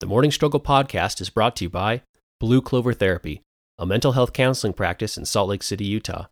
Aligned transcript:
The 0.00 0.06
Morning 0.06 0.30
Struggle 0.30 0.60
podcast 0.60 1.20
is 1.20 1.28
brought 1.28 1.56
to 1.56 1.64
you 1.64 1.68
by 1.68 2.00
Blue 2.40 2.62
Clover 2.62 2.94
Therapy, 2.94 3.42
a 3.76 3.84
mental 3.84 4.12
health 4.12 4.32
counseling 4.32 4.72
practice 4.72 5.18
in 5.18 5.26
Salt 5.26 5.50
Lake 5.50 5.62
City, 5.62 5.84
Utah. 5.84 6.28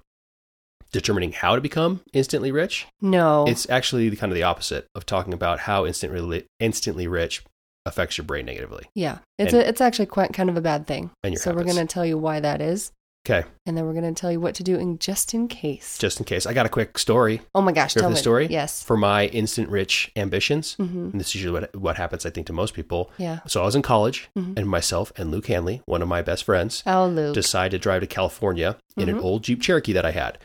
determining 0.92 1.32
how 1.32 1.54
to 1.54 1.60
become 1.60 2.00
instantly 2.12 2.50
rich. 2.50 2.86
No. 3.00 3.44
It's 3.46 3.68
actually 3.68 4.08
the, 4.08 4.16
kind 4.16 4.32
of 4.32 4.34
the 4.34 4.42
opposite 4.42 4.86
of 4.94 5.04
talking 5.04 5.34
about 5.34 5.60
how 5.60 5.84
instantly 5.84 6.46
instantly 6.60 7.06
rich 7.06 7.44
affects 7.86 8.18
your 8.18 8.24
brain 8.26 8.44
negatively. 8.46 8.84
yeah. 8.94 9.18
It's 9.38 9.52
and- 9.52 9.62
a, 9.62 9.68
it's 9.68 9.80
actually 9.80 10.06
quite 10.06 10.32
kind 10.34 10.50
of 10.50 10.56
a 10.56 10.60
bad 10.60 10.86
thing. 10.86 11.10
And 11.22 11.38
so 11.38 11.54
we're 11.54 11.64
going 11.64 11.76
to 11.76 11.86
tell 11.86 12.04
you 12.04 12.18
why 12.18 12.40
that 12.40 12.60
is. 12.60 12.92
Okay, 13.28 13.44
And 13.66 13.76
then 13.76 13.84
we're 13.86 13.92
going 14.00 14.14
to 14.14 14.20
tell 14.20 14.30
you 14.30 14.38
what 14.38 14.54
to 14.54 14.62
do 14.62 14.76
in 14.78 15.00
just 15.00 15.34
in 15.34 15.48
case. 15.48 15.98
just 15.98 16.20
in 16.20 16.24
case, 16.24 16.46
I 16.46 16.54
got 16.54 16.64
a 16.64 16.68
quick 16.68 16.96
story 16.96 17.40
oh 17.56 17.60
my 17.60 17.72
gosh. 17.72 17.94
Hear 17.94 18.02
Tell 18.02 18.10
the 18.10 18.16
story? 18.16 18.46
Yes. 18.48 18.84
for 18.84 18.96
my 18.96 19.26
instant 19.26 19.68
rich 19.68 20.12
ambitions. 20.14 20.74
hmm 20.74 21.08
And 21.10 21.18
this 21.20 21.30
is 21.30 21.34
usually 21.34 21.52
what, 21.60 21.74
what 21.74 21.96
happens, 21.96 22.24
I 22.24 22.30
think, 22.30 22.46
to 22.46 22.52
most 22.52 22.72
people. 22.72 23.10
Yeah. 23.18 23.40
So 23.48 23.62
I 23.62 23.64
was 23.64 23.74
in 23.74 23.82
college, 23.82 24.28
Mhm. 24.38 24.56
and 24.56 24.68
myself 24.68 25.10
and 25.16 25.32
Luke 25.32 25.48
Hanley, 25.48 25.82
one 25.86 26.02
of 26.02 26.08
my 26.08 26.22
best 26.22 26.44
friends, 26.44 26.84
Oh, 26.86 27.08
Luke. 27.08 27.34
decided 27.34 27.72
to 27.72 27.82
drive 27.82 28.02
to 28.02 28.06
California 28.06 28.76
in 28.96 29.08
an 29.08 29.16
Mhm. 29.16 29.24
old 29.24 29.42
Jeep 29.42 29.60
Cherokee 29.60 29.92
that 29.92 30.04
I 30.06 30.12
had. 30.12 30.38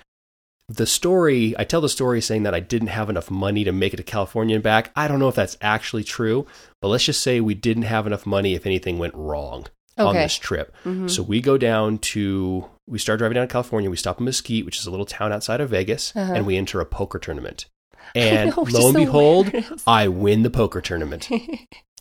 The 0.74 0.86
story, 0.86 1.54
I 1.60 1.64
tell 1.66 1.82
the 1.82 1.90
story 1.90 2.22
saying 2.22 2.44
that 2.44 2.54
I 2.54 2.60
didn't 2.62 2.88
have 2.90 3.10
enough 3.10 3.30
money 3.30 3.64
to 3.66 3.72
make 3.72 3.94
it 3.94 3.98
to 3.98 4.04
California 4.04 4.56
and 4.56 4.64
back. 4.64 4.92
I 4.96 5.08
don't 5.08 5.20
know 5.20 5.28
if 5.28 5.36
that's 5.36 5.58
actually 5.60 6.04
true, 6.04 6.46
but 6.82 6.88
let's 6.88 7.04
just 7.04 7.22
say 7.22 7.42
we 7.42 7.56
didn't 7.56 7.84
have 7.84 8.08
enough 8.08 8.26
money 8.26 8.54
if 8.54 8.66
anything 8.66 8.98
went 8.98 9.14
wrong 9.16 9.66
on 9.98 10.16
this 10.16 10.36
trip. 10.38 10.74
Mhm. 10.86 11.10
So 11.12 11.24
we 11.24 11.42
go 11.42 11.58
down 11.58 11.98
to, 12.00 12.66
we 12.88 13.00
start 13.00 13.20
driving 13.20 13.36
down 13.36 13.48
to 13.48 13.52
California. 13.52 13.90
We 13.90 13.98
stop 13.98 14.20
in 14.20 14.26
Mesquite, 14.26 14.66
which 14.66 14.80
is 14.80 14.86
a 14.86 14.92
little 14.92 15.06
town 15.06 15.34
outside 15.34 15.60
of 15.62 15.70
Vegas, 15.70 16.14
Uh-huh. 16.16 16.34
and 16.34 16.46
we 16.46 16.56
enter 16.58 16.80
a 16.80 16.86
poker 16.86 17.20
tournament. 17.20 17.66
And 18.16 18.50
know, 18.56 18.66
lo 18.70 18.88
and 18.88 18.96
behold, 18.96 19.54
weirdest. 19.54 19.84
I 19.88 20.08
win 20.10 20.44
the 20.44 20.50
poker 20.50 20.82
tournament. 20.82 21.28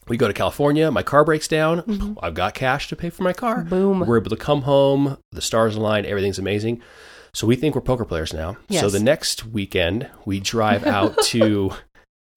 We 0.09 0.17
go 0.17 0.27
to 0.27 0.35
California. 0.35 0.91
My 0.91 1.05
car 1.05 1.25
breaks 1.25 1.47
down. 1.47 1.83
Mhm. 1.83 2.17
I've 2.21 2.35
got 2.35 2.55
cash 2.55 2.89
to 2.89 2.97
pay 2.97 3.11
for 3.11 3.23
my 3.23 3.33
car. 3.33 3.63
Boom. 3.63 4.01
We're 4.01 4.19
able 4.19 4.31
to 4.31 4.37
come 4.37 4.63
home. 4.63 5.19
The 5.31 5.41
stars 5.43 5.77
align. 5.77 6.05
Everything's 6.05 6.39
amazing. 6.39 6.81
So 7.33 7.47
we 7.47 7.57
think 7.57 7.75
we're 7.75 7.81
poker 7.81 8.05
players 8.05 8.33
now. 8.33 8.57
So 8.71 8.89
the 8.91 9.01
next 9.01 9.47
weekend 9.47 10.09
we 10.25 10.41
drive 10.41 10.87
out 10.87 11.17
to 11.27 11.73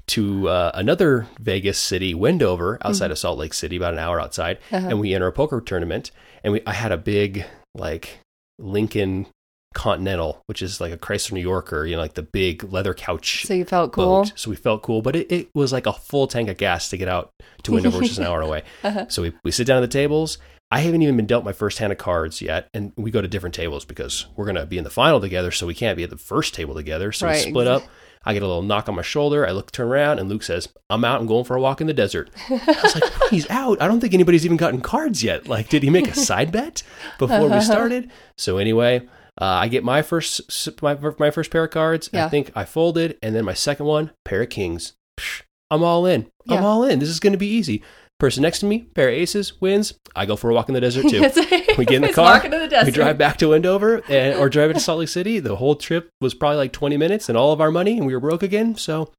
to 0.07 0.49
uh, 0.49 0.71
another 0.73 1.27
Vegas 1.39 1.79
city, 1.79 2.13
Wendover, 2.13 2.77
outside 2.83 3.09
of 3.09 3.17
Salt 3.17 3.37
Lake 3.37 3.53
City, 3.53 3.77
about 3.77 3.93
an 3.93 3.99
hour 3.99 4.19
outside, 4.19 4.57
Uh-huh. 4.71 4.87
and 4.89 4.99
we 4.99 5.13
enter 5.13 5.27
a 5.27 5.31
poker 5.31 5.61
tournament. 5.61 6.11
And 6.43 6.53
we 6.53 6.61
I 6.67 6.73
had 6.73 6.91
a 6.91 6.97
big 6.97 7.45
like 7.73 8.19
Lincoln 8.59 9.27
Continental, 9.73 10.43
which 10.45 10.61
is 10.61 10.79
like 10.79 10.91
a 10.93 10.97
Chrysler 10.97 11.31
New 11.31 11.41
Yorker, 11.41 11.85
you 11.85 11.95
know, 11.95 12.01
like 12.01 12.13
the 12.13 12.21
big 12.21 12.71
leather 12.71 12.93
couch 12.93 13.43
so 13.47 13.53
you 13.55 13.65
felt 13.65 13.91
cool. 13.93 14.21
boat. 14.23 14.33
So 14.35 14.51
we 14.51 14.55
felt 14.55 14.83
cool, 14.83 15.01
but 15.01 15.15
it, 15.15 15.31
it 15.31 15.49
was 15.55 15.71
like 15.73 15.87
a 15.87 15.93
full 15.93 16.27
tank 16.27 16.47
of 16.49 16.57
gas 16.57 16.89
to 16.91 16.97
get 16.97 17.07
out 17.07 17.31
to 17.63 17.71
Wendover, 17.71 17.97
which 17.99 18.11
is 18.11 18.19
an 18.19 18.25
hour 18.25 18.41
away. 18.47 18.63
Uh-huh. 18.83 19.05
So 19.09 19.23
we, 19.23 19.33
we 19.43 19.49
sit 19.51 19.65
down 19.65 19.77
at 19.81 19.81
the 19.81 19.87
tables. 19.99 20.37
I 20.73 20.79
haven't 20.79 21.03
even 21.03 21.15
been 21.17 21.27
dealt 21.27 21.45
my 21.45 21.53
first 21.53 21.77
hand 21.77 21.91
of 21.91 21.99
cards 21.99 22.41
yet, 22.41 22.67
and 22.73 22.93
we 22.97 23.11
go 23.11 23.21
to 23.21 23.27
different 23.27 23.53
tables 23.53 23.85
because 23.85 24.25
we're 24.35 24.45
going 24.45 24.55
to 24.55 24.65
be 24.65 24.79
in 24.79 24.83
the 24.83 24.89
final 24.89 25.21
together, 25.21 25.51
so 25.51 25.67
we 25.67 25.75
can't 25.75 25.95
be 25.95 26.03
at 26.03 26.09
the 26.09 26.17
first 26.17 26.55
table 26.55 26.73
together. 26.73 27.11
So 27.11 27.27
Right, 27.27 27.45
we 27.45 27.51
split 27.51 27.67
up. 27.67 27.83
I 28.25 28.33
get 28.33 28.41
a 28.41 28.47
little 28.47 28.63
knock 28.63 28.89
on 28.89 28.95
my 28.95 29.01
shoulder. 29.03 29.45
I 29.45 29.51
look, 29.51 29.71
turn 29.71 29.87
around, 29.87 30.17
and 30.17 30.29
Luke 30.29 30.41
says, 30.41 30.67
"I'm 30.89 31.05
out. 31.05 31.19
I'm 31.21 31.27
going 31.27 31.43
for 31.43 31.55
a 31.55 31.61
walk 31.61 31.79
in 31.79 31.85
the 31.87 31.93
desert." 31.93 32.31
I 32.49 32.79
was 32.81 32.95
like, 32.95 33.29
"He's 33.29 33.47
out. 33.51 33.79
I 33.81 33.87
don't 33.87 33.99
think 33.99 34.13
anybody's 34.15 34.45
even 34.45 34.57
gotten 34.57 34.81
cards 34.81 35.23
yet. 35.23 35.47
Like, 35.47 35.69
did 35.69 35.83
he 35.83 35.91
make 35.91 36.07
a 36.07 36.15
side 36.15 36.51
bet 36.51 36.81
before 37.19 37.49
we 37.49 37.59
started?" 37.71 38.09
So 38.37 38.57
anyway, 38.57 39.01
uh, 39.39 39.45
I 39.45 39.67
get 39.67 39.83
my 39.83 40.01
first 40.01 40.41
my, 40.81 40.97
my 41.19 41.29
first 41.31 41.51
pair 41.51 41.65
of 41.65 41.71
cards. 41.71 42.09
I 42.13 42.29
think 42.29 42.51
I 42.55 42.65
folded, 42.65 43.19
and 43.21 43.35
then 43.35 43.45
my 43.45 43.53
second 43.53 43.85
one, 43.85 44.09
pair 44.25 44.41
of 44.41 44.49
kings. 44.49 44.93
Psh, 45.19 45.43
I'm 45.69 45.83
all 45.83 46.05
in. 46.05 46.27
I'm 46.49 46.55
Yeah. 46.61 46.63
all 46.65 46.83
in. 46.83 46.99
This 46.99 47.09
is 47.09 47.19
going 47.19 47.33
to 47.33 47.37
be 47.37 47.47
easy. 47.47 47.83
Person 48.23 48.41
next 48.41 48.59
to 48.59 48.65
me, 48.67 48.83
pair 48.95 49.09
of 49.09 49.15
aces, 49.15 49.59
wins. 49.59 49.95
I 50.15 50.25
go 50.25 50.37
for 50.37 50.49
a 50.49 50.53
walk 50.53 50.69
in 50.69 50.73
the 50.75 50.79
desert 50.79 51.09
too. 51.09 51.19
We 51.77 51.83
get 51.83 51.95
in 51.97 52.03
the 52.03 52.13
car. 52.13 52.39
the. 52.39 52.83
We 52.85 52.91
drive 52.91 53.17
back 53.17 53.35
to 53.39 53.49
Wendover 53.49 54.01
and, 54.07 54.39
or 54.39 54.47
drive 54.47 54.71
to 54.73 54.79
Salt 54.79 54.99
Lake 54.99 55.09
City. 55.09 55.39
The 55.39 55.57
whole 55.57 55.75
trip 55.75 56.07
was 56.21 56.33
probably 56.33 56.55
like 56.55 56.71
20 56.71 56.95
minutes 56.95 57.27
and 57.27 57.37
all 57.37 57.51
of 57.51 57.59
our 57.59 57.69
money, 57.69 57.97
and 57.97 58.07
we 58.07 58.13
were 58.13 58.21
broke 58.21 58.41
again. 58.41 58.75
So, 58.75 59.11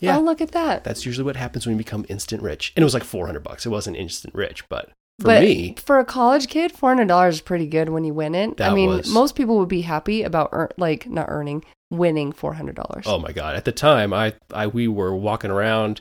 yeah, 0.00 0.16
Oh, 0.16 0.20
look 0.20 0.40
at 0.40 0.50
that. 0.50 0.82
that's 0.82 1.06
usually 1.06 1.24
what 1.24 1.36
happens 1.36 1.64
when 1.64 1.76
you 1.76 1.78
become 1.78 2.04
instant 2.08 2.42
rich. 2.42 2.72
And 2.74 2.82
it 2.82 2.84
was 2.84 2.92
like 2.92 3.04
400 3.04 3.40
bucks. 3.44 3.66
It 3.66 3.68
wasn't 3.68 3.96
instant 3.96 4.34
rich, 4.34 4.68
but 4.68 4.86
for 5.20 5.26
but 5.26 5.42
me, 5.42 5.76
for 5.78 6.00
a 6.00 6.04
college 6.04 6.48
kid, 6.48 6.72
four 6.72 6.90
hundred 6.90 7.06
dollars 7.06 7.36
is 7.36 7.40
pretty 7.42 7.68
good 7.68 7.90
when 7.90 8.02
you 8.02 8.14
win 8.14 8.34
it. 8.34 8.60
I 8.60 8.74
mean, 8.74 8.88
was- 8.88 9.08
most 9.14 9.36
people 9.36 9.58
would 9.60 9.68
be 9.68 9.82
happy 9.82 10.24
about 10.24 10.72
like 10.76 11.08
not 11.08 11.26
earning, 11.28 11.62
winning 11.88 12.32
four 12.32 12.54
hundred 12.54 12.74
dollars. 12.74 13.04
oh 13.06 13.20
my 13.20 13.30
God. 13.30 13.54
At 13.54 13.64
the 13.64 13.70
time, 13.70 14.12
I, 14.12 14.34
I 14.52 14.66
we 14.66 14.88
were 14.88 15.14
walking 15.14 15.52
around 15.52 16.00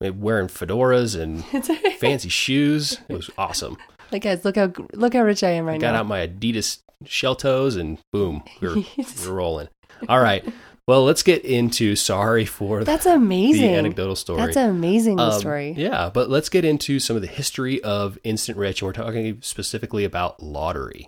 wearing 0.00 0.48
fedoras 0.48 1.20
and 1.20 1.44
fancy 1.98 2.28
shoes. 2.30 2.98
It 3.08 3.14
was 3.16 3.30
awesome. 3.36 3.76
like 4.10 4.22
guys, 4.22 4.44
look 4.44 4.56
how 4.56 4.72
look 4.94 5.12
how 5.14 5.22
rich 5.22 5.42
I 5.44 5.50
am 5.50 5.66
I 5.68 5.72
right 5.72 5.80
got 5.80 5.88
now. 5.88 5.92
Got 5.98 6.00
out 6.00 6.06
my 6.06 6.26
Adidas 6.26 6.78
shell 7.04 7.36
toes 7.36 7.76
and 7.76 7.98
boom, 8.12 8.42
we're, 8.62 8.74
we 8.76 8.86
were 9.26 9.32
rolling. 9.34 9.68
All 10.08 10.20
right. 10.20 10.42
Well, 10.88 11.04
let's 11.04 11.22
get 11.22 11.44
into 11.44 11.94
sorry 11.94 12.44
for 12.46 12.82
That's 12.82 13.04
the 13.04 13.14
amazing. 13.14 13.74
anecdotal 13.74 14.16
story. 14.16 14.40
That's 14.40 14.56
an 14.56 14.70
amazing 14.70 15.20
Um, 15.20 15.38
story. 15.38 15.72
Yeah, 15.76 16.10
but 16.12 16.30
let's 16.30 16.48
get 16.48 16.64
into 16.64 16.98
some 16.98 17.14
of 17.14 17.22
the 17.22 17.28
history 17.28 17.80
of 17.84 18.18
instant 18.24 18.58
rich, 18.58 18.80
and 18.82 18.88
we're 18.88 18.92
talking 18.94 19.38
specifically 19.42 20.04
about 20.04 20.42
lottery. 20.42 21.06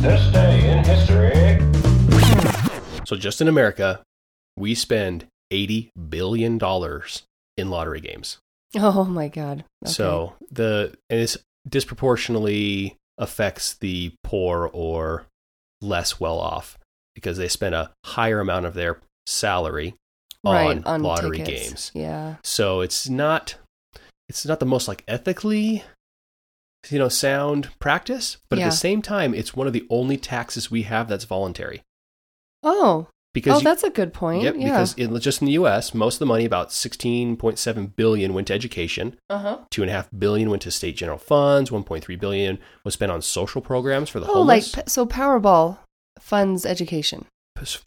This 0.00 0.32
day 0.32 0.70
in 0.70 0.84
history. 0.84 1.58
So, 3.06 3.16
just 3.16 3.40
in 3.40 3.48
America, 3.48 4.02
we 4.56 4.74
spend 4.76 5.26
eighty 5.50 5.90
billion 6.08 6.58
dollars 6.58 7.22
in 7.56 7.70
lottery 7.70 8.00
games. 8.00 8.38
Oh 8.76 9.04
my 9.04 9.28
god. 9.28 9.64
Okay. 9.84 9.92
So 9.92 10.34
the 10.50 10.94
and 11.08 11.20
this 11.20 11.36
disproportionately 11.68 12.96
affects 13.18 13.74
the 13.74 14.12
poor 14.24 14.70
or 14.72 15.26
less 15.80 16.20
well 16.20 16.38
off 16.38 16.78
because 17.14 17.36
they 17.36 17.48
spend 17.48 17.74
a 17.74 17.90
higher 18.04 18.40
amount 18.40 18.66
of 18.66 18.74
their 18.74 18.98
salary 19.26 19.94
on, 20.44 20.82
lottery 21.02 21.38
tickets. 21.38 21.68
games. 21.68 21.92
Yeah. 21.94 22.36
So 22.44 22.80
it's 22.80 23.08
not 23.08 23.56
it's 24.28 24.46
not 24.46 24.60
the 24.60 24.66
most 24.66 24.88
like 24.88 25.04
ethically 25.06 25.82
you 26.88 26.98
know 26.98 27.08
sound 27.08 27.68
practice, 27.78 28.38
but 28.48 28.58
at 28.58 28.64
the 28.64 28.70
same 28.70 29.02
time 29.02 29.34
it's 29.34 29.54
one 29.54 29.66
of 29.66 29.72
the 29.72 29.86
only 29.90 30.16
taxes 30.16 30.70
we 30.70 30.82
have 30.82 31.08
that's 31.08 31.24
voluntary. 31.24 31.82
Oh, 32.62 33.08
because 33.32 33.60
oh, 33.60 33.64
that's 33.64 33.82
a 33.82 33.90
good 33.90 34.12
point. 34.12 34.42
Yep, 34.42 34.54
yeah. 34.58 34.64
because 34.68 34.94
in, 34.94 35.18
just 35.20 35.40
in 35.40 35.46
the 35.46 35.52
U.S., 35.52 35.94
most 35.94 36.16
of 36.16 36.18
the 36.20 36.26
money, 36.26 36.44
about 36.44 36.72
sixteen 36.72 37.36
point 37.36 37.58
seven 37.58 37.86
billion, 37.86 38.34
went 38.34 38.48
to 38.48 38.54
education. 38.54 39.16
uh 39.28 39.38
huh. 39.38 39.58
Two 39.70 39.82
and 39.82 39.90
a 39.90 39.94
half 39.94 40.08
billion 40.16 40.50
went 40.50 40.62
to 40.62 40.70
state 40.70 40.96
general 40.96 41.18
funds. 41.18 41.70
One 41.70 41.84
point 41.84 42.04
three 42.04 42.16
billion 42.16 42.58
was 42.84 42.94
spent 42.94 43.12
on 43.12 43.22
social 43.22 43.60
programs 43.60 44.08
for 44.08 44.20
the 44.20 44.26
whole. 44.26 44.38
Oh, 44.38 44.42
like 44.42 44.62
homeless. 44.62 44.74
p- 44.74 44.82
so 44.90 45.06
Powerball 45.06 45.78
funds 46.18 46.66
education. 46.66 47.26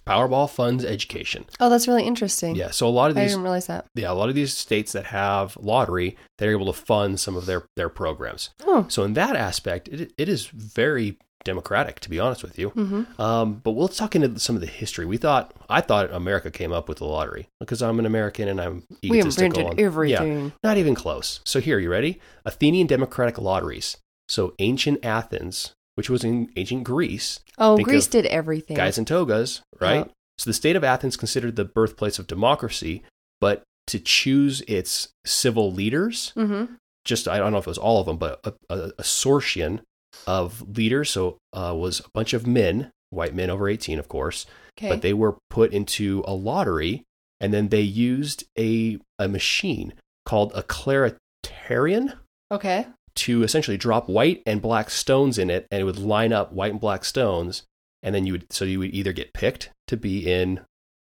Powerball 0.05 0.47
funds 0.49 0.85
education. 0.85 1.45
Oh, 1.59 1.67
that's 1.69 1.87
really 1.87 2.03
interesting. 2.03 2.55
Yeah, 2.55 2.69
so 2.69 2.87
a 2.87 2.89
lot 2.89 3.09
of 3.09 3.15
these 3.15 3.23
I 3.23 3.27
didn't 3.29 3.41
realize 3.41 3.65
that. 3.67 3.85
yeah, 3.95 4.11
a 4.11 4.13
lot 4.13 4.29
of 4.29 4.35
these 4.35 4.53
states 4.53 4.91
that 4.91 5.05
have 5.05 5.57
lottery, 5.57 6.15
they're 6.37 6.51
able 6.51 6.67
to 6.67 6.79
fund 6.79 7.19
some 7.19 7.35
of 7.35 7.47
their 7.47 7.63
their 7.75 7.89
programs. 7.89 8.51
Oh. 8.65 8.85
So 8.87 9.03
in 9.03 9.13
that 9.13 9.35
aspect, 9.35 9.87
it 9.87 10.13
it 10.17 10.29
is 10.29 10.45
very 10.47 11.17
democratic, 11.43 11.99
to 12.01 12.09
be 12.09 12.19
honest 12.19 12.43
with 12.43 12.57
you. 12.59 12.71
Mm-hmm. 12.71 13.21
Um, 13.21 13.53
but 13.63 13.71
we'll 13.71 13.87
talk 13.87 14.15
into 14.15 14.39
some 14.39 14.55
of 14.55 14.61
the 14.61 14.67
history. 14.67 15.05
We 15.05 15.17
thought 15.17 15.53
I 15.69 15.81
thought 15.81 16.11
America 16.13 16.49
came 16.51 16.71
up 16.71 16.87
with 16.89 16.99
the 16.99 17.05
lottery 17.05 17.47
because 17.59 17.81
I'm 17.81 17.99
an 17.99 18.05
American 18.05 18.47
and 18.47 18.59
I'm 18.61 18.83
We 19.01 19.19
egotistical. 19.19 19.71
invented 19.71 19.79
and- 19.79 20.09
Yeah, 20.09 20.49
not 20.63 20.77
even 20.77 20.95
close. 20.95 21.39
So 21.45 21.59
here, 21.59 21.79
you 21.79 21.89
ready? 21.91 22.19
Athenian 22.45 22.87
democratic 22.87 23.37
lotteries. 23.37 23.97
So 24.29 24.53
ancient 24.59 25.03
Athens, 25.05 25.73
which 25.95 26.09
was 26.09 26.23
in 26.23 26.49
ancient 26.55 26.83
Greece, 26.83 27.39
Oh, 27.57 27.77
Greece 27.77 28.07
did 28.07 28.25
everything. 28.27 28.75
guys 28.77 28.97
in 28.97 29.05
togas, 29.05 29.61
right? 29.79 30.05
Yeah. 30.07 30.11
So 30.39 30.49
the 30.49 30.53
state 30.53 30.75
of 30.75 30.83
Athens 30.83 31.15
considered 31.17 31.55
the 31.55 31.65
birthplace 31.65 32.17
of 32.19 32.25
democracy, 32.25 33.03
but 33.39 33.61
to 33.87 33.99
choose 33.99 34.61
its 34.61 35.09
civil 35.25 35.71
leaders, 35.71 36.31
Mm-hmm. 36.35 36.73
just 37.05 37.27
I 37.27 37.37
don't 37.37 37.51
know 37.51 37.57
if 37.59 37.67
it 37.67 37.69
was 37.69 37.77
all 37.77 37.99
of 37.99 38.05
them, 38.07 38.17
but 38.17 38.39
a, 38.45 38.53
a, 38.73 38.77
a 38.97 39.03
sortian 39.03 39.81
of 40.27 40.77
leaders. 40.77 41.09
So 41.09 41.37
uh, 41.53 41.73
was 41.75 41.99
a 41.99 42.09
bunch 42.13 42.33
of 42.33 42.47
men, 42.47 42.91
white 43.09 43.35
men 43.35 43.49
over 43.49 43.67
eighteen, 43.67 43.99
of 43.99 44.07
course, 44.07 44.45
Okay. 44.77 44.89
but 44.89 45.01
they 45.01 45.13
were 45.13 45.37
put 45.49 45.71
into 45.73 46.23
a 46.27 46.33
lottery, 46.33 47.03
and 47.39 47.53
then 47.53 47.69
they 47.69 47.81
used 47.81 48.43
a 48.57 48.99
a 49.19 49.27
machine 49.27 49.93
called 50.25 50.51
a 50.55 50.63
kleroterion 50.63 52.17
okay. 52.51 52.87
to 53.15 53.43
essentially 53.43 53.77
drop 53.77 54.07
white 54.09 54.41
and 54.45 54.61
black 54.61 54.89
stones 54.89 55.37
in 55.37 55.49
it, 55.49 55.67
and 55.71 55.81
it 55.81 55.83
would 55.83 55.99
line 55.99 56.33
up 56.33 56.51
white 56.53 56.71
and 56.71 56.81
black 56.81 57.05
stones, 57.05 57.63
and 58.01 58.13
then 58.15 58.25
you 58.25 58.33
would 58.33 58.51
so 58.51 58.65
you 58.65 58.79
would 58.79 58.93
either 58.93 59.13
get 59.13 59.33
picked 59.33 59.69
to 59.87 59.97
be 59.97 60.31
in 60.31 60.61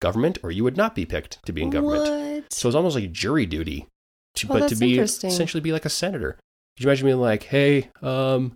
government 0.01 0.37
or 0.43 0.51
you 0.51 0.63
would 0.63 0.77
not 0.77 0.93
be 0.93 1.05
picked 1.05 1.43
to 1.45 1.51
be 1.51 1.63
in 1.63 1.69
government. 1.71 2.01
What? 2.43 2.53
So 2.53 2.69
it's 2.69 2.75
almost 2.75 2.95
like 2.95 3.11
jury 3.11 3.45
duty, 3.47 3.87
to, 4.35 4.47
Oh, 4.49 4.59
but 4.59 4.69
to 4.69 4.75
be 4.75 4.99
essentially 4.99 5.61
be 5.61 5.71
like 5.71 5.85
a 5.85 5.89
senator. 5.89 6.33
Could 6.77 6.83
you 6.83 6.89
imagine 6.89 7.07
being 7.07 7.17
like, 7.19 7.43
hey, 7.43 7.89
um, 8.03 8.55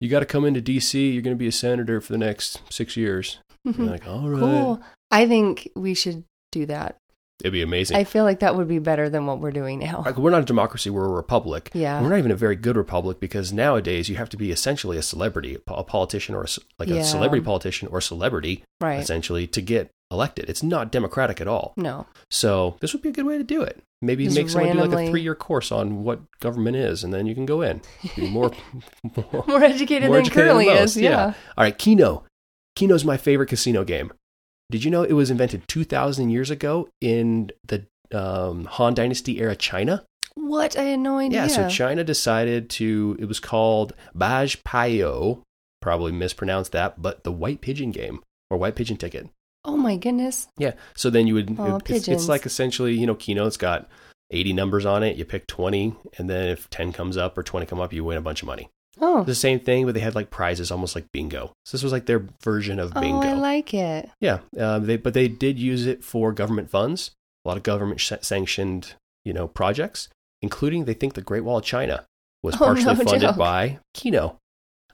you 0.00 0.08
got 0.08 0.20
to 0.20 0.26
come 0.26 0.44
into 0.44 0.60
D.C. 0.60 1.10
You're 1.10 1.22
going 1.22 1.36
to 1.36 1.38
be 1.38 1.46
a 1.46 1.52
senator 1.52 2.00
for 2.00 2.12
the 2.12 2.18
next 2.18 2.60
six 2.72 2.96
years. 2.96 3.38
Like, 3.62 4.06
all 4.06 4.26
right, 4.26 4.40
cool. 4.40 4.82
I 5.10 5.26
think 5.28 5.68
we 5.76 5.92
should 5.92 6.24
do 6.50 6.64
that. 6.66 6.96
It'd 7.40 7.52
be 7.52 7.62
amazing. 7.62 7.96
I 7.96 8.04
feel 8.04 8.24
like 8.24 8.40
that 8.40 8.56
would 8.56 8.68
be 8.68 8.78
better 8.78 9.08
than 9.08 9.26
what 9.26 9.40
we're 9.40 9.50
doing 9.50 9.78
now. 9.78 10.02
Like, 10.04 10.16
we're 10.18 10.30
not 10.30 10.42
a 10.42 10.46
democracy; 10.46 10.90
we're 10.90 11.06
a 11.06 11.10
republic. 11.10 11.70
Yeah. 11.74 12.00
We're 12.02 12.08
not 12.10 12.18
even 12.18 12.30
a 12.30 12.36
very 12.36 12.56
good 12.56 12.76
republic 12.76 13.20
because 13.20 13.52
nowadays 13.52 14.08
you 14.08 14.16
have 14.16 14.28
to 14.30 14.36
be 14.36 14.50
essentially 14.50 14.96
a 14.96 15.02
celebrity, 15.02 15.58
a 15.66 15.84
politician, 15.84 16.34
or 16.34 16.42
a, 16.44 16.48
like 16.78 16.88
Yeah. 16.88 16.96
a 16.96 17.04
celebrity 17.04 17.44
politician 17.44 17.88
or 17.88 18.00
celebrity, 18.00 18.64
Right. 18.80 19.00
essentially, 19.00 19.46
to 19.48 19.60
get 19.60 19.90
elected. 20.10 20.48
It's 20.50 20.62
not 20.62 20.90
democratic 20.90 21.40
at 21.40 21.46
all. 21.46 21.72
No. 21.76 22.06
So 22.30 22.76
this 22.80 22.92
would 22.92 23.02
be 23.02 23.10
a 23.10 23.12
good 23.12 23.26
way 23.26 23.38
to 23.38 23.44
do 23.44 23.62
it. 23.62 23.80
Maybe 24.02 24.24
Just 24.24 24.36
make 24.36 24.48
someone 24.48 24.72
do 24.76 24.82
like 24.84 25.06
a 25.08 25.10
three-year 25.10 25.34
course 25.34 25.70
on 25.70 26.02
what 26.04 26.20
government 26.40 26.76
is, 26.76 27.04
and 27.04 27.12
then 27.12 27.26
you 27.26 27.34
can 27.34 27.44
go 27.46 27.60
in. 27.62 27.82
Be 28.16 28.28
more, 28.30 28.50
more, 29.32 29.44
More 29.46 29.62
educated 29.62 30.08
more 30.08 30.16
than 30.16 30.24
educated 30.26 30.32
currently 30.32 30.64
than 30.66 30.76
is. 30.78 30.96
Yeah. 30.96 31.10
yeah. 31.10 31.24
All 31.58 31.64
right, 31.64 31.76
Keno. 31.76 32.24
Keno's 32.76 33.04
my 33.04 33.16
favorite 33.18 33.48
casino 33.48 33.84
game. 33.84 34.10
Did 34.70 34.84
you 34.84 34.90
know 34.90 35.02
it 35.02 35.12
was 35.12 35.30
invented 35.30 35.66
2,000 35.68 36.30
years 36.30 36.50
ago 36.50 36.88
in 37.00 37.50
the 37.66 37.84
um, 38.12 38.64
Han 38.66 38.94
Dynasty 38.94 39.40
era 39.40 39.56
China? 39.56 40.04
What? 40.34 40.78
I 40.78 40.84
had 40.84 41.00
no 41.00 41.18
idea. 41.18 41.42
Yeah, 41.42 41.46
so 41.48 41.68
China 41.68 42.04
decided 42.04 42.70
to, 42.70 43.16
it 43.18 43.26
was 43.26 43.40
called 43.40 43.92
Baj 44.16 44.62
Payo, 44.62 45.42
probably 45.82 46.12
mispronounced 46.12 46.72
that, 46.72 47.02
but 47.02 47.24
the 47.24 47.32
white 47.32 47.60
pigeon 47.60 47.90
game 47.90 48.22
or 48.48 48.58
white 48.58 48.76
pigeon 48.76 48.96
ticket. 48.96 49.28
Oh 49.64 49.76
my 49.76 49.96
goodness. 49.96 50.48
Yeah, 50.56 50.74
so 50.94 51.10
then 51.10 51.26
you 51.26 51.34
would, 51.34 51.58
Aw, 51.58 51.80
it's, 51.86 52.08
it's 52.08 52.28
like 52.28 52.46
essentially, 52.46 52.94
you 52.94 53.06
know, 53.06 53.14
Keno, 53.14 53.46
it's 53.46 53.56
got 53.56 53.88
80 54.30 54.52
numbers 54.52 54.86
on 54.86 55.02
it. 55.02 55.16
You 55.16 55.24
pick 55.24 55.46
20, 55.48 55.94
and 56.16 56.30
then 56.30 56.48
if 56.48 56.70
10 56.70 56.92
comes 56.92 57.16
up 57.16 57.36
or 57.36 57.42
20 57.42 57.66
come 57.66 57.80
up, 57.80 57.92
you 57.92 58.04
win 58.04 58.16
a 58.16 58.22
bunch 58.22 58.42
of 58.42 58.46
money. 58.46 58.70
Oh. 59.00 59.24
The 59.24 59.34
same 59.34 59.60
thing, 59.60 59.86
but 59.86 59.94
they 59.94 60.00
had 60.00 60.14
like 60.14 60.30
prizes, 60.30 60.70
almost 60.70 60.94
like 60.94 61.06
bingo. 61.12 61.52
So 61.64 61.76
this 61.76 61.82
was 61.82 61.92
like 61.92 62.06
their 62.06 62.24
version 62.42 62.78
of 62.78 62.92
bingo. 62.94 63.26
Oh, 63.26 63.30
I 63.30 63.32
like 63.34 63.72
it. 63.74 64.10
Yeah, 64.20 64.40
uh, 64.58 64.78
they 64.78 64.96
but 64.96 65.14
they 65.14 65.26
did 65.28 65.58
use 65.58 65.86
it 65.86 66.04
for 66.04 66.32
government 66.32 66.70
funds. 66.70 67.12
A 67.44 67.48
lot 67.48 67.56
of 67.56 67.62
government 67.62 68.00
sh- 68.00 68.12
sanctioned, 68.20 68.94
you 69.24 69.32
know, 69.32 69.48
projects, 69.48 70.08
including 70.42 70.84
they 70.84 70.94
think 70.94 71.14
the 71.14 71.22
Great 71.22 71.44
Wall 71.44 71.58
of 71.58 71.64
China 71.64 72.04
was 72.42 72.54
Oh, 72.60 72.66
partially 72.66 72.84
no 72.84 72.94
funded 72.96 73.20
joke. 73.22 73.36
by 73.36 73.78
Keno. 73.94 74.36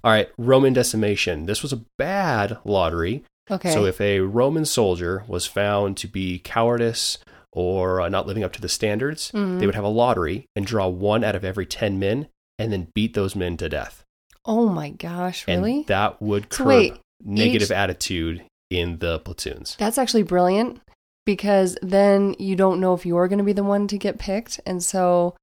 All 0.04 0.12
right, 0.12 0.28
Roman 0.38 0.72
decimation. 0.72 1.46
This 1.46 1.62
was 1.62 1.72
a 1.72 1.82
bad 1.98 2.58
lottery. 2.64 3.24
Okay. 3.50 3.72
So 3.72 3.84
if 3.86 4.00
a 4.00 4.20
Roman 4.20 4.64
soldier 4.64 5.24
was 5.26 5.46
found 5.46 5.96
to 5.98 6.06
be 6.08 6.38
cowardice 6.38 7.18
or 7.52 8.00
uh, 8.00 8.08
not 8.08 8.26
living 8.26 8.44
up 8.44 8.52
to 8.52 8.60
the 8.60 8.68
standards, 8.68 9.32
Mhm. 9.32 9.58
they 9.58 9.66
would 9.66 9.74
have 9.74 9.84
a 9.84 9.88
lottery 9.88 10.46
and 10.54 10.64
draw 10.66 10.86
one 10.86 11.24
out 11.24 11.34
of 11.34 11.44
every 11.44 11.66
ten 11.66 11.98
men, 11.98 12.28
and 12.58 12.72
then 12.72 12.88
beat 12.94 13.14
those 13.14 13.36
men 13.36 13.56
to 13.58 13.68
death. 13.68 14.02
oh 14.44 14.68
my 14.68 14.90
gosh, 14.90 15.46
really? 15.48 15.78
And 15.78 15.86
that 15.86 16.22
would 16.22 16.52
So 16.52 16.58
curb 16.58 16.66
wait, 16.68 16.94
negative 17.24 17.68
each- 17.68 17.76
attitude 17.76 18.44
in 18.70 18.98
the 18.98 19.18
platoons. 19.20 19.76
That's 19.78 19.98
actually 19.98 20.22
brilliant 20.22 20.80
because 21.24 21.76
then 21.82 22.34
you 22.38 22.54
don't 22.56 22.80
know 22.80 22.94
if 22.94 23.04
you're 23.04 23.26
going 23.28 23.38
to 23.38 23.44
be 23.44 23.52
the 23.52 23.64
one 23.64 23.88
to 23.88 23.98
get 23.98 24.18
picked. 24.18 24.60
And 24.64 24.82
so, 24.82 25.34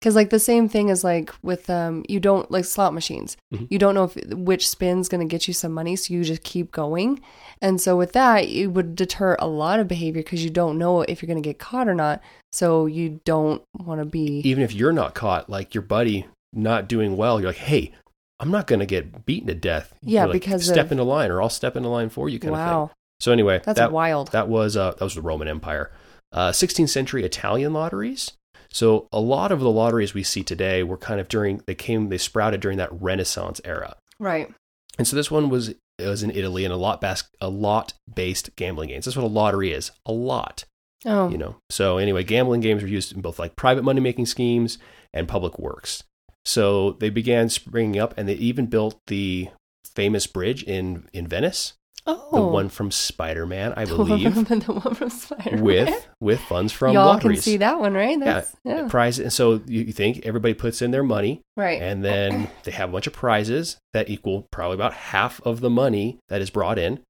because 0.00 0.14
like 0.14 0.30
the 0.30 0.38
same 0.38 0.68
thing 0.68 0.88
is 0.88 1.04
like 1.04 1.34
with, 1.42 1.68
um, 1.68 2.04
you 2.08 2.18
don't 2.20 2.50
like 2.50 2.64
slot 2.64 2.94
machines, 2.94 3.36
Mhm. 3.52 3.66
you 3.70 3.78
don't 3.78 3.94
know 3.94 4.04
if 4.04 4.14
which 4.30 4.68
spin's 4.68 5.08
going 5.10 5.26
to 5.26 5.30
get 5.30 5.46
you 5.48 5.52
some 5.54 5.72
money. 5.72 5.94
So 5.96 6.14
you 6.14 6.24
just 6.24 6.42
keep 6.42 6.72
going. 6.72 7.20
And 7.60 7.80
so 7.80 7.96
with 7.96 8.12
that, 8.12 8.44
it 8.46 8.68
would 8.68 8.94
deter 8.96 9.36
a 9.38 9.46
lot 9.46 9.80
of 9.80 9.88
behavior 9.88 10.22
because 10.22 10.44
you 10.44 10.50
don't 10.50 10.78
know 10.78 11.02
if 11.02 11.20
you're 11.20 11.26
going 11.28 11.42
to 11.42 11.46
get 11.46 11.58
caught 11.58 11.88
or 11.88 11.94
not. 11.94 12.22
So 12.52 12.86
you 12.86 13.20
don't 13.24 13.62
want 13.78 14.00
to 14.00 14.06
be. 14.06 14.40
Even 14.44 14.62
if 14.64 14.72
you're 14.74 14.92
not 14.92 15.14
caught, 15.14 15.50
like 15.50 15.74
your 15.74 15.82
buddy 15.82 16.26
not 16.56 16.88
doing 16.88 17.16
well, 17.16 17.40
you're 17.40 17.50
like, 17.50 17.56
hey, 17.58 17.92
I'm 18.40 18.50
not 18.50 18.66
going 18.66 18.80
to 18.80 18.86
get 18.86 19.24
beaten 19.26 19.46
to 19.48 19.54
death. 19.54 19.94
Yeah, 20.02 20.24
like, 20.24 20.32
because 20.32 20.66
step 20.66 20.86
of- 20.86 20.92
into 20.92 21.04
line, 21.04 21.30
or 21.30 21.40
I'll 21.42 21.48
step 21.48 21.76
into 21.76 21.88
line 21.88 22.08
for 22.08 22.28
you, 22.28 22.38
kind 22.38 22.54
of 22.54 22.58
thing. 22.60 22.66
wow. 22.66 22.90
So 23.20 23.32
anyway, 23.32 23.60
That's 23.64 23.78
that, 23.78 23.92
wild. 23.92 24.32
That 24.32 24.48
was 24.48 24.76
uh, 24.76 24.90
that 24.92 25.00
was 25.00 25.14
the 25.14 25.22
Roman 25.22 25.48
Empire. 25.48 25.90
Uh, 26.32 26.50
16th 26.50 26.90
century 26.90 27.24
Italian 27.24 27.72
lotteries. 27.72 28.32
So 28.68 29.08
a 29.12 29.20
lot 29.20 29.52
of 29.52 29.60
the 29.60 29.70
lotteries 29.70 30.12
we 30.12 30.22
see 30.22 30.42
today 30.42 30.82
were 30.82 30.98
kind 30.98 31.18
of 31.20 31.28
during 31.28 31.62
they 31.66 31.74
came 31.74 32.08
they 32.10 32.18
sprouted 32.18 32.60
during 32.60 32.76
that 32.78 32.90
Renaissance 32.92 33.60
era. 33.64 33.96
right. 34.18 34.52
And 34.98 35.06
so 35.06 35.14
this 35.16 35.30
one 35.30 35.48
was 35.50 35.68
it 35.70 35.78
was 35.98 36.22
in 36.22 36.30
Italy 36.30 36.64
and 36.66 36.74
a 36.74 36.76
lot 36.76 37.00
bas- 37.00 37.24
a 37.40 37.48
lot 37.48 37.94
based 38.12 38.54
gambling 38.56 38.88
games. 38.90 39.04
That's 39.06 39.16
what 39.16 39.24
a 39.24 39.28
lottery 39.28 39.72
is. 39.72 39.92
A 40.04 40.12
lot, 40.12 40.64
Oh, 41.06 41.28
you 41.30 41.38
know. 41.38 41.56
So 41.70 41.96
anyway, 41.96 42.22
gambling 42.24 42.60
games 42.60 42.82
were 42.82 42.88
used 42.88 43.14
in 43.14 43.22
both 43.22 43.38
like 43.38 43.56
private 43.56 43.84
money 43.84 44.00
making 44.00 44.26
schemes 44.26 44.76
and 45.14 45.26
public 45.28 45.58
works. 45.58 46.02
So 46.46 46.92
they 46.92 47.10
began 47.10 47.48
springing 47.48 47.98
up 48.00 48.14
and 48.16 48.28
they 48.28 48.34
even 48.34 48.66
built 48.66 48.98
the 49.08 49.48
famous 49.84 50.26
bridge 50.28 50.62
in 50.62 51.08
in 51.12 51.26
Venice, 51.26 51.72
oh. 52.06 52.28
the 52.32 52.40
one 52.46 52.68
from 52.68 52.92
Spider-Man, 52.92 53.72
I 53.76 53.84
believe. 53.86 54.34
the 54.34 54.72
one 54.72 54.94
from 54.94 55.10
Spider-Man. 55.10 55.62
with 55.64 56.08
with 56.20 56.40
funds 56.40 56.72
from 56.72 56.94
Y'all 56.94 57.06
lotteries. 57.06 57.38
can 57.38 57.42
see 57.42 57.56
that 57.56 57.80
one, 57.80 57.94
right? 57.94 58.18
That's, 58.20 58.54
yeah, 58.64 58.82
yeah. 58.82 58.88
prize. 58.88 59.18
And 59.18 59.32
so 59.32 59.60
you 59.66 59.82
you 59.82 59.92
think 59.92 60.24
everybody 60.24 60.54
puts 60.54 60.82
in 60.82 60.92
their 60.92 61.02
money, 61.02 61.42
Right. 61.56 61.82
and 61.82 62.04
then 62.04 62.48
they 62.62 62.70
have 62.70 62.90
a 62.90 62.92
bunch 62.92 63.08
of 63.08 63.12
prizes 63.12 63.76
that 63.92 64.08
equal 64.08 64.46
probably 64.52 64.76
about 64.76 64.92
half 64.94 65.40
of 65.44 65.60
the 65.60 65.70
money 65.70 66.18
that 66.28 66.40
is 66.40 66.50
brought 66.50 66.78
in. 66.78 67.00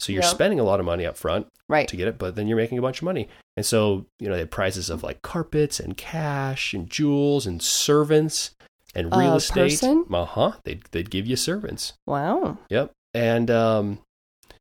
So 0.00 0.12
you're 0.12 0.22
Yep. 0.24 0.30
spending 0.30 0.60
a 0.60 0.64
lot 0.64 0.78
of 0.80 0.84
money 0.84 1.06
up 1.06 1.16
front 1.16 1.46
right. 1.68 1.88
to 1.88 1.96
get 1.96 2.08
it, 2.08 2.18
but 2.18 2.34
then 2.34 2.48
you're 2.48 2.56
making 2.58 2.78
a 2.78 2.82
bunch 2.82 2.98
of 2.98 3.04
money. 3.04 3.28
And 3.56 3.64
so 3.64 4.04
you 4.18 4.28
know 4.28 4.34
they 4.34 4.40
have 4.40 4.50
prizes 4.50 4.90
of 4.90 5.02
like 5.02 5.22
carpets 5.22 5.80
and 5.80 5.96
cash 5.96 6.74
and 6.74 6.90
jewels 6.90 7.46
and 7.46 7.62
servants 7.62 8.50
and 8.94 9.14
real 9.14 9.36
estate. 9.36 9.82
Uh 9.82 10.24
huh. 10.24 10.52
They'd 10.64 10.84
they'd 10.92 11.10
give 11.10 11.26
you 11.26 11.36
servants. 11.36 11.94
Wow. 12.06 12.58
Yep. 12.70 12.92
And 13.12 13.50
um, 13.50 13.98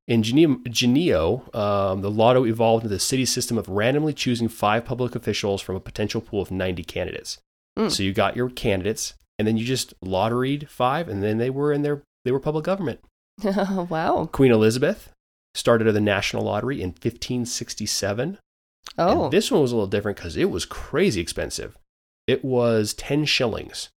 in 0.08 0.22
Genoa, 0.24 1.42
um, 1.54 2.02
the 2.02 2.12
lotto 2.12 2.46
evolved 2.46 2.84
into 2.84 2.94
the 2.94 3.00
city 3.00 3.26
system 3.26 3.58
of 3.58 3.68
randomly 3.70 4.14
choosing 4.14 4.48
five 4.48 4.86
public 4.86 5.16
officials 5.16 5.62
from 5.62 5.76
a 5.76 5.80
potential 5.80 6.22
pool 6.22 6.42
of 6.42 6.52
90 6.52 6.84
candidates. 6.84 7.40
Mm. 7.78 7.90
So 7.90 8.04
you 8.04 8.14
got 8.14 8.36
your 8.36 8.50
candidates, 8.50 9.16
and 9.40 9.48
then 9.48 9.58
you 9.58 9.66
just 9.66 10.00
lotteried 10.02 10.68
five, 10.68 11.08
and 11.08 11.24
then 11.24 11.38
they 11.38 11.50
were 11.50 11.72
in 11.72 11.82
their 11.82 12.04
they 12.26 12.32
were 12.32 12.40
public 12.40 12.66
government. 12.66 13.00
wow. 13.44 14.30
Queen 14.32 14.52
Elizabeth 14.52 15.10
started 15.56 15.92
the 15.92 16.02
national 16.02 16.44
lottery 16.44 16.82
in 16.82 16.90
1567. 16.90 18.38
Oh. 18.98 19.24
And 19.24 19.34
this 19.34 19.52
one 19.52 19.62
was 19.62 19.72
a 19.72 19.76
little 19.76 19.88
different 19.88 20.18
because 20.18 20.38
it 20.38 20.50
was 20.50 20.66
crazy 20.66 21.22
expensive. 21.22 21.78
It 22.28 22.44
was 22.44 22.94
10 22.94 23.26
shillings, 23.26 23.90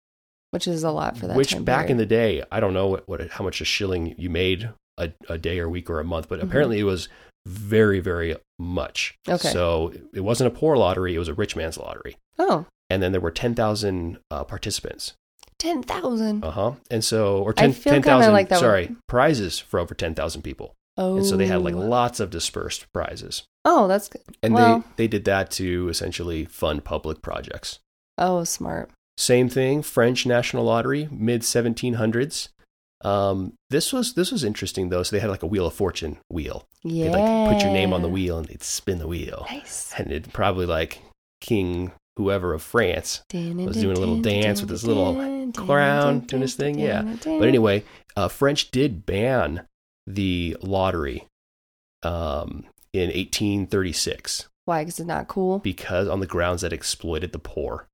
which 0.55 0.67
is 0.67 0.83
a 0.83 0.89
lot 0.91 1.17
for 1.17 1.27
that. 1.27 1.37
which 1.37 1.63
back 1.63 1.89
in 1.91 1.97
the 1.97 2.05
day, 2.05 2.41
I 2.51 2.59
don't 2.59 2.73
know 2.73 2.87
what, 2.87 3.07
what 3.07 3.29
how 3.29 3.43
much 3.43 3.61
a 3.61 3.65
shilling 3.65 4.15
you 4.17 4.29
made 4.31 4.69
a, 4.97 5.11
a 5.29 5.37
day 5.37 5.59
or 5.59 5.69
week 5.69 5.89
or 5.89 5.99
a 5.99 6.03
month, 6.03 6.27
but 6.29 6.39
Mhm. 6.39 6.43
apparently 6.43 6.79
it 6.79 6.83
was 6.83 7.07
very, 7.45 7.99
very 7.99 8.35
much. 8.57 9.13
Okay. 9.29 9.49
So 9.51 9.93
it 10.13 10.21
wasn't 10.21 10.47
a 10.51 10.57
poor 10.57 10.75
lottery; 10.77 11.13
it 11.13 11.19
was 11.19 11.27
a 11.27 11.33
rich 11.33 11.55
man's 11.55 11.77
lottery. 11.77 12.17
Oh, 12.39 12.65
And 12.89 13.03
then 13.03 13.11
there 13.11 13.21
were 13.21 13.31
ten 13.31 13.53
thousand 13.55 14.17
uh, 14.31 14.43
participants. 14.45 15.13
10,000. 15.59 16.43
Uh 16.43 16.51
huh. 16.51 16.71
And 16.91 17.03
so, 17.03 17.39
or 17.41 17.51
I 17.57 17.61
10 17.61 17.73
feel 17.73 17.93
kinda 17.93 18.07
10,000, 18.07 18.33
like 18.33 18.49
sorry, 18.53 18.95
prizes 19.07 19.59
for 19.59 19.79
over 19.79 19.93
ten 19.93 20.13
thousand 20.15 20.41
people. 20.41 20.73
oh. 20.97 21.17
And 21.17 21.25
so 21.25 21.37
they 21.37 21.47
had 21.47 21.61
like 21.61 21.75
lots 21.75 22.19
of 22.19 22.29
dispersed 22.29 22.85
prizes. 22.93 23.43
Oh, 23.63 23.87
that's 23.87 24.07
good. 24.09 24.21
And 24.43 24.53
Well- 24.53 24.79
they, 24.97 25.03
they 25.03 25.07
did 25.07 25.25
that 25.25 25.51
to 25.51 25.89
essentially 25.89 26.45
fund 26.45 26.83
public 26.83 27.21
projects. 27.21 27.79
Oh, 28.17 28.43
smart. 28.43 28.89
Same 29.17 29.49
thing, 29.49 29.81
French 29.81 30.25
National 30.25 30.65
Lottery, 30.65 31.07
mid 31.11 31.41
1700s. 31.41 32.49
Um, 33.03 33.53
this 33.69 33.93
was 33.93 34.13
this 34.13 34.31
was 34.31 34.43
interesting 34.43 34.89
though. 34.89 35.03
So 35.03 35.15
they 35.15 35.19
had 35.19 35.29
like 35.29 35.43
a 35.43 35.47
wheel 35.47 35.67
of 35.67 35.73
fortune 35.73 36.17
wheel. 36.29 36.67
Yeah. 36.83 37.05
They'd 37.05 37.11
like 37.19 37.53
put 37.53 37.63
your 37.63 37.71
name 37.73 37.93
on 37.93 38.01
the 38.01 38.09
wheel 38.09 38.37
and 38.37 38.47
they'd 38.47 38.63
spin 38.63 38.97
the 38.99 39.07
wheel, 39.07 39.45
Nice. 39.49 39.93
and 39.97 40.11
it 40.11 40.33
probably 40.33 40.65
like 40.65 41.01
King 41.41 41.91
whoever 42.17 42.53
of 42.53 42.63
France 42.63 43.21
was 43.33 43.75
doing 43.77 43.97
a 43.97 43.99
little 43.99 44.21
dance 44.21 44.61
with 44.61 44.69
his 44.69 44.87
little 44.87 45.51
crown, 45.53 46.21
doing 46.21 46.41
his 46.41 46.55
thing, 46.55 46.79
yeah. 46.79 47.01
But 47.23 47.43
anyway, 47.47 47.83
uh, 48.15 48.29
French 48.29 48.71
did 48.71 49.05
ban 49.05 49.67
the 50.07 50.55
lottery 50.61 51.27
um, 52.03 52.63
in 52.93 53.09
1836 53.09 54.47
Why? 54.65 54.81
Because 54.83 54.99
it's 54.99 55.07
not 55.07 55.27
cool. 55.27 55.59
because 55.59 56.07
on 56.07 56.19
the 56.21 56.25
grounds 56.27 56.61
that 56.61 56.71
exploited 56.73 57.31
the 57.33 57.39
poor. 57.39 57.87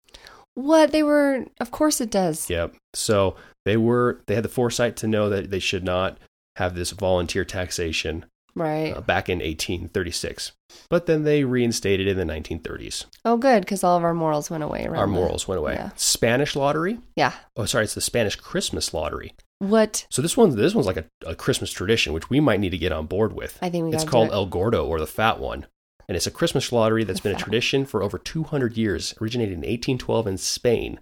What? 0.62 0.92
They 0.92 1.04
were, 1.04 1.46
of 1.60 1.72
course 1.72 2.00
it 2.02 2.10
does. 2.12 2.50
Yep. 2.50 2.76
So 2.94 3.36
they 3.66 3.78
were 3.78 4.22
they 4.28 4.36
had 4.36 4.44
the 4.44 4.50
foresight 4.50 4.96
to 4.98 5.08
know 5.08 5.30
that 5.30 5.52
they 5.52 5.60
should 5.60 5.84
not 5.84 6.18
have 6.58 6.76
this 6.76 6.92
volunteer 6.92 7.46
taxation 7.46 8.26
Right. 8.54 8.92
uh, 8.96 9.00
back 9.02 9.30
in 9.30 9.40
1836. 9.40 10.52
But 10.90 11.06
then 11.06 11.24
they 11.24 11.44
reinstated 11.46 12.08
it 12.08 12.18
in 12.18 12.28
the 12.28 12.34
1930s. 12.34 13.06
oh, 13.24 13.38
good. 13.38 13.62
Because 13.62 13.84
all 13.84 13.96
of 13.98 14.04
our 14.04 14.14
morals 14.14 14.50
went 14.50 14.64
away. 14.64 14.86
Our 14.88 15.06
the- 15.06 15.08
morals 15.08 15.48
went 15.48 15.60
away. 15.60 15.74
yeah. 15.76 15.92
Spanish 15.96 16.56
lottery. 16.56 17.00
Yeah. 17.16 17.32
Oh, 17.56 17.66
sorry, 17.66 17.86
it's 17.86 17.94
the 17.94 18.02
Spanish 18.02 18.36
Christmas 18.36 18.94
lottery. 18.94 19.34
What? 19.60 20.06
So 20.10 20.22
this 20.22 20.36
one 20.36 20.56
this 20.56 20.74
one's 20.74 20.88
like 20.88 20.98
a, 20.98 21.06
a 21.26 21.36
Christmas 21.36 21.72
tradition, 21.72 22.14
which 22.14 22.30
we 22.30 22.40
might 22.40 22.60
need 22.60 22.72
to 22.72 22.78
get 22.78 22.92
on 22.92 23.06
board 23.06 23.34
with. 23.34 23.58
I 23.62 23.70
think 23.70 23.86
we 23.86 23.94
It's 23.94 24.04
called 24.04 24.32
El 24.32 24.48
Gordo 24.48 24.86
or 24.86 25.00
the 25.00 25.06
Fat 25.08 25.40
One. 25.40 25.68
And 26.12 26.18
it's 26.18 26.28
a 26.28 26.32
Christmas 26.32 26.74
lottery 26.74 27.06
that's 27.06 27.22
been 27.22 27.34
a 27.34 27.40
tradition 27.40 27.86
for 27.86 28.04
over 28.04 28.18
200 28.18 28.76
years, 28.76 29.14
originated 29.22 29.54
in 29.54 29.60
1812 29.60 30.28
in 30.28 30.38
Spain. 30.38 31.00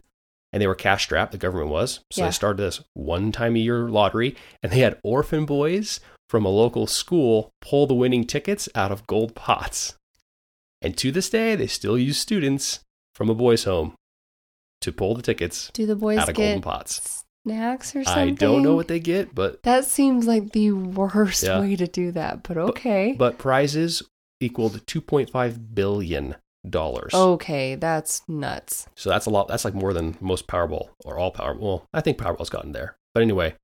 And 0.53 0.61
they 0.61 0.67
were 0.67 0.75
cash 0.75 1.05
strapped, 1.05 1.31
the 1.31 1.39
government 1.39 1.71
was. 1.71 2.01
So 2.11 2.21
Yeah. 2.21 2.27
they 2.27 2.31
started 2.31 2.61
this 2.61 2.81
one 2.93 3.31
time 3.31 3.55
a 3.55 3.59
year 3.59 3.89
lottery. 3.89 4.35
And 4.61 4.71
they 4.71 4.81
had 4.81 4.99
orphan 5.03 5.45
boys 5.47 5.99
from 6.29 6.45
a 6.45 6.49
local 6.49 6.85
school 6.85 7.49
pull 7.59 7.87
the 7.87 7.95
winning 7.95 8.23
tickets 8.23 8.69
out 8.75 8.91
of 8.91 9.07
gold 9.07 9.33
pots. 9.33 9.95
And 10.79 10.95
to 10.97 11.11
this 11.11 11.27
day, 11.27 11.55
they 11.55 11.65
still 11.65 11.97
use 11.97 12.19
students 12.19 12.81
from 13.15 13.31
a 13.31 13.33
boys' 13.33 13.63
home 13.63 13.95
to 14.81 14.91
pull 14.91 15.15
the 15.15 15.23
tickets 15.23 15.71
Do 15.73 15.87
the 15.87 15.95
boys 15.95 16.19
out 16.19 16.29
of 16.29 16.35
golden 16.35 16.61
pots. 16.61 17.23
snacks 17.47 17.95
or 17.95 18.03
something? 18.03 18.27
I 18.27 18.29
don't 18.29 18.61
know 18.61 18.75
what 18.75 18.87
they 18.89 18.99
get, 18.99 19.33
but 19.33 19.63
That 19.63 19.85
seems 19.85 20.27
like 20.27 20.51
the 20.51 20.71
worst 20.71 21.41
Yeah. 21.41 21.61
way 21.61 21.75
to 21.77 21.87
do 21.87 22.11
that, 22.11 22.43
but 22.43 22.57
okay. 22.59 23.15
but 23.17 23.39
prizes 23.39 24.03
equaled 24.39 24.85
2.5 24.85 25.73
billion 25.75 26.35
dollars. 26.69 27.13
okay, 27.13 27.75
that's 27.75 28.21
nuts. 28.27 28.85
So 28.95 29.09
that's 29.09 29.25
a 29.25 29.29
lot. 29.29 29.47
That's 29.47 29.63
like 29.65 29.73
more 29.73 29.93
than 29.93 30.17
most 30.19 30.45
Powerball 30.47 30.89
or 31.05 31.17
all 31.17 31.31
Powerball. 31.33 31.59
Well, 31.59 31.85
I 31.93 32.01
think 32.01 32.17
Powerball's 32.17 32.49
gotten 32.49 32.73
there. 32.73 32.97
But 33.13 33.23
anyway, 33.23 33.55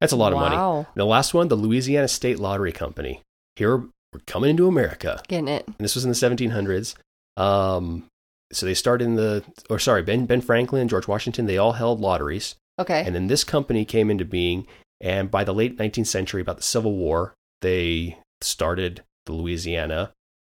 that's 0.00 0.12
a 0.12 0.16
lot 0.16 0.32
of 0.32 0.38
money. 0.38 0.56
Wow. 0.56 0.86
The 0.94 1.04
last 1.04 1.34
one, 1.34 1.48
the 1.48 1.54
Louisiana 1.56 2.08
State 2.08 2.38
Lottery 2.38 2.72
Company. 2.72 3.20
Here 3.56 3.76
we're 3.76 4.20
coming 4.26 4.50
into 4.50 4.66
America. 4.66 5.20
Getting 5.28 5.48
it. 5.48 5.66
And 5.66 5.76
this 5.78 5.94
was 5.94 6.04
in 6.04 6.10
the 6.10 6.16
1700s. 6.16 6.94
Um, 7.36 8.06
so 8.52 8.66
they 8.66 8.74
started 8.74 9.04
in 9.04 9.14
the, 9.16 9.44
or 9.68 9.78
sorry, 9.78 10.02
Ben 10.02 10.26
Ben 10.26 10.40
Franklin, 10.40 10.88
George 10.88 11.06
Washington. 11.06 11.46
They 11.46 11.58
all 11.58 11.72
held 11.72 12.00
lotteries, 12.00 12.56
Okay. 12.78 13.04
and 13.06 13.14
then 13.14 13.26
this 13.28 13.44
company 13.44 13.84
came 13.84 14.10
into 14.10 14.24
being. 14.24 14.66
And 15.00 15.30
by 15.30 15.44
the 15.44 15.54
late 15.54 15.78
19th 15.78 16.06
century, 16.08 16.40
about 16.42 16.56
the 16.56 16.62
Civil 16.62 16.96
War, 16.96 17.34
they 17.62 18.18
started 18.40 19.02
the 19.30 19.36
Louisiana 19.36 20.12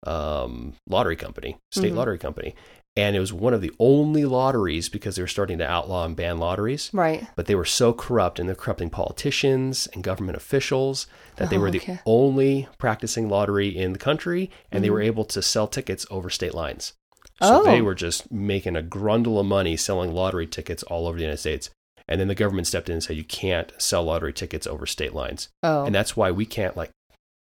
um, 0.06 0.72
Lottery 0.88 1.16
Company, 1.16 1.58
State 1.70 1.92
Mhm. 1.92 1.96
Lottery 1.96 2.18
Company. 2.18 2.54
And 2.96 3.14
it 3.14 3.20
was 3.20 3.32
one 3.34 3.52
of 3.54 3.60
the 3.60 3.70
only 3.78 4.24
lotteries 4.24 4.88
because 4.88 5.14
they 5.14 5.22
were 5.22 5.28
starting 5.28 5.58
to 5.58 5.66
outlaw 5.68 6.04
and 6.06 6.16
ban 6.16 6.38
lotteries. 6.38 6.90
right. 6.92 7.26
But 7.36 7.46
they 7.46 7.54
were 7.54 7.64
so 7.66 7.92
corrupt 7.92 8.38
and 8.38 8.48
they're 8.48 8.56
corrupting 8.56 8.90
politicians 8.90 9.86
and 9.92 10.02
government 10.02 10.36
officials 10.36 11.06
that 11.36 11.50
they 11.50 11.56
Oh, 11.56 11.60
were 11.60 11.70
the 11.70 11.98
only 12.06 12.66
practicing 12.78 13.28
lottery 13.28 13.68
in 13.68 13.92
the 13.92 13.98
country 13.98 14.50
and 14.72 14.82
they 14.82 14.90
were 14.90 15.00
Mhm. 15.00 15.06
able 15.06 15.24
to 15.26 15.42
sell 15.42 15.66
tickets 15.68 16.06
over 16.10 16.30
state 16.30 16.54
lines. 16.54 16.94
So 17.42 17.60
Oh. 17.60 17.64
they 17.64 17.80
were 17.82 17.94
just 17.94 18.32
making 18.32 18.76
a 18.76 18.82
grundle 18.82 19.38
of 19.38 19.46
money 19.46 19.76
selling 19.76 20.12
lottery 20.14 20.46
tickets 20.46 20.82
all 20.84 21.06
over 21.06 21.16
the 21.18 21.24
United 21.24 21.38
States. 21.40 21.70
And 22.08 22.20
then 22.20 22.26
the 22.28 22.34
government 22.34 22.66
stepped 22.66 22.88
in 22.88 22.94
and 22.94 23.02
said, 23.02 23.16
you 23.16 23.24
can't 23.24 23.70
sell 23.78 24.02
lottery 24.02 24.32
tickets 24.32 24.66
over 24.66 24.84
state 24.86 25.14
lines. 25.14 25.48
Oh. 25.62 25.84
And 25.84 25.94
that's 25.94 26.16
why 26.16 26.30
we 26.32 26.44
can't 26.46 26.76
like 26.76 26.90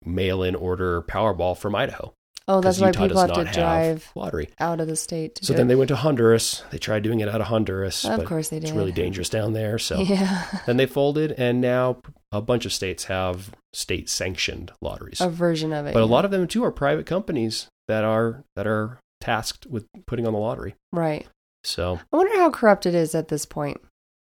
mail 0.05 0.43
in 0.43 0.55
order 0.55 1.03
Powerball 1.03 1.57
from 1.57 1.75
Idaho. 1.75 2.15
oh, 2.49 2.61
that's 2.61 2.81
why 2.81 2.89
Utah 2.89 3.03
people 3.03 3.21
have 3.21 3.33
to 3.35 3.45
not 3.45 3.53
drive 3.55 4.11
lottery. 4.15 4.49
out 4.59 4.81
of 4.81 4.87
the 4.89 4.97
state. 4.97 5.37
To 5.37 5.45
So 5.47 5.53
then 5.53 5.67
it. 5.67 5.69
they 5.69 5.75
went 5.77 5.89
to 5.89 5.97
Honduras. 5.97 6.65
They 6.71 6.79
tried 6.79 7.03
doing 7.03 7.21
it 7.21 7.29
out 7.29 7.41
of 7.41 7.47
Honduras. 7.47 8.05
Of 8.05 8.19
but 8.19 8.27
course 8.27 8.49
they 8.49 8.59
did. 8.59 8.69
It's 8.71 8.77
really 8.77 8.93
dangerous 8.93 9.29
down 9.29 9.53
there. 9.53 9.79
So 9.79 10.01
Yeah. 10.01 10.47
then 10.67 10.77
they 10.77 10.87
folded, 10.87 11.33
and 11.33 11.61
now 11.61 11.99
a 12.33 12.41
bunch 12.43 12.67
of 12.67 12.73
states 12.73 13.05
have 13.05 13.51
state 13.73 14.09
sanctioned 14.09 14.73
lotteries. 14.81 15.21
a 15.21 15.29
version 15.29 15.73
of 15.73 15.87
it. 15.87 15.95
but 15.95 16.03
a 16.03 16.07
lot 16.07 16.25
of 16.25 16.31
them 16.31 16.47
too 16.49 16.65
are 16.65 16.73
private 16.73 17.07
companies 17.07 17.69
that 17.89 18.05
are 18.05 18.45
that 18.57 18.67
are 18.67 18.99
tasked 19.21 19.67
with 19.67 19.87
putting 20.07 20.27
on 20.27 20.33
the 20.33 20.39
lottery. 20.39 20.75
Right. 20.93 21.27
So 21.65 22.01
I 22.13 22.17
wonder 22.17 22.37
how 22.39 22.51
corrupt 22.51 22.87
it 22.87 22.95
is 22.95 23.15
at 23.15 23.29
this 23.29 23.47
point. 23.47 23.81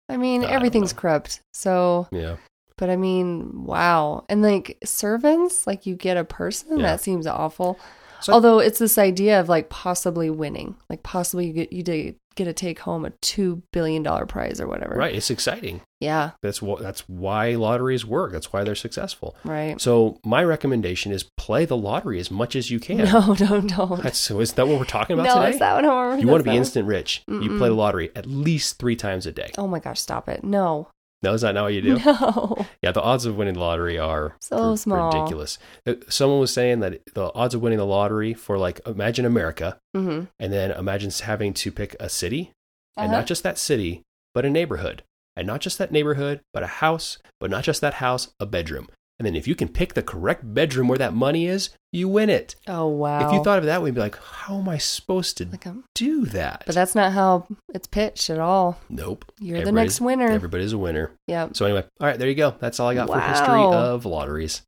I 0.09 0.16
mean, 0.16 0.42
I 0.45 0.50
everything's 0.52 0.92
corrupt. 0.95 1.40
So, 1.52 2.06
yeah, 2.11 2.37
but 2.78 2.90
I 2.90 2.97
mean, 2.97 3.64
wow. 3.64 4.25
And 4.28 4.42
like 4.42 4.78
servants, 4.85 5.66
like 5.66 5.87
you 5.87 5.95
get 5.97 6.16
a 6.16 6.25
person, 6.25 6.78
Yeah. 6.78 6.83
that 6.87 7.00
seems 7.00 7.26
awful. 7.26 7.78
So- 8.21 8.33
Although 8.33 8.59
it's 8.61 8.78
this 8.78 8.99
idea 8.99 9.40
of 9.40 9.49
like 9.49 9.68
possibly 9.68 10.30
winning, 10.30 10.76
like 10.88 11.02
possibly 11.02 11.47
you 11.47 11.52
get 11.52 11.73
you 11.73 11.83
to 11.85 12.14
get 12.35 12.45
to 12.45 12.52
take 12.52 12.78
home 12.80 13.06
a 13.06 13.11
two 13.23 13.62
billion 13.73 14.02
dollar 14.02 14.26
prize 14.26 14.61
or 14.61 14.66
whatever. 14.66 14.95
right. 14.95 15.14
It's 15.14 15.30
exciting. 15.30 15.80
Yeah. 16.00 16.33
That's 16.42 16.61
what 16.61 16.80
that's 16.83 17.00
why 17.09 17.54
lotteries 17.54 18.04
work. 18.04 18.33
That's 18.33 18.52
why 18.52 18.62
they're 18.62 18.75
successful. 18.75 19.35
Right. 19.45 19.80
So 19.80 20.18
my 20.23 20.45
recommendation 20.45 21.12
is 21.12 21.25
play 21.38 21.64
the 21.64 21.76
lottery 21.78 22.18
as 22.21 22.30
much 22.30 22.54
as 22.54 22.71
you 22.71 22.78
can. 22.78 22.99
No, 23.11 23.35
no, 23.40 23.61
don't. 23.62 24.02
That's 24.02 24.18
so. 24.18 24.40
Is 24.40 24.52
that 24.54 24.68
what 24.68 24.78
we're 24.78 24.85
talking 24.85 25.14
about 25.18 25.25
no, 25.35 25.35
today? 25.37 25.50
is 25.54 25.59
that 25.61 25.75
what 25.76 25.85
I'm 25.87 26.18
you 26.21 26.26
want 26.28 26.45
to 26.45 26.50
be 26.50 26.56
instant 26.56 26.87
rich. 26.87 27.23
You 27.26 27.56
play 27.56 27.68
the 27.68 27.75
lottery 27.75 28.11
at 28.14 28.26
least 28.26 28.78
three 28.78 28.97
times 28.97 29.25
a 29.26 29.33
day. 29.33 29.52
Oh 29.56 29.66
my 29.66 29.78
gosh, 29.78 30.00
stop 30.00 30.28
it. 30.28 30.45
No. 30.45 30.88
No, 31.23 31.32
is 31.32 31.40
that 31.42 31.54
not 31.54 31.64
what 31.64 31.75
you 31.75 31.80
do? 31.90 31.99
No. 31.99 32.66
Yeah, 32.82 32.92
the 32.92 33.02
odds 33.02 33.25
of 33.26 33.37
winning 33.37 33.54
the 33.54 33.61
lottery 33.61 33.99
are 33.99 34.37
So 34.40 34.76
small. 34.76 35.11
ridiculous. 35.11 35.58
Uh, 35.87 35.94
Someone 36.08 36.40
was 36.40 36.52
saying 36.52 36.80
that 36.80 37.00
the 37.14 37.32
odds 37.35 37.54
of 37.54 37.62
winning 37.62 37.78
the 37.78 37.87
lottery 37.87 38.35
for 38.35 38.58
like 38.58 38.80
imagine 38.87 39.25
America 39.25 39.78
hmm 39.94 40.25
and 40.38 40.52
then 40.52 40.70
imagine 40.70 41.11
having 41.25 41.54
to 41.54 41.73
pick 41.73 41.96
a 41.99 42.08
city 42.08 42.52
and 42.96 43.06
Uh-huh. 43.11 43.20
not 43.20 43.26
just 43.26 43.42
that 43.42 43.58
city, 43.58 44.02
but 44.35 44.44
a 44.44 44.50
neighborhood. 44.50 45.02
And 45.38 45.46
not 45.46 45.61
just 45.61 45.78
that 45.78 45.92
neighborhood, 45.92 46.40
but 46.52 46.62
a 46.62 46.66
house, 46.66 47.18
but 47.40 47.50
not 47.50 47.64
just 47.64 47.80
that 47.82 47.94
house, 47.94 48.28
a 48.40 48.46
bedroom. 48.46 48.88
And 49.18 49.25
then 49.25 49.35
if 49.35 49.49
you 49.49 49.54
can 49.54 49.68
pick 49.68 49.94
the 49.94 50.02
correct 50.02 50.42
bedroom 50.52 50.88
where 50.88 50.99
that 50.99 51.14
money 51.14 51.46
is, 51.46 51.70
you 51.90 52.06
win 52.06 52.28
it. 52.28 52.54
Oh 52.66 52.87
wow. 52.87 53.26
If 53.26 53.32
you 53.35 53.42
thought 53.42 53.56
of 53.56 53.64
it 53.64 53.68
that 53.68 53.80
way, 53.80 53.88
you'd 53.88 53.94
be 53.94 54.00
like, 54.02 54.18
how 54.23 54.58
am 54.58 54.68
I 54.68 54.76
supposed 54.76 55.38
to 55.38 55.46
like 55.46 55.66
um, 55.66 55.85
do 55.94 56.26
that? 56.26 56.64
but 56.66 56.75
that's 56.75 56.94
not 56.94 57.12
how 57.12 57.46
it's 57.73 57.87
pitched 57.87 58.28
at 58.28 58.38
all. 58.38 58.78
nope. 58.90 59.25
You're 59.40 59.62
the 59.64 59.73
next 59.73 60.02
winner. 60.02 60.28
Everybody's 60.30 60.75
a 60.75 60.78
winner. 60.78 61.12
Yep. 61.28 61.56
So 61.56 61.64
anyway, 61.64 61.85
all 61.99 62.06
right, 62.06 62.18
there 62.18 62.28
you 62.28 62.35
go. 62.35 62.54
That's 62.58 62.78
all 62.78 62.88
I 62.88 62.94
got 62.94 63.08
for 63.08 63.18
history 63.18 63.62
of 63.62 64.04
lotteries. 64.04 64.61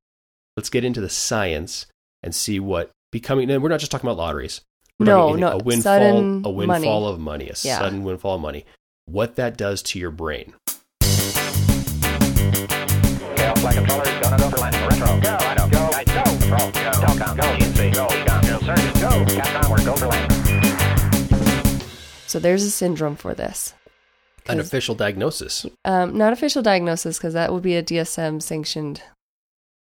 Let's 0.56 0.70
get 0.70 0.82
into 0.84 1.02
the 1.02 1.10
science 1.10 1.84
and 2.22 2.34
see 2.34 2.58
what 2.58 2.90
becoming. 3.12 3.50
And 3.50 3.62
we're 3.62 3.68
not 3.68 3.80
just 3.80 3.92
talking 3.92 4.08
about 4.08 4.16
lotteries. 4.16 4.62
We're 4.98 5.06
No, 5.06 5.26
talking 5.28 5.40
no, 5.40 5.48
a 5.52 5.58
windfall, 5.58 5.82
sudden 5.82 6.42
a 6.46 6.50
windfall 6.50 7.00
money. 7.02 7.12
of 7.12 7.20
money, 7.20 7.44
a 7.50 7.54
Yeah. 7.62 7.78
sudden 7.78 8.02
windfall 8.02 8.36
of 8.36 8.40
money. 8.40 8.64
What 9.04 9.36
that 9.36 9.58
does 9.58 9.82
to 9.82 9.98
your 9.98 10.10
brain. 10.10 10.54
Tail 13.36 13.54
flag 13.56 13.76
controllers, 14.98 15.22
go, 15.22 15.54
no 15.54 15.68
go 15.68 15.68
for 15.68 15.70
go, 15.70 15.78
I 15.94 16.04
go, 16.04 16.12
go, 16.14 16.30
control, 16.38 16.70
go, 16.70 16.90
Telcom, 16.90 17.36
go, 17.36 17.42
GNC, 17.42 17.94
go, 17.94 18.06
EECOM, 18.06 18.42
go, 18.48 18.58
Surgeon, 18.66 18.92
go, 19.00 19.34
Captain 19.34 19.64
onward, 19.64 19.84
go 19.84 19.96
for 19.96 20.06
landing. 20.06 21.80
So 22.26 22.38
there's 22.38 22.62
a 22.64 22.70
syndrome 22.70 23.16
for 23.16 23.34
this. 23.34 23.74
An 24.48 24.60
official 24.60 24.94
diagnosis. 24.94 25.66
um, 25.84 26.16
not 26.16 26.32
official 26.32 26.62
diagnosis 26.62 27.18
because 27.18 27.34
that 27.34 27.52
would 27.52 27.62
be 27.62 27.76
a 27.76 27.82
DSM 27.82 28.40
sanctioned 28.42 29.02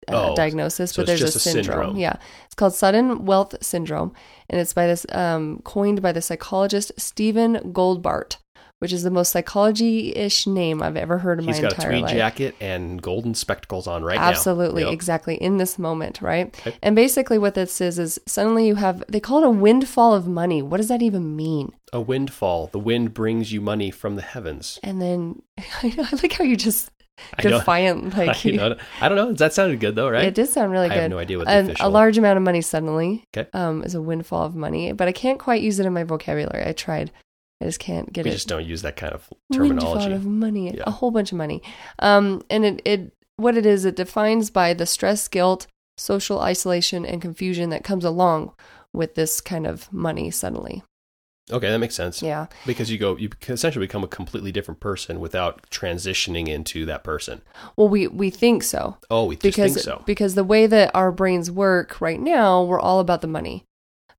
uh, 0.08 0.30
Oh, 0.30 0.36
diagnosis, 0.36 0.92
so 0.92 1.02
but 1.02 1.06
there's 1.06 1.22
a 1.22 1.26
a 1.26 1.30
syndrome. 1.30 1.64
syndrome. 1.64 1.96
Yeah, 1.96 2.16
it's 2.46 2.54
called 2.54 2.72
sudden 2.74 3.24
wealth 3.24 3.56
syndrome, 3.62 4.12
and 4.48 4.60
it's 4.60 4.72
by 4.72 4.86
this 4.86 5.06
um, 5.10 5.60
coined 5.64 6.02
by 6.02 6.12
the 6.12 6.22
psychologist 6.22 6.92
Stephen 6.98 7.56
Goldbart, 7.72 8.36
which 8.84 8.92
is 8.92 9.02
the 9.02 9.10
most 9.10 9.32
psychology-ish 9.32 10.46
name 10.46 10.82
I've 10.82 10.96
ever 10.98 11.16
heard 11.16 11.38
in 11.38 11.46
He's 11.46 11.56
my 11.56 11.62
got 11.62 11.72
a 11.72 11.74
entire 11.76 11.90
tweed 11.92 12.02
life. 12.02 12.12
jacket 12.12 12.54
and 12.60 13.00
golden 13.00 13.32
spectacles 13.34 13.86
on 13.86 14.04
right 14.04 14.18
Absolutely, 14.18 14.82
now. 14.82 14.88
Yep. 14.90 14.94
exactly. 14.94 15.36
In 15.36 15.56
this 15.56 15.78
moment, 15.78 16.20
right? 16.20 16.54
Okay. 16.60 16.76
And 16.82 16.94
basically, 16.94 17.38
what 17.38 17.54
this 17.54 17.80
is 17.80 17.98
is 17.98 18.20
suddenly 18.26 18.66
you 18.66 18.74
have 18.74 19.02
they 19.08 19.20
call 19.20 19.42
it 19.42 19.46
a 19.46 19.50
windfall 19.50 20.14
of 20.14 20.26
money. 20.28 20.60
What 20.60 20.76
does 20.76 20.88
that 20.88 21.00
even 21.00 21.34
mean? 21.34 21.72
A 21.94 22.00
windfall. 22.00 22.66
The 22.72 22.78
wind 22.78 23.14
brings 23.14 23.52
you 23.52 23.62
money 23.62 23.90
from 23.90 24.16
the 24.16 24.22
heavens. 24.22 24.78
And 24.82 25.00
then 25.00 25.40
I 25.82 25.94
like 26.22 26.32
how 26.32 26.44
you 26.44 26.56
just 26.56 26.90
I 27.38 27.42
defiant, 27.42 28.14
like 28.18 28.44
I 28.44 28.50
don't, 28.50 28.78
I 29.00 29.08
don't 29.08 29.16
know. 29.16 29.32
That 29.32 29.54
sounded 29.54 29.80
good 29.80 29.94
though, 29.94 30.10
right? 30.10 30.24
It 30.24 30.34
did 30.34 30.48
sound 30.48 30.72
really 30.72 30.86
I 30.86 30.88
good. 30.88 30.98
I 30.98 31.02
have 31.02 31.10
no 31.10 31.18
idea 31.18 31.38
what 31.38 31.46
the 31.46 31.60
official. 31.60 31.86
a 31.86 31.88
large 31.88 32.18
amount 32.18 32.36
of 32.36 32.42
money 32.42 32.60
suddenly 32.60 33.24
Okay. 33.34 33.48
um, 33.54 33.82
is 33.84 33.94
a 33.94 34.02
windfall 34.02 34.42
of 34.44 34.54
money, 34.54 34.92
but 34.92 35.08
I 35.08 35.12
can't 35.12 35.38
quite 35.38 35.62
use 35.62 35.78
it 35.78 35.86
in 35.86 35.92
my 35.92 36.02
vocabulary. 36.04 36.66
I 36.66 36.72
tried, 36.72 37.12
I 37.60 37.66
just 37.66 37.78
can't 37.80 38.12
get 38.12 38.24
we 38.24 38.30
it. 38.30 38.32
We 38.32 38.36
just 38.36 38.48
don't 38.48 38.66
use 38.66 38.82
that 38.82 38.96
kind 38.96 39.12
of 39.12 39.28
Windfall 39.50 39.94
terminology. 39.94 40.12
of 40.12 40.26
money, 40.26 40.74
Yeah. 40.74 40.82
a 40.86 40.90
whole 40.90 41.10
bunch 41.10 41.32
of 41.32 41.38
money. 41.38 41.62
Um, 42.00 42.42
and 42.50 42.64
it, 42.64 42.82
it 42.84 43.12
what 43.36 43.56
it 43.56 43.64
is, 43.66 43.84
it 43.84 43.96
defines 43.96 44.50
by 44.50 44.74
the 44.74 44.86
stress, 44.86 45.28
guilt, 45.28 45.66
social 45.96 46.40
isolation, 46.40 47.04
and 47.06 47.22
confusion 47.22 47.70
that 47.70 47.84
comes 47.84 48.04
along 48.04 48.52
with 48.92 49.14
this 49.14 49.40
kind 49.40 49.66
of 49.66 49.92
money 49.92 50.30
suddenly. 50.30 50.82
Okay, 51.52 51.68
that 51.68 51.78
makes 51.78 51.94
sense. 51.94 52.22
Yeah. 52.22 52.46
Because 52.64 52.90
you 52.90 52.96
go, 52.96 53.16
you 53.16 53.28
essentially 53.48 53.84
become 53.86 54.02
a 54.02 54.08
completely 54.08 54.50
different 54.50 54.80
person 54.80 55.20
without 55.20 55.68
transitioning 55.70 56.48
into 56.48 56.86
that 56.86 57.04
person. 57.04 57.42
Well, 57.76 57.88
we 57.88 58.06
we 58.08 58.30
think 58.30 58.62
so. 58.62 58.96
Oh, 59.10 59.26
we 59.26 59.34
just 59.36 59.42
because 59.56 59.74
think 59.74 59.84
so. 59.84 60.02
because 60.06 60.34
the 60.36 60.44
way 60.44 60.66
that 60.66 60.90
our 60.94 61.12
brains 61.12 61.50
work 61.50 62.00
right 62.00 62.20
now, 62.20 62.62
we're 62.62 62.80
all 62.80 62.98
about 62.98 63.20
the 63.20 63.26
money, 63.26 63.64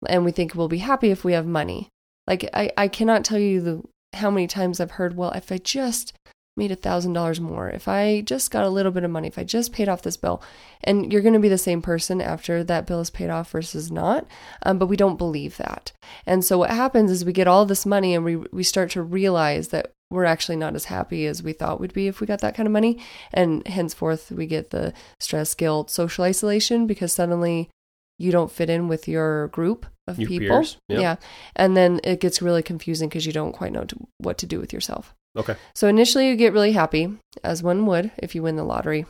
and 0.07 0.23
we 0.23 0.31
think 0.31 0.53
we'll 0.53 0.67
be 0.67 0.77
happy 0.79 1.09
if 1.09 1.23
we 1.23 1.33
have 1.33 1.47
money. 1.47 1.89
Like 2.27 2.49
I, 2.53 2.71
I 2.77 2.87
cannot 2.87 3.23
tell 3.25 3.39
you 3.39 3.61
the 3.61 3.83
how 4.13 4.31
many 4.31 4.47
times 4.47 4.79
I've 4.79 4.91
heard, 4.91 5.17
well, 5.17 5.31
if 5.31 5.51
I 5.51 5.57
just 5.57 6.13
made 6.57 6.71
a 6.71 6.75
thousand 6.75 7.13
dollars 7.13 7.41
more, 7.41 7.69
if 7.69 7.87
I 7.87 8.21
just 8.21 8.49
got 8.49 8.63
a 8.63 8.69
little 8.69 8.91
bit 8.91 9.03
of 9.03 9.11
money, 9.11 9.27
if 9.27 9.37
I 9.37 9.43
just 9.43 9.73
paid 9.73 9.89
off 9.89 10.03
this 10.03 10.15
bill, 10.15 10.41
and 10.83 11.11
you're 11.11 11.21
going 11.21 11.33
to 11.33 11.39
be 11.39 11.49
the 11.49 11.57
same 11.57 11.81
person 11.81 12.21
after 12.21 12.63
that 12.63 12.87
bill 12.87 13.01
is 13.01 13.09
paid 13.09 13.29
off 13.29 13.51
versus 13.51 13.91
not. 13.91 14.25
Um, 14.63 14.79
but 14.79 14.87
we 14.87 14.95
don't 14.95 15.17
believe 15.17 15.57
that, 15.57 15.91
and 16.25 16.45
so 16.45 16.57
what 16.57 16.69
happens 16.69 17.11
is 17.11 17.25
we 17.25 17.33
get 17.33 17.47
all 17.47 17.65
this 17.65 17.85
money 17.85 18.15
and 18.15 18.23
we 18.23 18.37
we 18.37 18.63
start 18.63 18.89
to 18.91 19.01
realize 19.01 19.69
that 19.69 19.91
we're 20.11 20.25
actually 20.25 20.55
not 20.55 20.75
as 20.75 20.85
happy 20.85 21.25
as 21.25 21.41
we 21.41 21.51
thought 21.51 21.79
we'd 21.79 21.93
be 21.93 22.07
if 22.07 22.21
we 22.21 22.27
got 22.27 22.39
that 22.41 22.55
kind 22.55 22.67
of 22.67 22.73
money. 22.73 22.99
And 23.33 23.67
henceforth, 23.67 24.31
we 24.31 24.45
get 24.45 24.69
the 24.69 24.93
stress, 25.19 25.53
guilt, 25.55 25.89
social 25.89 26.23
isolation 26.23 26.85
because 26.87 27.11
suddenly 27.11 27.69
you 28.17 28.31
don't 28.31 28.51
fit 28.51 28.69
in 28.69 28.87
with 28.87 29.07
your 29.07 29.47
group 29.49 29.85
of 30.07 30.19
Your 30.19 30.29
people. 30.29 30.63
yep. 30.87 31.01
Yeah. 31.01 31.15
And 31.55 31.75
then 31.75 31.99
it 32.03 32.19
gets 32.19 32.41
really 32.41 32.63
confusing 32.63 33.09
because 33.09 33.25
you 33.25 33.33
don't 33.33 33.53
quite 33.53 33.71
know 33.71 33.85
to, 33.85 34.07
what 34.19 34.37
to 34.39 34.45
do 34.45 34.59
with 34.59 34.71
yourself. 34.71 35.13
Okay. 35.37 35.55
So 35.73 35.87
initially, 35.87 36.29
you 36.29 36.35
get 36.35 36.53
really 36.53 36.71
happy, 36.71 37.17
as 37.43 37.61
one 37.61 37.85
would 37.87 38.11
if 38.17 38.35
you 38.35 38.43
win 38.43 38.55
the 38.55 38.63
lottery. 38.63 39.05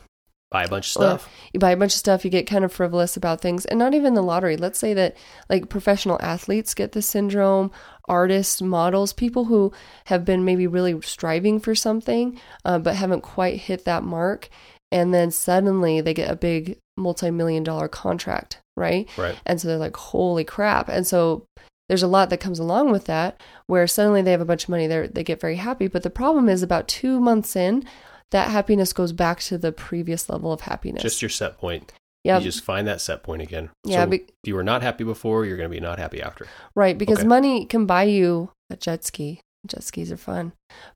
Buy 0.50 0.64
a 0.64 0.68
bunch 0.68 0.86
of 0.86 0.92
stuff. 0.92 1.28
You 1.52 1.58
buy 1.58 1.72
a 1.72 1.76
bunch 1.76 1.92
of 1.92 1.98
stuff, 1.98 2.24
you 2.24 2.30
get 2.30 2.46
kind 2.46 2.64
of 2.64 2.72
frivolous 2.72 3.16
about 3.16 3.40
things, 3.40 3.64
and 3.64 3.78
not 3.80 3.94
even 3.94 4.14
the 4.14 4.22
lottery. 4.22 4.56
Let's 4.56 4.78
say 4.78 4.94
that 4.94 5.16
like 5.50 5.68
professional 5.68 6.18
athletes 6.22 6.72
get 6.72 6.92
this 6.92 7.08
syndrome, 7.08 7.72
artists, 8.08 8.62
models, 8.62 9.12
people 9.12 9.46
who 9.46 9.72
have 10.04 10.24
been 10.24 10.44
maybe 10.44 10.68
really 10.68 11.00
striving 11.02 11.58
for 11.58 11.74
something, 11.74 12.40
uh, 12.64 12.78
but 12.78 12.94
haven't 12.94 13.22
quite 13.22 13.58
hit 13.58 13.84
that 13.86 14.04
mark. 14.04 14.48
And 14.92 15.12
then 15.12 15.30
suddenly 15.30 16.00
they 16.00 16.14
get 16.14 16.30
a 16.30 16.36
big 16.36 16.78
multi 16.96 17.30
million 17.30 17.62
dollar 17.64 17.88
contract, 17.88 18.60
right? 18.76 19.08
right. 19.16 19.36
And 19.44 19.60
so 19.60 19.68
they're 19.68 19.76
like, 19.78 19.96
holy 19.96 20.44
crap. 20.44 20.88
And 20.88 21.06
so 21.06 21.44
there's 21.88 22.02
a 22.02 22.08
lot 22.08 22.30
that 22.30 22.40
comes 22.40 22.58
along 22.58 22.90
with 22.90 23.04
that 23.06 23.40
where 23.66 23.86
suddenly 23.86 24.22
they 24.22 24.30
have 24.32 24.40
a 24.40 24.46
bunch 24.46 24.64
of 24.64 24.68
money, 24.70 24.86
they 24.86 25.06
they 25.06 25.24
get 25.24 25.40
very 25.40 25.56
happy. 25.56 25.88
But 25.88 26.02
the 26.02 26.10
problem 26.10 26.48
is 26.48 26.62
about 26.62 26.88
two 26.88 27.20
months 27.20 27.56
in, 27.56 27.84
that 28.30 28.50
happiness 28.50 28.92
goes 28.92 29.12
back 29.12 29.40
to 29.40 29.58
the 29.58 29.72
previous 29.72 30.28
level 30.28 30.52
of 30.52 30.62
happiness. 30.62 31.02
Just 31.02 31.22
your 31.22 31.28
set 31.28 31.58
point. 31.58 31.92
yeah, 32.24 32.38
You 32.38 32.44
just 32.44 32.64
find 32.64 32.86
that 32.88 33.00
set 33.00 33.22
point 33.22 33.42
again. 33.42 33.70
Yeah, 33.84 34.04
So 34.04 34.10
be- 34.10 34.16
if 34.16 34.30
you 34.44 34.54
were 34.56 34.64
not 34.64 34.82
happy 34.82 35.04
before, 35.04 35.44
you're 35.44 35.56
going 35.56 35.70
to 35.70 35.74
be 35.74 35.80
not 35.80 35.98
happy 35.98 36.20
after. 36.20 36.46
right. 36.74 36.96
Because 36.98 37.18
okay. 37.20 37.28
money 37.28 37.66
can 37.66 37.86
buy 37.86 38.04
you 38.04 38.50
a 38.70 38.76
jet 38.76 39.04
ski. 39.04 39.40
Jet 39.66 39.82
skis 39.82 40.12
are 40.12 40.16
fun, 40.16 40.52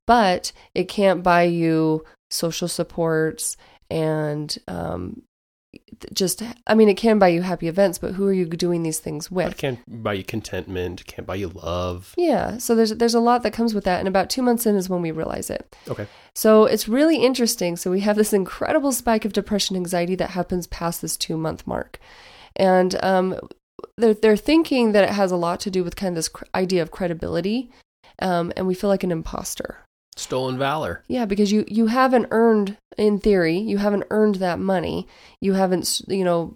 but 0.07 0.53
it 0.75 0.85
can't 0.89 1.23
buy 1.25 1.43
you 1.43 2.05
social 2.31 2.69
supports 2.69 3.57
and 3.91 4.57
um, 4.69 5.23
just, 6.13 6.43
I 6.67 6.75
mean, 6.75 6.89
it 6.89 6.97
can 6.97 7.19
buy 7.19 7.29
you 7.29 7.43
happy 7.43 7.69
events, 7.69 7.99
but 7.99 8.15
who 8.15 8.27
are 8.27 8.33
you 8.33 8.47
doing 8.47 8.83
these 8.83 8.99
things 8.99 9.29
But 9.29 9.41
it 9.41 9.47
with? 9.49 9.57
can't 9.59 10.03
buy 10.03 10.15
you 10.15 10.25
contentment. 10.25 11.07
Can't 11.07 11.27
buy 11.27 11.37
you 11.37 11.49
love. 11.49 12.15
Yeah, 12.17 12.59
so 12.59 12.75
there's 12.75 12.91
there's 12.91 13.15
a 13.15 13.21
lot 13.21 13.43
that 13.43 13.53
comes 13.53 13.75
with 13.75 13.85
that, 13.85 13.99
and 13.99 14.09
about 14.09 14.31
two 14.31 14.43
months 14.43 14.67
in 14.67 14.77
is 14.77 14.89
when 14.89 15.03
we 15.03 15.11
realize 15.11 15.51
it. 15.51 15.77
Okay. 15.89 16.07
So 16.35 16.65
it's 16.65 16.89
really 16.89 17.17
interesting. 17.19 17.77
So 17.77 17.91
we 17.91 18.01
have 18.01 18.17
this 18.17 18.33
incredible 18.33 18.93
spike 18.93 19.25
of 19.25 19.33
depression, 19.33 19.77
anxiety 19.77 20.15
that 20.17 20.31
happens 20.31 20.67
past 20.69 21.03
this 21.03 21.17
two 21.17 21.37
month 21.37 21.67
mark, 21.67 21.99
and 22.57 22.97
um, 23.05 23.39
they're 23.97 24.15
they're 24.15 24.37
thinking 24.37 24.93
that 24.93 25.05
it 25.05 25.11
has 25.11 25.31
a 25.31 25.37
lot 25.37 25.61
to 25.61 25.71
do 25.71 25.85
with 25.85 25.97
kind 25.97 26.11
of 26.13 26.17
this 26.17 26.29
cr- 26.29 26.45
idea 26.55 26.83
of 26.83 26.91
credibility, 26.91 27.71
um, 28.21 28.53
and 28.57 28.67
we 28.67 28.75
feel 28.75 28.91
like 28.91 29.05
an 29.05 29.13
imposter. 29.13 29.79
Stolen 30.17 30.59
valor. 30.59 31.03
Yeah, 31.09 31.25
because 31.25 31.53
you 31.53 31.65
you 31.69 31.87
haven't 31.87 32.27
earned, 32.31 32.77
in 32.99 33.19
theory, 33.19 33.59
you 33.59 33.79
haven't 33.79 34.05
earned 34.11 34.37
that 34.37 34.59
money. 34.59 35.07
You 35.41 35.55
haven't, 35.55 36.03
you 36.09 36.25
know, 36.25 36.55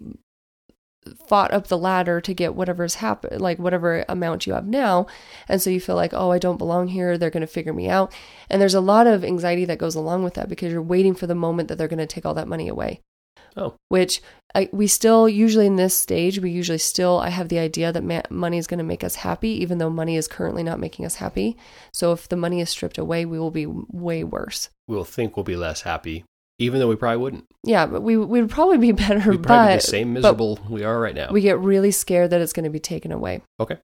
fought 1.27 1.53
up 1.53 1.67
the 1.67 1.77
ladder 1.77 2.19
to 2.21 2.33
get 2.33 2.55
whatever's 2.55 2.95
happened, 2.95 3.41
like 3.41 3.57
whatever 3.57 4.05
amount 4.09 4.45
you 4.45 4.53
have 4.53 4.67
now, 4.67 5.07
and 5.47 5.61
so 5.61 5.69
you 5.69 5.79
feel 5.79 5.95
like, 5.95 6.13
oh, 6.13 6.31
I 6.31 6.39
don't 6.39 6.57
belong 6.57 6.89
here. 6.89 7.17
They're 7.17 7.29
going 7.29 7.41
to 7.41 7.47
figure 7.47 7.73
me 7.73 7.87
out, 7.89 8.13
and 8.49 8.61
there's 8.61 8.75
a 8.75 8.81
lot 8.81 9.07
of 9.07 9.23
anxiety 9.23 9.65
that 9.65 9.77
goes 9.77 9.95
along 9.95 10.23
with 10.23 10.33
that 10.35 10.49
because 10.49 10.71
you're 10.71 10.81
waiting 10.81 11.15
for 11.15 11.27
the 11.27 11.35
moment 11.35 11.69
that 11.69 11.77
they're 11.77 11.87
going 11.87 11.99
to 11.99 12.07
take 12.07 12.25
all 12.25 12.33
that 12.33 12.47
money 12.47 12.67
away. 12.67 13.01
Oh. 13.57 13.75
Which 13.89 14.21
I, 14.53 14.69
we 14.71 14.87
still 14.87 15.27
usually 15.29 15.65
in 15.65 15.75
this 15.75 15.95
stage 15.95 16.39
we 16.39 16.49
usually 16.51 16.77
still 16.77 17.19
I 17.19 17.29
have 17.29 17.49
the 17.49 17.59
idea 17.59 17.91
that 17.91 18.03
ma- 18.03 18.21
money 18.29 18.57
is 18.57 18.67
going 18.67 18.77
to 18.77 18.83
make 18.83 19.03
us 19.03 19.15
happy 19.15 19.49
even 19.61 19.77
though 19.77 19.89
money 19.89 20.15
is 20.15 20.27
currently 20.27 20.63
not 20.63 20.79
making 20.79 21.05
us 21.05 21.15
happy. 21.15 21.57
So 21.93 22.11
if 22.13 22.27
the 22.29 22.35
money 22.35 22.61
is 22.61 22.69
stripped 22.69 22.97
away, 22.97 23.25
we 23.25 23.39
will 23.39 23.51
be 23.51 23.65
way 23.67 24.23
worse. 24.23 24.69
We'll 24.87 25.03
think 25.03 25.35
we'll 25.35 25.43
be 25.43 25.55
less 25.57 25.81
happy, 25.81 26.23
even 26.59 26.79
though 26.79 26.87
we 26.87 26.95
probably 26.95 27.17
wouldn't. 27.17 27.45
Yeah, 27.63 27.85
but 27.85 28.01
we 28.01 28.15
we 28.17 28.41
would 28.41 28.49
probably 28.51 28.77
be 28.77 28.91
better. 29.03 29.29
We'd 29.31 29.43
probably 29.43 29.73
be 29.73 29.75
but 29.77 29.81
the 29.81 29.87
same 29.87 30.13
miserable 30.13 30.59
we 30.69 30.83
are 30.83 30.99
right 30.99 31.15
now. 31.15 31.31
we 31.31 31.41
get 31.41 31.59
really 31.59 31.91
scared 31.91 32.29
that 32.31 32.41
it's 32.41 32.53
going 32.53 32.63
to 32.65 32.69
be 32.69 32.79
taken 32.79 33.11
away. 33.11 33.41
Okay. 33.59 33.77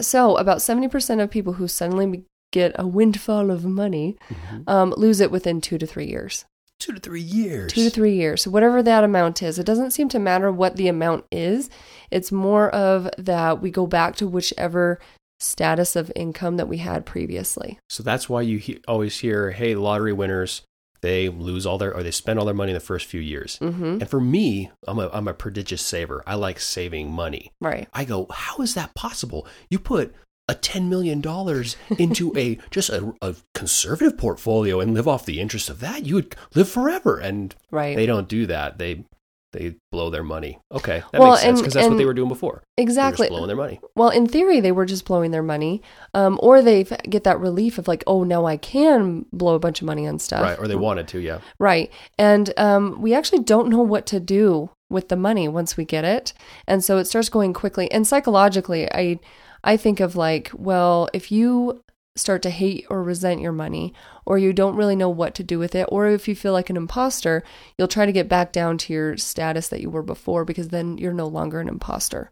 So 0.00 0.36
about 0.36 0.62
seventy 0.62 0.88
percent 0.88 1.20
of 1.20 1.30
people 1.30 1.54
who 1.54 1.68
suddenly 1.68 2.06
be- 2.06 2.24
get 2.52 2.72
a 2.78 2.86
windfall 2.86 3.50
of 3.50 3.64
money 3.64 4.16
Mhm. 4.30 4.68
um, 4.68 4.94
lose 4.96 5.20
it 5.20 5.30
within 5.30 5.60
two 5.60 5.76
to 5.76 5.86
three 5.86 6.06
years. 6.06 6.44
Two 6.84 6.92
to 6.92 7.00
three 7.00 7.22
years. 7.22 7.72
Two 7.72 7.84
to 7.84 7.88
three 7.88 8.14
years. 8.14 8.42
So 8.42 8.50
whatever 8.50 8.82
that 8.82 9.04
amount 9.04 9.42
is, 9.42 9.58
it 9.58 9.64
doesn't 9.64 9.92
seem 9.92 10.10
to 10.10 10.18
matter 10.18 10.52
what 10.52 10.76
the 10.76 10.86
amount 10.88 11.24
is. 11.32 11.70
It's 12.10 12.30
more 12.30 12.68
of 12.74 13.08
that 13.16 13.62
we 13.62 13.70
go 13.70 13.86
back 13.86 14.16
to 14.16 14.28
whichever 14.28 14.98
status 15.40 15.96
of 15.96 16.12
income 16.14 16.58
that 16.58 16.68
we 16.68 16.76
had 16.78 17.06
previously. 17.06 17.78
So 17.88 18.02
that's 18.02 18.28
why 18.28 18.42
you 18.42 18.58
he- 18.58 18.82
always 18.86 19.18
hear, 19.20 19.52
"Hey, 19.52 19.74
lottery 19.74 20.12
winners, 20.12 20.60
they 21.00 21.30
lose 21.30 21.64
all 21.64 21.78
their 21.78 21.94
or 21.94 22.02
they 22.02 22.10
spend 22.10 22.38
all 22.38 22.44
their 22.44 22.54
money 22.54 22.72
in 22.72 22.74
the 22.74 22.80
first 22.80 23.06
few 23.06 23.20
years." 23.20 23.56
hmm 23.56 23.96
And 24.00 24.08
for 24.10 24.20
me, 24.20 24.70
I'm 24.86 24.98
a 24.98 25.08
I'm 25.10 25.26
a 25.26 25.32
prodigious 25.32 25.80
saver. 25.80 26.22
I 26.26 26.34
like 26.34 26.60
saving 26.60 27.10
money. 27.10 27.50
Right. 27.62 27.88
I 27.94 28.04
go, 28.04 28.26
"How 28.30 28.62
is 28.62 28.74
that 28.74 28.94
possible? 28.94 29.46
You 29.70 29.78
put 29.78 30.14
a 30.48 30.54
ten 30.54 30.88
million 30.88 31.20
dollars 31.20 31.76
into 31.98 32.36
a 32.36 32.58
just 32.70 32.90
a, 32.90 33.14
a 33.22 33.34
conservative 33.54 34.16
portfolio 34.18 34.80
and 34.80 34.94
live 34.94 35.08
off 35.08 35.24
the 35.26 35.40
interest 35.40 35.70
of 35.70 35.80
that? 35.80 36.04
You 36.06 36.16
would 36.16 36.34
live 36.54 36.68
forever." 36.68 37.18
And 37.18 37.54
Right. 37.70 37.96
they 37.96 38.06
don't 38.06 38.28
do 38.28 38.46
that. 38.46 38.78
They 38.78 39.04
they 39.52 39.76
blow 39.92 40.10
their 40.10 40.24
money. 40.24 40.58
Okay, 40.72 41.04
that 41.12 41.20
Well, 41.20 41.30
makes 41.30 41.42
sense 41.42 41.60
because 41.60 41.74
that's 41.74 41.88
what 41.88 41.96
they 41.96 42.04
were 42.04 42.12
doing 42.12 42.28
before. 42.28 42.64
Exactly. 42.76 43.28
just 43.28 43.30
blowing 43.30 43.46
their 43.46 43.56
money. 43.56 43.78
Well, 43.94 44.10
in 44.10 44.26
theory, 44.26 44.58
they 44.58 44.72
were 44.72 44.84
just 44.84 45.04
blowing 45.04 45.30
their 45.30 45.44
money, 45.44 45.80
um, 46.12 46.40
or 46.42 46.60
they 46.60 46.82
get 46.82 47.22
that 47.22 47.38
relief 47.38 47.78
of 47.78 47.86
like, 47.86 48.02
oh, 48.08 48.24
now 48.24 48.46
I 48.46 48.56
can 48.56 49.26
blow 49.32 49.54
a 49.54 49.60
bunch 49.60 49.80
of 49.80 49.86
money 49.86 50.08
on 50.08 50.18
stuff, 50.18 50.42
Right, 50.42 50.58
or 50.58 50.66
they 50.66 50.74
wanted 50.74 51.06
to, 51.06 51.20
yeah. 51.20 51.38
Right. 51.60 51.92
And 52.18 52.52
um, 52.58 53.00
we 53.00 53.14
actually 53.14 53.44
don't 53.44 53.68
know 53.68 53.80
what 53.80 54.06
to 54.06 54.18
do 54.18 54.70
with 54.90 55.08
the 55.08 55.14
money 55.16 55.46
once 55.46 55.76
we 55.76 55.84
get 55.84 56.04
it, 56.04 56.32
and 56.66 56.82
so 56.82 56.98
it 56.98 57.04
starts 57.04 57.28
going 57.28 57.52
quickly. 57.52 57.88
And 57.92 58.04
psychologically, 58.08 58.92
I 58.92 59.20
I 59.64 59.76
think 59.76 59.98
of 60.00 60.14
like, 60.14 60.50
well, 60.54 61.08
if 61.12 61.32
you 61.32 61.82
start 62.16 62.42
to 62.42 62.50
hate 62.50 62.86
or 62.90 63.02
resent 63.02 63.40
your 63.40 63.50
money, 63.50 63.92
or 64.24 64.38
you 64.38 64.52
don't 64.52 64.76
really 64.76 64.94
know 64.94 65.08
what 65.08 65.34
to 65.34 65.42
do 65.42 65.58
with 65.58 65.74
it, 65.74 65.88
or 65.90 66.06
if 66.06 66.28
you 66.28 66.36
feel 66.36 66.52
like 66.52 66.70
an 66.70 66.76
imposter, 66.76 67.42
you'll 67.76 67.88
try 67.88 68.06
to 68.06 68.12
get 68.12 68.28
back 68.28 68.52
down 68.52 68.78
to 68.78 68.92
your 68.92 69.16
status 69.16 69.66
that 69.68 69.80
you 69.80 69.90
were 69.90 70.02
before, 70.02 70.44
because 70.44 70.68
then 70.68 70.96
you're 70.96 71.12
no 71.12 71.26
longer 71.26 71.58
an 71.58 71.68
imposter 71.68 72.30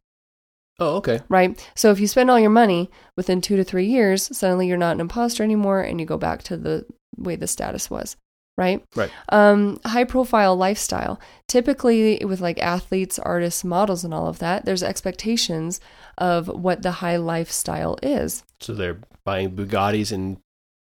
Oh, 0.79 0.97
okay. 0.97 1.21
right? 1.29 1.68
So 1.75 1.90
if 1.90 1.99
you 1.99 2.07
spend 2.07 2.31
all 2.31 2.38
your 2.38 2.51
money 2.51 2.90
within 3.16 3.40
two 3.40 3.57
to 3.57 3.64
three 3.64 3.87
years, 3.87 4.37
suddenly 4.37 4.68
you're 4.68 4.77
not 4.77 4.95
an 4.95 5.01
imposter 5.01 5.42
anymore 5.42 5.81
and 5.81 5.99
you 6.01 6.07
go 6.07 6.18
back 6.18 6.42
to 6.45 6.57
the 6.57 6.87
way 7.16 7.37
the 7.37 7.47
status 7.47 7.90
was, 7.90 8.16
right? 8.57 8.85
Right. 8.95 9.11
Um, 9.31 9.81
high 9.85 10.05
profile 10.05 10.57
lifestyle. 10.57 11.21
Typically, 11.49 12.23
with 12.25 12.41
like 12.41 12.59
athletes, 12.61 13.19
artists, 13.19 13.65
models, 13.65 14.05
and 14.05 14.12
all 14.12 14.27
of 14.27 14.38
that, 14.38 14.65
there's 14.65 14.83
expectations 14.83 15.81
of 16.19 16.49
what 16.49 16.83
the 16.83 16.93
high 16.93 17.17
lifestyle 17.17 17.99
is. 18.03 18.45
So 18.61 18.75
they're 18.75 19.01
buying 19.25 19.53
Bugattis 19.53 20.12
and 20.12 20.38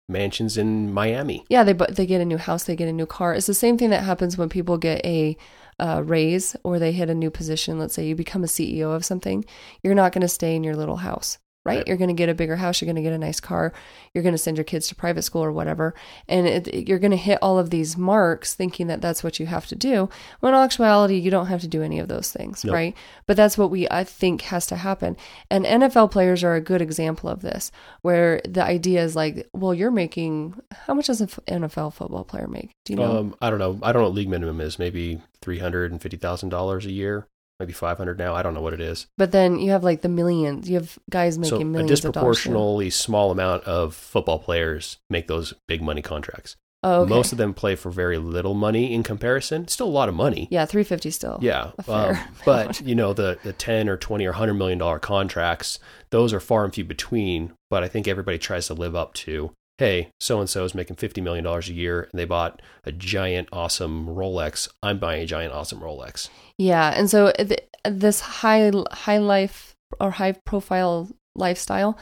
mansions 0.09 0.57
in 0.57 0.93
Miami. 0.93 1.43
Yeah, 1.49 1.63
they 1.63 1.73
but 1.73 1.95
they 1.95 2.05
get 2.05 2.21
a 2.21 2.25
new 2.25 2.37
house, 2.37 2.63
they 2.63 2.75
get 2.75 2.87
a 2.87 2.93
new 2.93 3.05
car. 3.05 3.33
It's 3.33 3.47
the 3.47 3.53
same 3.53 3.77
thing 3.77 3.89
that 3.89 4.03
happens 4.03 4.37
when 4.37 4.49
people 4.49 4.77
get 4.77 5.05
a 5.05 5.37
uh, 5.79 6.01
raise 6.03 6.55
or 6.63 6.79
they 6.79 6.91
hit 6.91 7.09
a 7.09 7.15
new 7.15 7.29
position. 7.29 7.77
Let's 7.77 7.93
say 7.93 8.05
you 8.07 8.15
become 8.15 8.43
a 8.43 8.47
CEO 8.47 8.95
of 8.95 9.05
something. 9.05 9.45
You're 9.83 9.95
not 9.95 10.11
going 10.11 10.21
to 10.21 10.27
stay 10.27 10.55
in 10.55 10.63
your 10.63 10.75
little 10.75 10.97
house, 10.97 11.37
right? 11.67 11.77
Right. 11.77 11.87
You're 11.87 11.97
going 11.97 12.07
to 12.09 12.13
get 12.13 12.29
a 12.29 12.33
bigger 12.33 12.55
house. 12.55 12.81
You're 12.81 12.87
going 12.87 12.95
to 12.95 13.01
get 13.01 13.13
a 13.13 13.17
nice 13.17 13.39
car. 13.39 13.73
You're 14.13 14.23
going 14.23 14.33
to 14.33 14.37
send 14.39 14.57
your 14.57 14.63
kids 14.63 14.87
to 14.87 14.95
private 14.95 15.21
school 15.21 15.43
or 15.43 15.51
whatever, 15.51 15.93
and 16.27 16.47
it, 16.47 16.67
it- 16.67 16.87
you're 16.87 16.97
going 16.99 17.11
to 17.11 17.17
hit 17.17 17.37
all 17.41 17.59
of 17.59 17.69
these 17.69 17.97
marks, 17.97 18.53
thinking 18.55 18.87
that 18.87 19.01
that's 19.01 19.23
what 19.23 19.39
you 19.39 19.45
have 19.45 19.67
to 19.67 19.75
do. 19.75 20.09
When 20.39 20.53
in 20.53 20.59
actuality, 20.59 21.15
you 21.17 21.29
don't 21.29 21.47
have 21.47 21.61
to 21.61 21.67
do 21.67 21.83
any 21.83 21.99
of 21.99 22.07
those 22.07 22.31
things, 22.31 22.63
Nope. 22.63 22.73
right? 22.73 22.95
But 23.27 23.35
that's 23.37 23.57
what 23.57 23.69
we 23.69 23.87
I 23.91 24.03
think 24.03 24.41
has 24.43 24.65
to 24.67 24.75
happen. 24.77 25.17
And 25.51 25.65
NFL 25.65 26.11
players 26.11 26.43
are 26.43 26.55
a 26.55 26.61
good 26.61 26.81
example 26.81 27.29
of 27.29 27.41
this, 27.41 27.71
where 28.01 28.41
the 28.47 28.63
idea 28.63 29.03
is 29.03 29.15
like, 29.15 29.47
well, 29.53 29.73
you're 29.73 29.91
making 29.91 30.55
how 30.71 30.93
much 30.93 31.07
does 31.07 31.21
an 31.21 31.27
NFL 31.27 31.93
football 31.93 32.23
player 32.23 32.47
make? 32.47 32.71
Do 32.85 32.93
you 32.93 32.97
know? 32.99 33.17
Um, 33.17 33.35
I 33.41 33.49
don't 33.49 33.59
know. 33.59 33.77
I 33.83 33.91
don't 33.91 34.01
know 34.01 34.07
what 34.07 34.15
league 34.15 34.29
minimum 34.29 34.61
is. 34.61 34.79
Maybe 34.79 35.21
three 35.41 35.59
hundred 35.59 35.91
and 35.91 36.01
fifty 36.01 36.17
thousand 36.17 36.49
dollars 36.49 36.85
a 36.85 36.91
year. 36.91 37.27
Maybe 37.59 37.73
five 37.73 37.97
hundred 37.97 38.19
now. 38.19 38.35
I 38.35 38.43
don't 38.43 38.53
know 38.53 38.61
what 38.61 38.73
it 38.73 38.81
is. 38.81 39.07
but 39.17 39.31
then 39.31 39.59
you 39.59 39.71
have 39.71 39.83
like 39.83 40.01
the 40.01 40.09
millions. 40.09 40.69
You 40.69 40.75
have 40.75 40.99
guys 41.09 41.37
making 41.37 41.57
so 41.57 41.61
a 41.61 41.65
millions 41.65 42.05
of 42.05 42.13
dollars. 42.13 42.37
disproportionately 42.37 42.89
small 42.91 43.31
amount 43.31 43.63
of 43.63 43.95
football 43.95 44.37
players 44.39 44.97
make 45.09 45.27
those 45.27 45.53
big 45.67 45.81
money 45.81 46.01
contracts. 46.01 46.55
Oh, 46.83 47.01
okay. 47.01 47.09
Most 47.09 47.31
of 47.31 47.39
them 47.39 47.55
play 47.55 47.75
for 47.75 47.89
very 47.89 48.19
little 48.19 48.53
money 48.53 48.93
in 48.93 49.01
comparison. 49.01 49.67
Still 49.67 49.87
a 49.87 49.89
lot 49.89 50.07
of 50.07 50.13
money. 50.13 50.47
yeah, 50.51 50.65
three 50.65 50.83
fifty 50.83 51.09
still. 51.09 51.39
Yeah, 51.41 51.71
um, 51.87 52.15
but 52.45 52.79
you 52.81 52.93
know 52.93 53.13
the 53.13 53.39
the 53.43 53.53
ten 53.53 53.89
or 53.89 53.97
twenty 53.97 54.27
or 54.27 54.33
hundred 54.33 54.53
million 54.53 54.77
dollar 54.77 54.99
contracts, 54.99 55.79
those 56.11 56.33
are 56.33 56.39
far 56.39 56.63
and 56.63 56.73
few 56.73 56.85
between. 56.85 57.53
But 57.71 57.83
I 57.83 57.87
think 57.87 58.07
everybody 58.07 58.37
tries 58.37 58.67
to 58.67 58.75
live 58.75 58.95
up 58.95 59.15
to. 59.15 59.51
Hey, 59.77 60.09
so 60.19 60.39
and 60.39 60.49
so 60.49 60.63
is 60.63 60.73
making 60.73 60.95
fifty 60.95 61.21
million 61.21 61.43
dollars 61.43 61.69
a 61.69 61.73
year, 61.73 62.09
and 62.11 62.19
they 62.19 62.25
bought 62.25 62.61
a 62.83 62.91
giant, 62.91 63.47
awesome 63.51 64.07
Rolex. 64.07 64.67
I'm 64.81 64.97
buying 64.97 65.21
a 65.21 65.25
giant, 65.25 65.53
awesome 65.53 65.79
Rolex. 65.79 66.29
Yeah, 66.57 66.93
and 66.95 67.09
so 67.09 67.31
th- 67.31 67.67
this 67.85 68.21
high 68.21 68.71
high 68.91 69.19
life 69.19 69.75
or 69.99 70.11
high 70.11 70.31
profile 70.31 71.09
lifestyle 71.35 71.97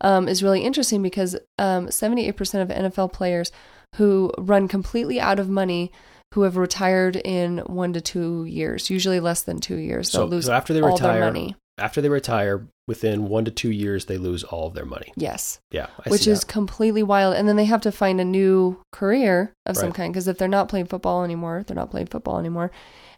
um, 0.00 0.26
is 0.28 0.42
really 0.42 0.62
interesting 0.62 1.02
because 1.02 1.36
seventy 1.58 2.26
eight 2.26 2.36
percent 2.36 2.68
of 2.68 2.76
NFL 2.76 3.12
players 3.12 3.52
who 3.96 4.32
run 4.38 4.66
completely 4.68 5.20
out 5.20 5.38
of 5.38 5.48
money 5.48 5.92
who 6.34 6.42
have 6.42 6.56
retired 6.56 7.16
in 7.16 7.58
one 7.58 7.92
to 7.92 8.00
two 8.00 8.44
years, 8.44 8.88
usually 8.88 9.18
less 9.18 9.42
than 9.42 9.58
two 9.58 9.76
years, 9.76 10.12
they'll 10.12 10.22
So, 10.22 10.26
lose 10.26 10.46
so 10.46 10.52
after 10.52 10.72
they 10.72 10.80
all 10.80 10.92
retire, 10.92 11.14
their 11.14 11.24
money. 11.24 11.56
After 11.80 12.00
they 12.00 12.08
retire, 12.08 12.68
within 12.86 13.28
one 13.28 13.44
to 13.44 13.50
two 13.50 13.70
years, 13.70 14.06
they 14.06 14.18
lose 14.18 14.42
all 14.44 14.66
of 14.66 14.74
their 14.74 14.84
money. 14.84 15.12
Yes. 15.16 15.60
Yeah, 15.70 15.86
I 16.04 16.10
which 16.10 16.26
is 16.26 16.40
that. 16.40 16.48
completely 16.48 17.02
wild. 17.02 17.36
And 17.36 17.48
then 17.48 17.56
they 17.56 17.64
have 17.64 17.80
to 17.82 17.92
find 17.92 18.20
a 18.20 18.24
new 18.24 18.80
career 18.92 19.54
of 19.66 19.76
some 19.76 19.92
kind 19.92 20.12
because 20.12 20.28
if 20.28 20.38
they're 20.38 20.48
not 20.48 20.68
playing 20.68 20.86
football 20.86 21.22
anymore, 21.24 21.62
they're 21.66 21.76
not 21.76 21.90
playing 21.90 22.08
football 22.08 22.38
anymore. 22.38 22.70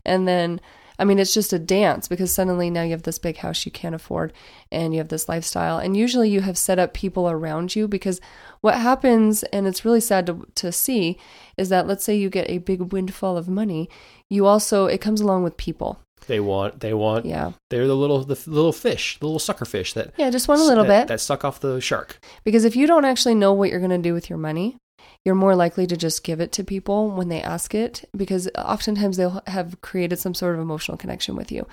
And 0.04 0.28
then, 0.28 0.60
I 0.98 1.04
mean, 1.04 1.18
it's 1.18 1.32
just 1.32 1.54
a 1.54 1.58
dance 1.58 2.06
because 2.06 2.32
suddenly 2.32 2.68
now 2.68 2.82
you 2.82 2.90
have 2.90 3.04
this 3.04 3.18
big 3.18 3.38
house 3.38 3.64
you 3.64 3.72
can't 3.72 3.94
afford 3.94 4.34
and 4.70 4.92
you 4.92 4.98
have 4.98 5.08
this 5.08 5.28
lifestyle. 5.28 5.78
And 5.78 5.96
usually 5.96 6.28
you 6.28 6.42
have 6.42 6.58
set 6.58 6.78
up 6.78 6.92
people 6.92 7.30
around 7.30 7.74
you 7.74 7.88
because 7.88 8.20
what 8.60 8.74
happens, 8.74 9.42
and 9.44 9.66
it's 9.66 9.84
really 9.84 10.00
sad 10.00 10.26
to, 10.26 10.46
to 10.56 10.70
see, 10.70 11.18
is 11.56 11.70
that 11.70 11.86
let's 11.86 12.04
say 12.04 12.14
you 12.14 12.28
get 12.28 12.50
a 12.50 12.58
big 12.58 12.92
windfall 12.92 13.36
of 13.38 13.48
money, 13.48 13.88
you 14.28 14.46
also, 14.46 14.84
it 14.86 15.00
comes 15.00 15.20
along 15.20 15.44
with 15.44 15.56
people. 15.56 15.98
They 16.26 16.40
want 16.40 16.80
they 16.80 16.94
want 16.94 17.24
Yeah. 17.26 17.52
they're 17.70 17.86
the 17.86 17.96
little 17.96 18.24
the 18.24 18.38
little 18.46 18.72
fish, 18.72 19.18
the 19.20 19.26
little 19.26 19.38
sucker 19.38 19.64
fish 19.64 19.92
that 19.94 20.12
Yeah, 20.16 20.30
just 20.30 20.48
one 20.48 20.58
a 20.58 20.64
little 20.64 20.84
that, 20.84 21.02
bit. 21.02 21.08
that 21.08 21.20
suck 21.20 21.44
off 21.44 21.60
the 21.60 21.80
shark. 21.80 22.18
Because 22.44 22.64
if 22.64 22.76
you 22.76 22.86
don't 22.86 23.04
actually 23.04 23.34
know 23.34 23.52
what 23.52 23.70
you're 23.70 23.80
going 23.80 23.90
to 23.90 23.98
do 23.98 24.14
with 24.14 24.28
your 24.30 24.38
money, 24.38 24.76
you're 25.24 25.34
more 25.34 25.54
likely 25.56 25.86
to 25.86 25.96
just 25.96 26.24
give 26.24 26.40
it 26.40 26.52
to 26.52 26.64
people 26.64 27.10
when 27.10 27.28
they 27.28 27.40
ask 27.42 27.74
it 27.74 28.08
because 28.16 28.48
oftentimes 28.56 29.16
they'll 29.16 29.42
have 29.46 29.80
created 29.80 30.18
some 30.18 30.34
sort 30.34 30.54
of 30.54 30.60
emotional 30.60 30.96
connection 30.96 31.36
with 31.36 31.50
you. 31.52 31.66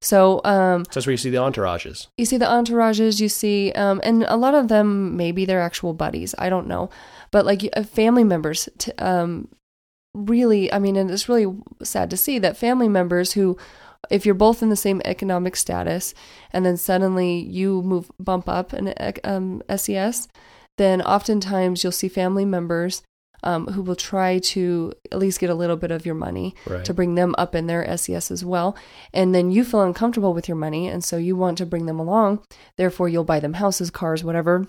So 0.00 0.40
um, 0.44 0.84
So 0.86 0.90
that's 0.94 1.06
where 1.06 1.12
you 1.12 1.16
see 1.16 1.30
the 1.30 1.36
entourages. 1.38 2.08
you 2.18 2.24
see 2.24 2.36
the 2.36 2.46
entourages, 2.46 3.20
you 3.20 3.28
see, 3.28 3.70
um, 3.72 4.00
and 4.02 4.24
a 4.24 4.36
lot 4.36 4.54
of 4.54 4.66
them 4.68 5.16
maybe 5.16 5.44
they're 5.44 5.60
actual 5.62 5.94
buddies. 5.94 6.34
I 6.38 6.48
don't 6.48 6.66
know, 6.66 6.90
but 7.30 7.46
like 7.46 7.68
uh, 7.76 7.84
family 7.84 8.24
members. 8.24 8.68
T- 8.78 8.90
um, 8.98 9.48
really, 10.14 10.72
I 10.72 10.78
mean, 10.78 10.96
and 10.96 11.10
it's 11.10 11.28
really 11.28 11.46
sad 11.82 12.10
to 12.10 12.16
see 12.16 12.38
that 12.40 12.56
family 12.56 12.88
members 12.88 13.32
who, 13.32 13.56
if 14.10 14.24
you're 14.26 14.34
both 14.34 14.62
in 14.62 14.68
the 14.68 14.76
same 14.76 15.00
economic 15.04 15.56
status, 15.56 16.14
and 16.52 16.64
then 16.66 16.76
suddenly 16.76 17.38
you 17.38 17.82
move 17.82 18.10
bump 18.18 18.48
up 18.48 18.72
an 18.72 18.92
um, 19.24 19.62
SES, 19.74 20.28
then 20.78 21.02
oftentimes 21.02 21.82
you'll 21.82 21.92
see 21.92 22.08
family 22.08 22.44
members. 22.44 23.02
Um, 23.44 23.66
who 23.66 23.82
will 23.82 23.96
try 23.96 24.38
to 24.38 24.92
at 25.10 25.18
least 25.18 25.40
get 25.40 25.50
a 25.50 25.54
little 25.56 25.74
bit 25.74 25.90
of 25.90 26.06
your 26.06 26.14
money 26.14 26.54
Right. 26.64 26.84
to 26.84 26.94
bring 26.94 27.16
them 27.16 27.34
up 27.36 27.56
in 27.56 27.66
their 27.66 27.84
SES 27.96 28.30
as 28.30 28.44
well. 28.44 28.76
And 29.12 29.34
then 29.34 29.50
you 29.50 29.64
feel 29.64 29.82
uncomfortable 29.82 30.32
with 30.32 30.46
your 30.46 30.56
money, 30.56 30.86
and 30.86 31.02
so 31.02 31.16
you 31.16 31.34
want 31.34 31.58
to 31.58 31.66
bring 31.66 31.86
them 31.86 31.98
along. 31.98 32.44
Therefore, 32.78 33.08
you'll 33.08 33.24
buy 33.24 33.40
them 33.40 33.54
houses, 33.54 33.90
cars, 33.90 34.22
whatever, 34.22 34.68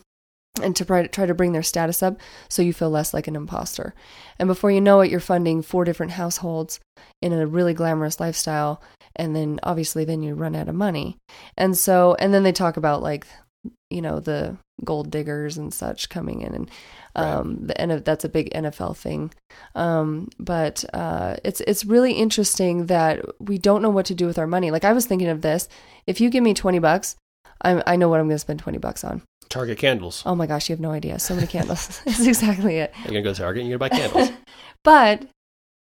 and 0.60 0.76
to 0.76 0.86
try, 0.86 1.06
try 1.06 1.28
to 1.28 1.36
bring 1.36 1.52
their 1.52 1.62
status 1.62 2.02
up 2.02 2.17
so 2.50 2.63
you 2.63 2.74
feel 2.74 2.89
less 2.89 3.13
like 3.13 3.28
an 3.28 3.36
imposter. 3.36 3.93
And 4.39 4.48
before 4.48 4.72
you 4.72 4.82
know 4.82 5.02
it, 5.02 5.12
you're 5.12 5.19
funding 5.19 5.62
four 5.62 5.86
different 5.86 6.13
households 6.13 6.80
in 7.22 7.32
a 7.32 7.46
really 7.46 7.76
glamorous 7.76 8.19
lifestyle. 8.19 8.82
And 9.15 9.36
then 9.36 9.60
obviously, 9.63 10.06
then 10.06 10.23
you 10.23 10.34
run 10.34 10.56
out 10.56 10.69
of 10.69 10.76
money. 10.76 11.17
And 11.58 11.78
so, 11.78 12.15
and 12.19 12.34
then 12.34 12.43
they 12.43 12.52
talk 12.52 12.78
about 12.78 13.04
like, 13.04 13.28
you 13.89 14.02
know, 14.02 14.19
the 14.19 14.58
gold 14.84 15.12
diggers 15.12 15.58
and 15.58 15.73
such 15.73 16.10
coming 16.10 16.41
in 16.41 16.54
and 16.54 16.71
um 17.15 17.67
the 17.67 17.80
N- 17.80 18.02
that's 18.04 18.26
a 18.26 18.30
big 18.30 18.52
NFL 18.54 18.97
thing. 18.97 19.32
Um 19.76 20.30
but 20.39 20.84
uh 20.93 21.38
it's 21.45 21.62
it's 21.62 21.86
really 21.86 22.13
interesting 22.13 22.88
that 22.88 23.21
we 23.39 23.60
don't 23.60 23.84
know 23.84 23.91
what 23.91 24.08
to 24.08 24.15
do 24.15 24.26
with 24.26 24.39
our 24.39 24.47
money. 24.47 24.71
Like 24.71 24.84
I 24.84 24.93
was 24.93 25.06
thinking 25.06 25.30
of 25.30 25.41
this. 25.41 25.69
If 26.08 26.19
you 26.19 26.32
give 26.32 26.43
me 26.43 26.56
20 26.56 26.80
bucks 26.80 27.15
I 27.62 27.84
I 27.86 27.95
know 27.95 28.10
what 28.10 28.19
I'm 28.19 28.26
going 28.26 28.36
to 28.36 28.39
spend 28.39 28.60
20 28.60 28.80
bucks 28.80 29.04
on. 29.04 29.21
Target 29.47 29.78
candles. 29.78 30.23
oh 30.26 30.34
my 30.36 30.47
gosh 30.47 30.67
you 30.67 30.73
have 30.73 30.80
no 30.82 30.91
idea. 30.91 31.19
So 31.19 31.36
many 31.36 31.45
candles. 31.47 32.02
That's 32.06 32.26
exactly 32.26 32.78
it. 32.80 32.91
You're 33.04 33.10
gonna 33.10 33.21
go 33.21 33.34
to 33.34 33.39
Target 33.39 33.62
and 33.62 33.69
you're 33.69 33.78
gonna 33.78 33.91
buy 33.91 33.95
candles. 33.97 34.32
but 34.84 35.28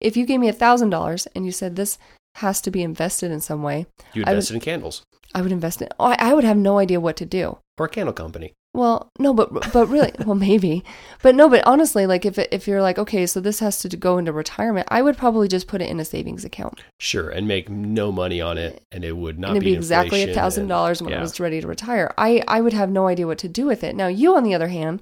if 0.00 0.16
you 0.18 0.26
gave 0.26 0.38
me 0.38 0.48
a 0.48 0.52
thousand 0.52 0.90
dollars 0.90 1.26
and 1.34 1.46
you 1.46 1.50
said 1.52 1.76
this 1.76 1.98
has 2.36 2.60
to 2.62 2.70
be 2.70 2.82
invested 2.82 3.30
in 3.30 3.40
some 3.40 3.62
way 3.62 3.86
You 4.14 4.22
I 4.26 4.30
would- 4.30 4.36
invested 4.36 4.54
in 4.54 4.60
candles 4.60 5.02
I 5.34 5.40
would 5.40 5.52
invest 5.52 5.80
in 5.80 5.88
oh, 5.98 6.04
I, 6.06 6.16
I 6.18 6.34
would 6.34 6.44
have 6.44 6.58
no 6.58 6.78
idea 6.78 7.00
what 7.00 7.16
to 7.16 7.24
do 7.26 7.58
or 7.78 7.86
a 7.86 7.88
candle 7.88 8.12
company. 8.12 8.52
Well, 8.74 9.10
no, 9.18 9.34
but 9.34 9.72
but 9.72 9.86
really, 9.88 10.12
well, 10.26 10.34
maybe, 10.34 10.82
but 11.22 11.34
no, 11.34 11.48
but 11.48 11.66
honestly, 11.66 12.06
like 12.06 12.24
if 12.26 12.38
if 12.38 12.66
you're 12.68 12.80
like, 12.82 12.98
okay, 12.98 13.26
so 13.26 13.40
this 13.40 13.60
has 13.60 13.78
to 13.80 13.96
go 13.96 14.18
into 14.18 14.32
retirement, 14.32 14.88
I 14.90 15.00
would 15.02 15.16
probably 15.16 15.48
just 15.48 15.66
put 15.68 15.80
it 15.82 15.88
in 15.90 16.00
a 16.00 16.04
savings 16.04 16.44
account, 16.44 16.80
Sure, 17.00 17.28
and 17.30 17.46
make 17.48 17.68
no 17.70 18.12
money 18.12 18.40
on 18.42 18.56
it, 18.58 18.82
and 18.92 19.04
it 19.04 19.16
would 19.16 19.38
not 19.38 19.48
and 19.48 19.56
it'd 19.58 19.64
be 19.64 19.72
exactly 19.74 20.22
a 20.22 20.34
thousand 20.34 20.62
and- 20.64 20.68
dollars 20.70 21.02
when 21.02 21.12
I 21.14 21.20
was 21.20 21.40
ready 21.40 21.60
to 21.62 21.66
retire. 21.66 22.12
I 22.18 22.42
I 22.48 22.60
would 22.60 22.72
have 22.74 22.90
no 22.90 23.08
idea 23.08 23.26
what 23.26 23.38
to 23.38 23.48
do 23.48 23.66
with 23.66 23.82
it. 23.84 23.94
Now, 23.96 24.06
you, 24.08 24.36
on 24.36 24.44
the 24.44 24.54
other 24.54 24.68
hand, 24.68 25.00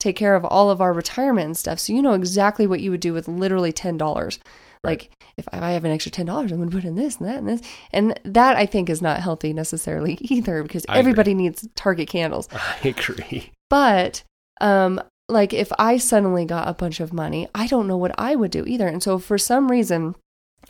take 0.00 0.16
care 0.16 0.34
of 0.36 0.44
all 0.44 0.70
of 0.70 0.80
our 0.80 0.92
retirement 0.92 1.46
and 1.46 1.56
stuff, 1.56 1.78
so 1.80 1.92
you 1.92 2.02
know 2.02 2.14
exactly 2.14 2.66
what 2.66 2.80
you 2.80 2.90
would 2.92 3.00
do 3.00 3.12
with 3.12 3.26
literally 3.28 3.72
ten 3.72 3.96
dollars. 3.96 4.38
Like 4.84 5.10
if 5.36 5.48
I 5.52 5.72
have 5.72 5.84
an 5.84 5.92
extra 5.92 6.10
ten 6.10 6.26
dollars, 6.26 6.50
I'm 6.50 6.58
going 6.58 6.70
to 6.70 6.76
put 6.76 6.84
in 6.84 6.96
this 6.96 7.16
and 7.16 7.28
that 7.28 7.38
and 7.38 7.48
this, 7.48 7.62
and 7.92 8.18
that 8.24 8.56
I 8.56 8.66
think 8.66 8.90
is 8.90 9.00
not 9.00 9.20
healthy 9.20 9.52
necessarily 9.52 10.14
either, 10.20 10.62
because 10.62 10.84
I 10.88 10.94
agree. 10.94 11.00
everybody 11.00 11.34
needs 11.34 11.68
Target 11.74 12.08
candles. 12.08 12.48
I 12.52 12.88
agree. 12.88 13.52
But 13.70 14.22
um 14.60 15.00
like 15.28 15.54
if 15.54 15.72
I 15.78 15.96
suddenly 15.96 16.44
got 16.44 16.68
a 16.68 16.74
bunch 16.74 17.00
of 17.00 17.12
money, 17.12 17.48
I 17.54 17.66
don't 17.66 17.86
know 17.86 17.96
what 17.96 18.14
I 18.18 18.36
would 18.36 18.50
do 18.50 18.64
either. 18.66 18.86
And 18.86 19.02
so 19.02 19.18
for 19.18 19.38
some 19.38 19.70
reason, 19.70 20.14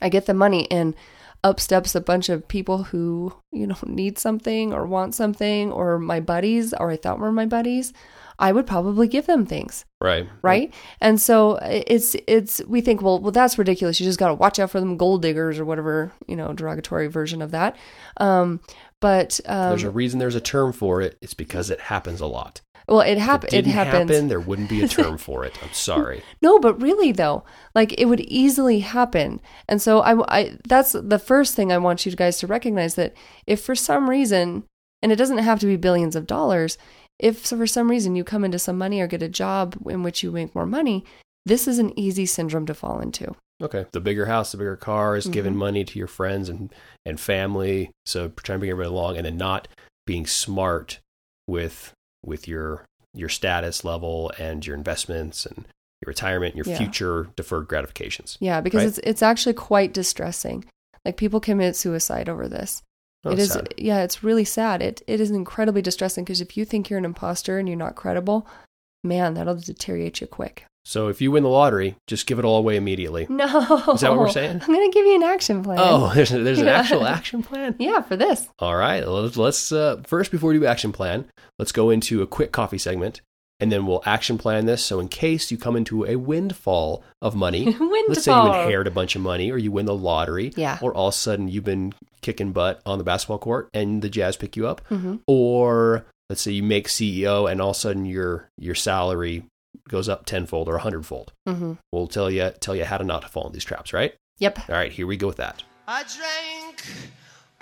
I 0.00 0.08
get 0.08 0.26
the 0.26 0.34
money 0.34 0.70
and 0.70 0.94
up 1.44 1.58
steps 1.58 1.94
a 1.94 2.00
bunch 2.00 2.28
of 2.28 2.46
people 2.46 2.84
who, 2.84 3.34
you 3.50 3.66
know, 3.66 3.76
need 3.86 4.18
something 4.18 4.72
or 4.72 4.86
want 4.86 5.14
something 5.14 5.72
or 5.72 5.98
my 5.98 6.20
buddies 6.20 6.72
or 6.74 6.90
I 6.90 6.96
thought 6.96 7.18
were 7.18 7.32
my 7.32 7.46
buddies. 7.46 7.92
I 8.38 8.52
would 8.52 8.66
probably 8.66 9.06
give 9.08 9.26
them 9.26 9.46
things, 9.46 9.84
Right. 10.00 10.28
right? 10.42 10.72
And 11.00 11.20
so 11.20 11.58
it's 11.62 12.16
it's 12.26 12.60
we 12.66 12.80
think 12.80 13.02
well, 13.02 13.20
well 13.20 13.32
that's 13.32 13.58
ridiculous. 13.58 14.00
You 14.00 14.06
just 14.06 14.18
got 14.18 14.28
to 14.28 14.34
watch 14.34 14.58
out 14.58 14.70
for 14.70 14.80
them 14.80 14.96
gold 14.96 15.22
diggers 15.22 15.58
or 15.58 15.64
whatever, 15.64 16.12
you 16.26 16.36
know, 16.36 16.52
derogatory 16.52 17.06
version 17.08 17.42
of 17.42 17.50
that. 17.52 17.76
Um 18.18 18.60
but 19.00 19.40
um 19.46 19.70
There's 19.70 19.84
a 19.84 19.90
reason 19.90 20.18
there's 20.18 20.34
a 20.34 20.40
term 20.40 20.72
for 20.72 21.00
it. 21.02 21.16
It's 21.20 21.34
because 21.34 21.70
it 21.70 21.80
happens 21.80 22.20
a 22.20 22.26
lot. 22.26 22.60
well, 22.88 23.00
it 23.00 23.18
happens. 23.18 23.52
it 23.52 23.66
It 23.66 23.70
happens. 23.70 24.10
happen, 24.10 24.28
there 24.28 24.40
wouldn't 24.40 24.68
be 24.70 24.82
a 24.82 24.88
term 24.98 25.18
for 25.18 25.44
it. 25.44 25.56
I'm 25.62 25.72
sorry. 25.72 26.22
No, 26.40 26.58
but 26.58 26.80
really 26.82 27.12
though, 27.12 27.44
like 27.74 27.94
it 27.98 28.06
would 28.06 28.20
easily 28.20 28.80
happen. 28.80 29.40
And 29.68 29.80
so 29.80 30.00
I, 30.00 30.40
I 30.40 30.56
that's 30.68 30.92
the 30.92 31.18
first 31.18 31.54
thing 31.54 31.70
I 31.70 31.78
want 31.78 32.04
you 32.06 32.12
guys 32.16 32.38
to 32.38 32.46
recognize 32.46 32.94
that 32.96 33.14
if 33.46 33.60
for 33.62 33.74
some 33.76 34.10
reason, 34.10 34.64
and 35.02 35.10
it 35.12 35.16
doesn't 35.16 35.38
have 35.38 35.58
to 35.60 35.66
be 35.66 35.76
billions 35.76 36.14
of 36.16 36.26
dollars, 36.28 36.78
if 37.18 37.38
for 37.46 37.66
some 37.66 37.90
reason 37.90 38.16
you 38.16 38.24
come 38.24 38.44
into 38.44 38.58
some 38.58 38.78
money 38.78 39.00
or 39.00 39.06
get 39.06 39.22
a 39.22 39.28
job 39.28 39.76
in 39.88 40.02
which 40.02 40.22
you 40.22 40.30
make 40.30 40.54
more 40.54 40.66
money, 40.66 41.04
this 41.46 41.66
is 41.68 41.78
an 41.78 41.96
easy 41.98 42.26
syndrome 42.26 42.66
to 42.66 42.74
fall 42.74 43.00
into. 43.00 43.34
Okay. 43.62 43.86
The 43.92 44.00
bigger 44.00 44.26
house, 44.26 44.52
the 44.52 44.58
bigger 44.58 44.76
car 44.76 45.16
is 45.16 45.26
giving 45.26 45.54
Mhm. 45.54 45.58
money 45.58 45.84
to 45.84 45.98
your 45.98 46.08
friends 46.08 46.48
and, 46.48 46.72
and 47.06 47.20
family. 47.20 47.90
So 48.06 48.28
trying 48.28 48.56
to 48.56 48.60
bring 48.60 48.70
everybody 48.70 48.92
along 48.94 49.16
and 49.16 49.26
then 49.26 49.36
not 49.36 49.68
being 50.06 50.26
smart 50.26 50.98
with 51.46 51.92
with 52.24 52.46
your 52.48 52.84
your 53.14 53.28
status 53.28 53.84
level 53.84 54.32
and 54.38 54.64
your 54.66 54.74
investments 54.76 55.44
and 55.44 55.58
your 56.00 56.06
retirement, 56.08 56.56
your 56.56 56.64
Yeah. 56.66 56.78
future 56.78 57.28
deferred 57.36 57.68
gratifications. 57.68 58.36
Yeah, 58.40 58.60
because 58.60 58.80
Right. 58.82 58.88
it's 58.88 58.98
it's 58.98 59.22
actually 59.22 59.54
quite 59.54 59.92
distressing. 59.92 60.64
Like 61.04 61.16
people 61.16 61.40
commit 61.40 61.76
suicide 61.76 62.28
over 62.28 62.48
this. 62.48 62.82
Oh, 63.24 63.30
it 63.30 63.38
is 63.38 63.52
sad. 63.52 63.72
yeah, 63.76 64.02
it's 64.02 64.24
really 64.24 64.44
sad. 64.44 64.82
It 64.82 65.02
it 65.06 65.20
is 65.20 65.30
incredibly 65.30 65.82
distressing 65.82 66.24
because 66.24 66.40
if 66.40 66.56
you 66.56 66.64
think 66.64 66.90
you're 66.90 66.98
an 66.98 67.04
imposter 67.04 67.58
and 67.58 67.68
you're 67.68 67.76
not 67.76 67.94
credible, 67.94 68.46
man, 69.04 69.34
that'll 69.34 69.56
deteriorate 69.56 70.20
you 70.20 70.26
quick. 70.26 70.64
So 70.84 71.06
if 71.06 71.20
you 71.20 71.30
win 71.30 71.44
the 71.44 71.48
lottery, 71.48 71.94
just 72.08 72.26
give 72.26 72.40
it 72.40 72.44
all 72.44 72.58
away 72.58 72.76
immediately. 72.76 73.28
No. 73.30 73.46
Is 73.94 74.00
that 74.00 74.10
what 74.10 74.18
we're 74.18 74.28
saying? 74.30 74.60
I'm 74.62 74.74
going 74.74 74.90
to 74.90 74.92
give 74.92 75.06
you 75.06 75.14
an 75.14 75.22
action 75.22 75.62
plan. 75.62 75.78
Oh, 75.80 76.12
there's 76.14 76.30
there's 76.30 76.58
an 76.58 76.66
actual 76.66 77.06
action 77.06 77.42
plan. 77.44 77.76
Yeah, 77.78 78.00
for 78.02 78.16
this. 78.16 78.48
All 78.58 78.74
right, 78.74 79.06
let's, 79.06 79.36
let's 79.36 79.70
uh, 79.70 80.02
first 80.04 80.32
before 80.32 80.50
we 80.50 80.58
do 80.58 80.66
action 80.66 80.90
plan, 80.90 81.26
let's 81.58 81.70
go 81.72 81.90
into 81.90 82.22
a 82.22 82.26
quick 82.26 82.50
coffee 82.50 82.78
segment, 82.78 83.20
and 83.62 83.70
then 83.72 83.86
we'll 83.86 84.02
action 84.04 84.36
plan 84.36 84.66
this. 84.66 84.84
So 84.84 84.98
in 85.00 85.08
case 85.08 85.50
you 85.50 85.56
come 85.56 85.76
into 85.76 86.04
a 86.04 86.16
windfall 86.16 87.02
of 87.22 87.34
money, 87.34 87.64
let's 88.08 88.24
say 88.24 88.32
you 88.32 88.36
Windfall. 88.42 88.62
inherit 88.64 88.86
a 88.88 88.90
bunch 88.90 89.14
of 89.16 89.22
money, 89.22 89.50
or 89.50 89.56
you 89.58 89.70
win 89.72 89.86
the 89.86 89.94
lottery, 89.94 90.52
Yeah. 90.56 90.78
or 90.82 90.92
all 90.94 91.08
of 91.08 91.14
a 91.14 91.16
sudden 91.16 91.48
you've 91.48 91.64
been 91.64 91.94
kicking 92.20 92.52
butt 92.52 92.82
on 92.84 92.98
the 92.98 93.04
basketball 93.04 93.38
court 93.38 93.68
and 93.72 94.02
the 94.02 94.08
Jazz 94.10 94.36
pick 94.36 94.56
you 94.56 94.66
up, 94.66 94.80
Mhm. 94.90 95.20
or 95.26 96.04
let's 96.28 96.42
say 96.42 96.50
you 96.52 96.62
make 96.62 96.88
CEO 96.88 97.46
and 97.46 97.60
all 97.62 97.70
of 97.70 97.76
a 97.76 97.78
sudden 97.78 98.04
your 98.04 98.48
your 98.58 98.74
salary 98.74 99.44
goes 99.88 100.08
up 100.08 100.26
tenfold 100.26 100.68
or 100.68 100.76
a 100.76 100.80
hundredfold. 100.80 101.32
Mhm. 101.48 101.78
We'll 101.92 102.06
tell 102.08 102.30
you 102.30 102.50
tell 102.60 102.76
you 102.76 102.84
how 102.84 102.98
to 102.98 103.04
not 103.04 103.28
fall 103.30 103.46
in 103.46 103.52
these 103.52 103.64
traps, 103.64 103.92
right? 103.92 104.14
Yep. 104.38 104.68
All 104.68 104.74
right, 104.76 104.92
here 104.92 105.06
we 105.06 105.16
go 105.16 105.26
with 105.28 105.36
that. 105.36 105.62
I 105.88 106.02
drank 106.04 106.84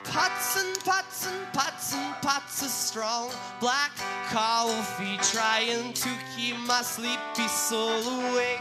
pots 0.04 0.62
and 0.62 0.84
pots 0.84 1.26
and 1.26 1.52
pots 1.52 1.94
and 1.94 2.14
pots 2.22 2.62
of 2.62 2.68
strong 2.68 3.30
black 3.60 3.92
coffee, 4.28 5.16
trying 5.22 5.92
to 5.92 6.08
keep 6.36 6.56
my 6.66 6.82
sleepy 6.82 7.48
soul 7.48 8.02
awake. 8.30 8.60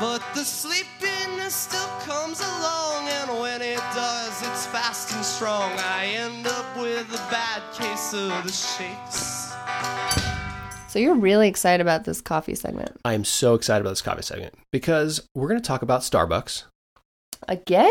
But 0.00 0.22
the 0.34 0.44
sleepiness 0.44 1.54
still 1.54 1.88
comes 2.00 2.40
along, 2.40 3.08
and 3.08 3.40
when 3.40 3.62
it 3.62 3.82
does, 3.94 4.42
it's 4.42 4.66
fast 4.66 5.12
and 5.14 5.24
strong. 5.24 5.72
I 5.78 6.06
end 6.16 6.46
up 6.46 6.76
with 6.76 7.12
a 7.12 7.30
bad 7.30 7.62
case 7.72 8.12
of 8.12 8.30
the 8.44 8.52
shakes. 8.52 9.52
So 10.88 10.98
you're 11.00 11.16
really 11.16 11.48
excited 11.48 11.80
about 11.80 12.04
this 12.04 12.20
coffee 12.20 12.54
segment. 12.54 13.00
I 13.04 13.14
am 13.14 13.24
so 13.24 13.54
excited 13.54 13.80
about 13.80 13.90
this 13.90 14.02
coffee 14.02 14.22
segment 14.22 14.54
because 14.70 15.26
we're 15.34 15.48
going 15.48 15.60
to 15.60 15.66
talk 15.66 15.82
about 15.82 16.02
Starbucks. 16.02 16.64
Again? 17.48 17.90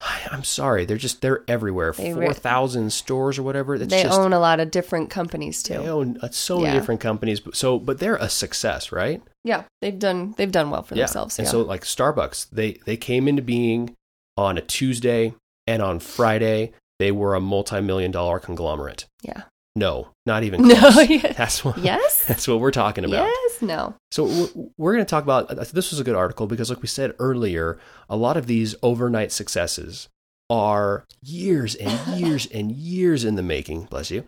I'm 0.30 0.44
sorry, 0.44 0.84
they're 0.84 0.96
just 0.96 1.20
they're 1.20 1.44
everywhere. 1.48 1.92
They 1.92 2.12
re- 2.14 2.26
Four 2.26 2.34
thousand 2.34 2.92
stores 2.92 3.38
or 3.38 3.42
whatever. 3.42 3.74
It's 3.74 3.86
they 3.86 4.02
just, 4.02 4.18
own 4.18 4.32
a 4.32 4.40
lot 4.40 4.60
of 4.60 4.70
different 4.70 5.10
companies 5.10 5.62
too. 5.62 5.74
They 5.74 5.88
own 5.88 6.18
uh, 6.22 6.30
so 6.30 6.58
many 6.60 6.78
different 6.78 7.00
companies. 7.00 7.40
but- 7.40 7.56
So, 7.56 7.78
but 7.78 7.98
they're 7.98 8.16
a 8.16 8.28
success, 8.28 8.92
right? 8.92 9.22
Yeah, 9.44 9.64
they've 9.80 9.98
done 9.98 10.34
they've 10.36 10.52
done 10.52 10.70
well 10.70 10.82
for 10.82 10.94
themselves. 10.94 11.38
And 11.38 11.46
yeah. 11.46 11.52
so, 11.52 11.62
like 11.62 11.82
Starbucks, 11.82 12.50
they 12.50 12.78
they 12.86 12.96
came 12.96 13.28
into 13.28 13.42
being 13.42 13.94
on 14.36 14.56
a 14.58 14.62
Tuesday 14.62 15.34
and 15.66 15.82
on 15.82 16.00
Friday 16.00 16.72
they 16.98 17.10
were 17.12 17.34
a 17.34 17.40
multi-million 17.40 18.10
dollar 18.10 18.38
conglomerate. 18.38 19.06
yeah. 19.22 19.42
No, 19.76 20.08
not 20.26 20.42
even 20.42 20.62
No, 20.68 20.74
close. 20.74 21.08
yeah. 21.08 21.32
That's 21.32 21.64
what. 21.64 21.78
Yes? 21.82 22.26
That's 22.26 22.46
what 22.48 22.60
we're 22.60 22.70
talking 22.72 23.04
about. 23.04 23.26
Yes, 23.26 23.62
no. 23.62 23.94
So 24.10 24.24
we're, 24.24 24.48
we're 24.76 24.92
going 24.94 25.04
to 25.04 25.08
talk 25.10 25.22
about 25.24 25.50
uh, 25.50 25.64
this 25.72 25.90
was 25.90 26.00
a 26.00 26.04
good 26.04 26.16
article 26.16 26.46
because, 26.46 26.70
like 26.70 26.82
we 26.82 26.88
said 26.88 27.14
earlier, 27.18 27.78
a 28.08 28.16
lot 28.16 28.36
of 28.36 28.46
these 28.46 28.74
overnight 28.82 29.30
successes 29.32 30.08
are 30.48 31.04
years 31.22 31.74
and 31.76 32.18
years 32.20 32.46
and 32.46 32.72
years 32.72 33.24
in 33.24 33.36
the 33.36 33.42
making. 33.42 33.82
Bless 33.84 34.10
you, 34.10 34.24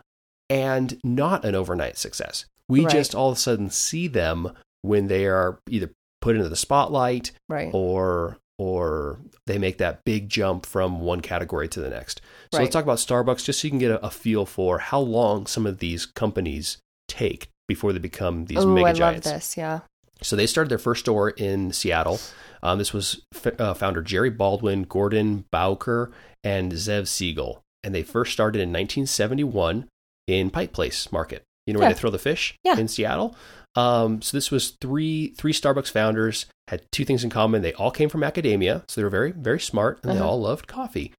and 0.48 0.98
not 1.02 1.44
an 1.44 1.54
overnight 1.54 1.98
success. 1.98 2.44
We 2.68 2.84
Right. 2.84 2.92
just 2.92 3.14
all 3.14 3.30
of 3.30 3.36
a 3.36 3.40
sudden 3.40 3.68
see 3.70 4.06
them 4.08 4.52
when 4.82 5.08
they 5.08 5.26
are 5.26 5.58
either 5.68 5.90
put 6.20 6.36
into 6.36 6.48
the 6.48 6.56
spotlight 6.56 7.32
Right. 7.48 7.70
or 7.74 8.38
or 8.62 9.18
they 9.48 9.58
make 9.58 9.78
that 9.78 10.04
big 10.04 10.28
jump 10.28 10.64
from 10.64 11.00
one 11.00 11.20
category 11.20 11.66
to 11.68 11.80
the 11.80 11.90
next. 11.90 12.20
So 12.52 12.58
Right. 12.58 12.62
let's 12.64 12.72
talk 12.72 12.84
about 12.84 12.98
Starbucks 12.98 13.44
just 13.44 13.60
so 13.60 13.66
you 13.66 13.70
can 13.70 13.80
get 13.80 13.90
a, 13.90 14.06
a 14.06 14.10
feel 14.10 14.46
for 14.46 14.78
how 14.78 15.00
long 15.00 15.46
some 15.46 15.66
of 15.66 15.78
these 15.78 16.06
companies 16.06 16.78
take 17.08 17.48
before 17.66 17.92
they 17.92 17.98
become 17.98 18.44
these 18.46 18.58
Oh, 18.58 18.66
mega 18.72 19.04
I 19.04 19.12
love 19.12 19.22
this. 19.22 19.56
Yeah. 19.56 19.80
So 20.22 20.36
they 20.36 20.46
started 20.46 20.68
their 20.70 20.78
first 20.78 21.00
store 21.00 21.30
in 21.30 21.72
Seattle. 21.72 22.20
Um, 22.62 22.78
this 22.78 22.92
was 22.92 23.22
f- 23.34 23.58
uh, 23.60 23.74
founder 23.74 24.00
Jerry 24.02 24.30
Baldwin, 24.30 24.84
Gordon 24.84 25.44
Bowker, 25.50 26.12
and 26.44 26.70
Zev 26.72 27.02
Siegl. 27.08 27.58
And 27.82 27.92
they 27.92 28.04
first 28.04 28.32
started 28.32 28.60
in 28.60 28.68
1971 28.72 29.88
in 30.28 30.50
Pike 30.50 30.72
Place 30.72 31.10
Market. 31.10 31.42
You 31.66 31.72
know 31.74 31.80
where 31.80 31.88
Yeah. 31.88 31.94
they 31.94 31.98
throw 31.98 32.10
the 32.10 32.18
fish 32.20 32.54
Yeah. 32.62 32.78
in 32.78 32.86
Seattle? 32.86 33.34
Um, 33.74 34.20
so 34.22 34.36
this 34.36 34.50
was 34.50 34.70
three 34.80 35.28
three 35.38 35.52
Starbucks 35.52 35.90
founders 35.90 36.46
had 36.68 36.82
two 36.92 37.04
things 37.04 37.24
in 37.24 37.30
common. 37.30 37.62
They 37.62 37.72
all 37.74 37.90
came 37.90 38.08
from 38.08 38.22
academia, 38.22 38.84
so 38.88 39.00
they 39.00 39.04
were 39.04 39.10
very 39.10 39.32
very 39.32 39.60
smart, 39.60 39.98
and 40.02 40.12
they 40.12 40.16
Uh-huh. 40.18 40.28
all 40.28 40.40
loved 40.40 40.66
coffee. 40.66 41.12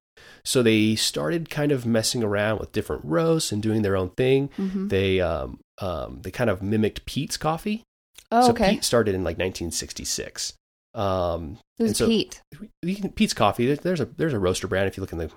So 0.45 0.61
they 0.61 0.95
started 0.95 1.49
kind 1.49 1.71
of 1.71 1.85
messing 1.85 2.23
around 2.23 2.59
with 2.59 2.71
different 2.71 3.03
roasts 3.05 3.51
and 3.51 3.61
doing 3.61 3.81
their 3.81 3.95
own 3.97 4.09
thing. 4.11 4.49
Mhm. 4.57 4.89
They 4.89 5.19
um, 5.19 5.59
um, 5.79 6.19
they 6.21 6.31
kind 6.31 6.49
of 6.49 6.61
mimicked 6.61 7.05
Pete's 7.05 7.37
coffee. 7.37 7.83
Oh, 8.31 8.47
so 8.47 8.51
okay. 8.51 8.71
Pete 8.71 8.83
started 8.83 9.15
in 9.15 9.23
like 9.23 9.37
1966. 9.37 10.53
Um, 10.95 11.57
Who's 11.79 11.97
so- 11.97 12.07
Pete? 12.07 12.41
can, 12.85 13.11
Pete's 13.11 13.33
Coffee. 13.33 13.73
There's 13.73 13.99
a 13.99 14.05
there's 14.05 14.33
a 14.33 14.39
roaster 14.39 14.67
brand. 14.67 14.87
If 14.87 14.95
you 14.97 15.01
look 15.01 15.11
in 15.11 15.17
the 15.17 15.31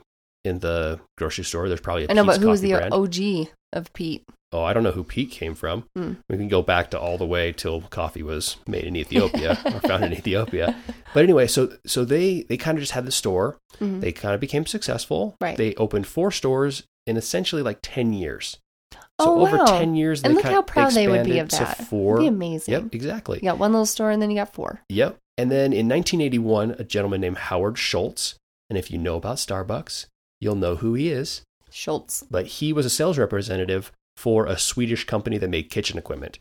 in 0.45 0.59
the 0.61 1.01
grocery 1.17 1.45
store, 1.45 1.67
there's 1.69 1.81
probably 1.81 2.05
a 2.05 2.11
I 2.11 2.15
know, 2.15 2.25
Pete's 2.25 2.37
but 2.39 2.43
who 2.43 2.49
was 2.51 2.61
the 2.61 2.73
brand. 2.73 2.93
OG 2.95 3.49
of 3.73 3.93
Pete? 3.95 4.25
Oh, 4.53 4.63
I 4.63 4.73
don't 4.73 4.83
know 4.83 4.93
who 4.93 5.05
Pete 5.05 5.31
came 5.31 5.55
from. 5.55 5.85
Hmm. 5.97 6.15
We 6.29 6.37
can 6.37 6.49
go 6.49 6.63
back 6.63 6.91
to 6.91 6.99
all 7.01 7.19
the 7.19 7.27
way 7.27 7.53
till 7.53 7.83
coffee 7.83 8.23
was 8.23 8.57
made 8.67 8.85
in 8.85 8.97
Ethiopia 8.97 9.59
or 9.65 9.81
found 9.81 10.05
in 10.05 10.13
Ethiopia. 10.13 10.75
But 11.15 11.25
anyway, 11.25 11.47
so 11.47 11.73
so 11.87 12.05
they 12.05 12.43
they 12.43 12.57
kind 12.57 12.79
of 12.79 12.83
just 12.83 12.93
had 12.93 13.07
the 13.07 13.13
store. 13.13 13.59
Mhm. 13.81 14.01
They 14.01 14.13
kind 14.13 14.35
of 14.35 14.41
became 14.41 14.67
successful. 14.67 15.37
Right. 15.41 15.57
They 15.57 15.75
opened 15.75 16.07
four 16.07 16.31
stores 16.31 16.85
in 17.07 17.17
essentially 17.17 17.63
like 17.63 17.79
10 17.83 18.13
years. 18.13 18.59
So 18.93 18.99
Oh, 19.19 19.47
over 19.47 19.57
wow. 19.59 19.65
10 19.65 19.95
years, 19.95 20.23
And 20.23 20.35
look 20.35 20.45
how 20.45 20.61
proud 20.63 20.93
they 20.93 21.09
would 21.09 21.25
be 21.25 21.39
of 21.39 21.49
that. 21.51 21.79
four. 21.87 22.17
That'd 22.17 22.25
be 22.33 22.35
amazing. 22.37 22.73
Yep, 22.73 22.95
exactly. 22.95 23.39
You 23.39 23.45
got 23.49 23.59
one 23.59 23.73
little 23.73 23.87
store 23.87 24.11
and 24.11 24.21
then 24.21 24.31
you 24.31 24.37
got 24.37 24.53
four. 24.53 24.83
Yep. 24.91 25.17
And 25.39 25.51
then 25.51 25.73
in 25.73 25.89
1981, 25.89 26.73
a 26.79 26.85
gentleman 26.85 27.21
named 27.23 27.39
Howard 27.39 27.79
Schultz, 27.79 28.35
and 28.69 28.79
if 28.79 28.91
you 28.91 28.99
know 28.99 29.17
about 29.17 29.37
Starbucks, 29.37 30.07
you'll 30.41 30.55
know 30.55 30.77
who 30.77 30.93
he 30.95 31.11
is, 31.11 31.43
Schultz. 31.71 32.25
but 32.31 32.47
he 32.47 32.73
was 32.73 32.85
a 32.87 32.91
sales 32.91 33.17
representative 33.19 33.91
for 34.17 34.47
a 34.47 34.59
Swedish 34.59 35.05
company 35.05 35.39
that 35.39 35.51
made 35.51 35.71
kitchen 35.71 35.99
equipment. 35.99 36.39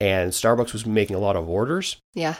And 0.00 0.32
Starbucks 0.32 0.72
was 0.72 0.84
making 0.86 1.16
a 1.16 1.20
lot 1.20 1.36
of 1.36 1.48
orders, 1.48 1.96
Yeah. 2.14 2.34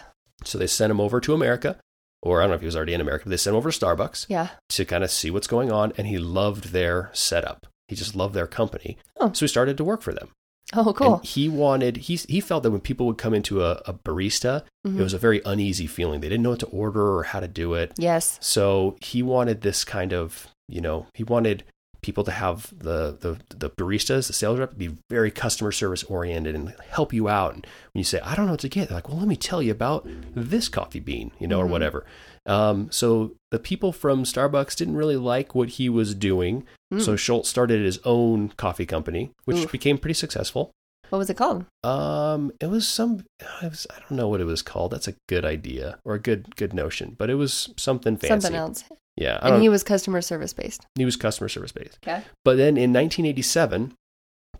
so 0.45 0.59
they 0.59 0.67
sent 0.67 0.91
him 0.91 1.01
over 1.01 1.21
to 1.21 1.33
America, 1.35 1.79
or 2.23 2.41
I 2.41 2.45
don't 2.45 2.51
know 2.51 2.55
if 2.57 2.61
he 2.61 2.67
was 2.67 2.77
already 2.77 2.93
in 2.95 3.01
America, 3.01 3.25
but 3.25 3.31
they 3.31 3.37
sent 3.39 3.55
him 3.55 3.59
over 3.59 3.71
to 3.71 3.79
Starbucks 3.79 4.27
Yeah. 4.29 4.49
to 4.71 4.85
kind 4.85 5.03
of 5.03 5.11
see 5.11 5.31
what's 5.31 5.47
going 5.47 5.73
on, 5.73 5.93
and 5.97 6.07
he 6.07 6.19
loved 6.19 6.73
their 6.73 7.11
setup. 7.15 7.67
He 7.89 7.97
just 7.97 8.15
loved 8.15 8.35
their 8.35 8.47
company. 8.47 8.99
Oh. 9.19 9.33
So 9.33 9.45
he 9.47 9.49
started 9.49 9.77
to 9.79 9.85
work 9.85 10.03
for 10.03 10.13
them. 10.13 10.29
Oh, 10.75 10.93
cool. 10.93 11.15
And 11.19 11.25
he 11.25 11.49
wanted, 11.49 11.97
he, 11.97 12.17
he 12.17 12.41
felt 12.41 12.65
that 12.65 12.73
when 12.73 12.81
people 12.81 13.07
would 13.07 13.19
come 13.19 13.33
into 13.33 13.63
a, 13.65 13.81
a 13.87 13.95
barista, 13.95 14.65
Mhm. 14.87 14.99
it 14.99 15.03
was 15.03 15.15
a 15.15 15.19
very 15.19 15.41
uneasy 15.47 15.87
feeling. 15.87 16.21
They 16.21 16.29
didn't 16.29 16.43
know 16.43 16.51
what 16.51 16.59
to 16.61 16.67
order 16.67 17.17
or 17.17 17.23
how 17.23 17.39
to 17.41 17.47
do 17.49 17.75
it. 17.75 17.93
yes. 17.97 18.37
So 18.43 18.97
he 19.01 19.23
wanted 19.23 19.61
this 19.61 19.85
kind 19.85 20.13
of, 20.13 20.49
you 20.69 20.81
know, 20.81 21.07
he 21.15 21.23
wanted 21.23 21.63
people 22.07 22.25
to 22.25 22.31
have 22.31 22.73
the 22.79 23.17
the, 23.21 23.39
the 23.55 23.69
baristas, 23.71 24.27
the 24.29 24.33
sales 24.33 24.59
rep, 24.59 24.79
be 24.79 24.97
very 25.11 25.31
customer 25.31 25.73
service 25.73 26.03
oriented 26.05 26.55
and 26.55 26.75
help 26.89 27.13
you 27.13 27.29
out. 27.29 27.55
And 27.55 27.67
when 27.93 27.99
you 28.01 28.05
say, 28.05 28.21
I 28.21 28.35
don't 28.35 28.47
know 28.47 28.53
what 28.53 28.61
to 28.61 28.69
get, 28.69 28.89
they're 28.89 28.97
like, 28.97 29.09
well, 29.09 29.19
let 29.19 29.29
me 29.29 29.37
tell 29.37 29.61
you 29.63 29.73
about 29.73 30.07
this 30.35 30.69
coffee 30.71 31.01
bean, 31.01 31.33
you 31.39 31.47
know, 31.47 31.61
or 31.61 31.67
Mhm. 31.67 31.71
whatever. 31.71 32.07
Um, 32.47 32.89
so 32.91 33.33
the 33.51 33.59
people 33.59 33.93
from 33.93 34.23
Starbucks 34.25 34.77
didn't 34.77 34.97
really 34.97 35.17
like 35.17 35.55
what 35.55 35.69
he 35.71 35.89
was 35.89 36.15
doing. 36.15 36.65
Mm. 36.95 37.03
So 37.03 37.17
Schultz 37.17 37.49
started 37.49 37.85
his 37.85 37.99
own 38.05 38.51
coffee 38.51 38.87
company, 38.87 39.33
which 39.45 39.57
Oof. 39.59 39.73
became 39.73 39.99
pretty 39.99 40.15
successful. 40.15 40.71
What 41.09 41.19
was 41.19 41.31
it 41.31 41.37
called? 41.37 41.65
Um, 41.85 42.53
it 42.61 42.67
was 42.67 42.87
some, 42.87 43.25
it 43.41 43.47
was, 43.71 43.87
I 43.91 43.99
don't 44.01 44.13
know 44.13 44.29
what 44.29 44.41
it 44.41 44.45
was 44.45 44.63
called. 44.63 44.93
That's 44.93 45.09
a 45.09 45.15
good 45.29 45.45
idea 45.45 45.99
or 46.05 46.15
a 46.15 46.19
good, 46.21 46.55
good 46.57 46.73
notion, 46.73 47.15
but 47.19 47.31
it 47.31 47.35
was 47.35 47.71
something 47.77 48.17
fancy. 48.17 48.29
Something 48.29 48.57
else. 48.57 48.85
Yeah. 49.17 49.39
And 49.43 49.63
he 49.63 49.69
was 49.69 49.83
customer 49.83 50.21
service 50.21 50.53
based. 50.53 50.87
he 50.95 51.05
was 51.05 51.17
customer 51.17 51.49
service 51.49 51.73
based. 51.73 51.99
Okay. 52.07 52.23
But 52.45 52.57
then 52.57 52.77
in 52.77 52.93
1987, 52.93 53.95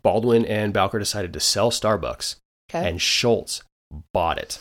Baldwin 0.03 0.45
and 0.45 0.73
Bowker 0.73 0.99
decided 0.99 1.33
to 1.33 1.41
sell 1.41 1.71
Starbucks 1.71 2.37
Okay. 2.71 2.89
and 2.89 3.01
Schultz 3.01 3.63
bought 4.13 4.39
it. 4.39 4.59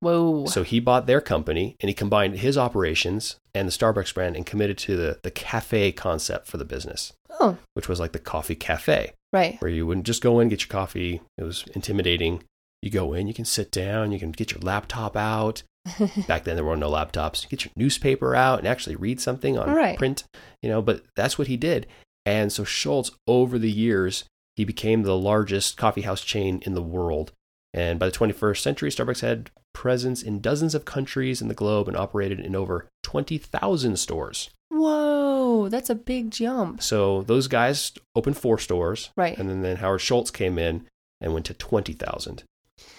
Whoa. 0.00 0.46
So 0.46 0.64
he 0.64 0.80
bought 0.80 1.06
their 1.06 1.20
company 1.20 1.76
and 1.80 1.88
he 1.88 1.94
combined 1.94 2.38
his 2.38 2.58
operations 2.58 3.36
and 3.54 3.68
the 3.68 3.72
Starbucks 3.72 4.12
brand 4.12 4.34
and 4.36 4.44
committed 4.44 4.76
to 4.78 4.96
the, 4.96 5.18
the 5.22 5.30
cafe 5.30 5.92
concept 5.92 6.48
for 6.48 6.56
the 6.56 6.64
business, 6.64 7.12
oh, 7.30 7.56
which 7.74 7.88
was 7.88 8.00
like 8.00 8.10
the 8.12 8.18
coffee 8.18 8.56
cafe, 8.56 9.12
right. 9.32 9.60
where 9.62 9.70
you 9.70 9.86
wouldn't 9.86 10.06
just 10.06 10.20
go 10.22 10.40
in, 10.40 10.48
get 10.48 10.62
your 10.62 10.68
coffee. 10.68 11.20
It 11.38 11.44
was 11.44 11.64
intimidating. 11.74 12.42
You 12.82 12.90
go 12.90 13.12
in, 13.14 13.28
you 13.28 13.34
can 13.34 13.44
sit 13.44 13.70
down, 13.70 14.10
you 14.10 14.18
can 14.18 14.32
get 14.32 14.50
your 14.50 14.60
laptop 14.60 15.16
out. 15.16 15.62
Back 16.28 16.44
then, 16.44 16.56
there 16.56 16.64
were 16.64 16.76
no 16.76 16.90
laptops. 16.90 17.48
Get 17.48 17.64
your 17.64 17.72
newspaper 17.76 18.34
out 18.36 18.58
and 18.60 18.68
actually 18.68 18.96
read 18.96 19.20
something 19.20 19.58
on 19.58 19.70
Right. 19.74 19.98
print, 19.98 20.24
you 20.62 20.68
know. 20.68 20.80
But 20.82 21.02
that's 21.16 21.38
what 21.38 21.48
he 21.48 21.56
did. 21.56 21.86
And 22.24 22.52
so 22.52 22.62
Schultz, 22.64 23.10
over 23.26 23.58
the 23.58 23.70
years, 23.70 24.24
he 24.56 24.64
became 24.64 25.02
the 25.02 25.16
largest 25.16 25.76
coffee 25.76 26.02
house 26.02 26.22
chain 26.22 26.62
in 26.64 26.74
the 26.74 26.82
world. 26.82 27.32
And 27.74 27.98
by 27.98 28.06
the 28.06 28.12
21st 28.12 28.58
century, 28.62 28.90
Starbucks 28.90 29.20
had 29.22 29.50
presence 29.72 30.22
in 30.22 30.40
dozens 30.40 30.74
of 30.74 30.84
countries 30.84 31.40
in 31.40 31.48
the 31.48 31.54
globe 31.54 31.88
and 31.88 31.96
operated 31.96 32.38
in 32.38 32.54
over 32.54 32.86
20,000 33.02 33.96
stores. 33.98 34.50
Whoa, 34.70 35.68
that's 35.68 35.88
a 35.90 35.94
big 35.94 36.30
jump. 36.30 36.82
So 36.82 37.22
those 37.22 37.48
guys 37.48 37.92
opened 38.14 38.36
four 38.36 38.58
stores, 38.58 39.10
Right. 39.16 39.36
and 39.38 39.48
then, 39.48 39.62
then 39.62 39.76
Howard 39.76 40.00
Schultz 40.02 40.30
came 40.30 40.58
in 40.58 40.86
and 41.20 41.32
went 41.32 41.46
to 41.46 41.54
20,000. 41.54 42.42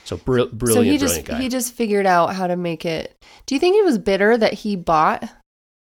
So 0.05 0.17
brill- 0.17 0.49
brilliant, 0.49 0.85
so 0.85 0.91
he 0.91 0.97
just 0.97 1.13
brilliant 1.13 1.27
guy. 1.27 1.41
he 1.41 1.49
just 1.49 1.73
figured 1.73 2.05
out 2.05 2.35
how 2.35 2.47
to 2.47 2.55
make 2.55 2.85
it. 2.85 3.23
Do 3.45 3.55
you 3.55 3.59
think 3.59 3.75
he 3.75 3.81
was 3.81 3.97
bitter 3.97 4.37
that 4.37 4.53
he 4.53 4.75
bought 4.75 5.29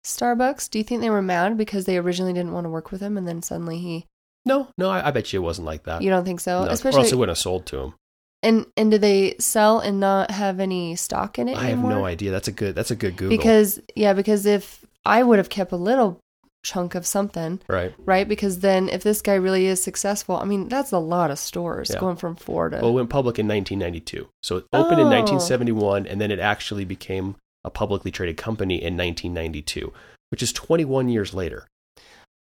Starbucks? 0.05 0.69
Do 0.69 0.77
you 0.77 0.83
think 0.83 1.01
they 1.01 1.09
were 1.09 1.21
mad 1.21 1.57
because 1.57 1.85
they 1.85 1.97
originally 1.97 2.33
didn't 2.33 2.53
want 2.53 2.65
to 2.65 2.69
work 2.69 2.91
with 2.91 3.01
him 3.01 3.17
and 3.17 3.27
then 3.27 3.41
suddenly 3.41 3.77
he 3.79 4.05
no, 4.45 4.69
no, 4.77 4.89
I, 4.89 5.09
I 5.09 5.11
bet 5.11 5.31
you 5.31 5.41
it 5.41 5.43
wasn't 5.43 5.65
like 5.65 5.83
that. 5.83 6.01
You 6.01 6.09
don't 6.09 6.25
think 6.25 6.39
so? 6.39 6.63
No, 6.63 6.69
or 6.69 6.71
Especially 6.71 7.01
else 7.01 7.11
it 7.11 7.17
wouldn't 7.17 7.37
have 7.37 7.41
sold 7.41 7.65
to 7.67 7.79
him. 7.79 7.93
and 8.41 8.65
and 8.77 8.89
do 8.91 8.97
they 8.97 9.35
sell 9.39 9.79
and 9.79 9.99
not 9.99 10.31
have 10.31 10.59
any 10.59 10.95
stock 10.95 11.37
in 11.37 11.47
it 11.49 11.57
I 11.57 11.65
have 11.65 11.83
no 11.83 12.05
idea. 12.05 12.31
That's 12.31 12.47
a 12.47 12.51
good. 12.51 12.73
That's 12.73 12.91
a 12.91 12.95
good 12.95 13.15
Google. 13.15 13.37
Because 13.37 13.79
yeah, 13.95 14.13
because 14.13 14.45
if 14.45 14.85
I 15.05 15.23
would 15.23 15.37
have 15.37 15.49
kept 15.49 15.71
a 15.71 15.77
little 15.77 16.19
chunk 16.63 16.93
of 16.95 17.05
something, 17.05 17.59
right. 17.67 17.93
right? 18.05 18.27
Because 18.27 18.59
then 18.59 18.89
if 18.89 19.01
this 19.03 19.21
guy 19.21 19.35
really 19.35 19.65
is 19.67 19.81
successful, 19.81 20.35
I 20.37 20.45
mean, 20.45 20.67
that's 20.67 20.91
a 20.91 20.99
lot 20.99 21.31
of 21.31 21.39
stores 21.39 21.89
Yeah. 21.93 21.99
going 21.99 22.15
from 22.17 22.35
four 22.35 22.69
to 22.69 22.77
Well, 22.77 22.89
it 22.89 22.93
went 22.93 23.09
public 23.09 23.39
in 23.39 23.47
1992. 23.47 24.27
So 24.43 24.57
it 24.57 24.65
opened 24.73 24.99
in 24.99 25.07
Oh. 25.07 25.09
1971, 25.11 26.05
and 26.05 26.19
then 26.19 26.31
it 26.31 26.39
actually 26.39 26.85
became 26.85 27.35
a 27.63 27.69
publicly 27.69 28.11
traded 28.11 28.37
company 28.37 28.75
in 28.75 28.95
1992, 28.97 29.91
which 30.31 30.43
is 30.43 30.51
21 30.53 31.09
years 31.09 31.33
later. 31.33 31.65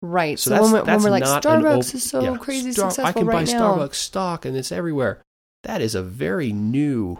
right. 0.04 0.38
So, 0.38 0.50
So, 0.50 0.50
that's, 0.52 0.64
when, 0.64 0.72
we- 0.74 0.78
when 0.80 0.86
that's 0.86 1.04
we're 1.04 1.10
like 1.10 1.24
not 1.24 1.46
an 1.46 1.62
Starbucks 1.64 1.90
op- 1.90 1.96
is 1.96 2.04
so 2.04 2.22
yeah, 2.22 2.38
crazy 2.38 2.72
Star- 2.72 2.92
successful 2.92 3.10
I 3.10 3.14
can 3.14 3.26
right 3.26 3.46
buy 3.48 3.52
now. 3.52 3.76
Starbucks 3.78 3.96
stock, 3.96 4.46
and 4.46 4.56
it's 4.56 4.72
everywhere. 4.72 5.22
That 5.64 5.82
is 5.82 5.96
a 5.96 6.04
very 6.04 6.52
new, 6.54 7.20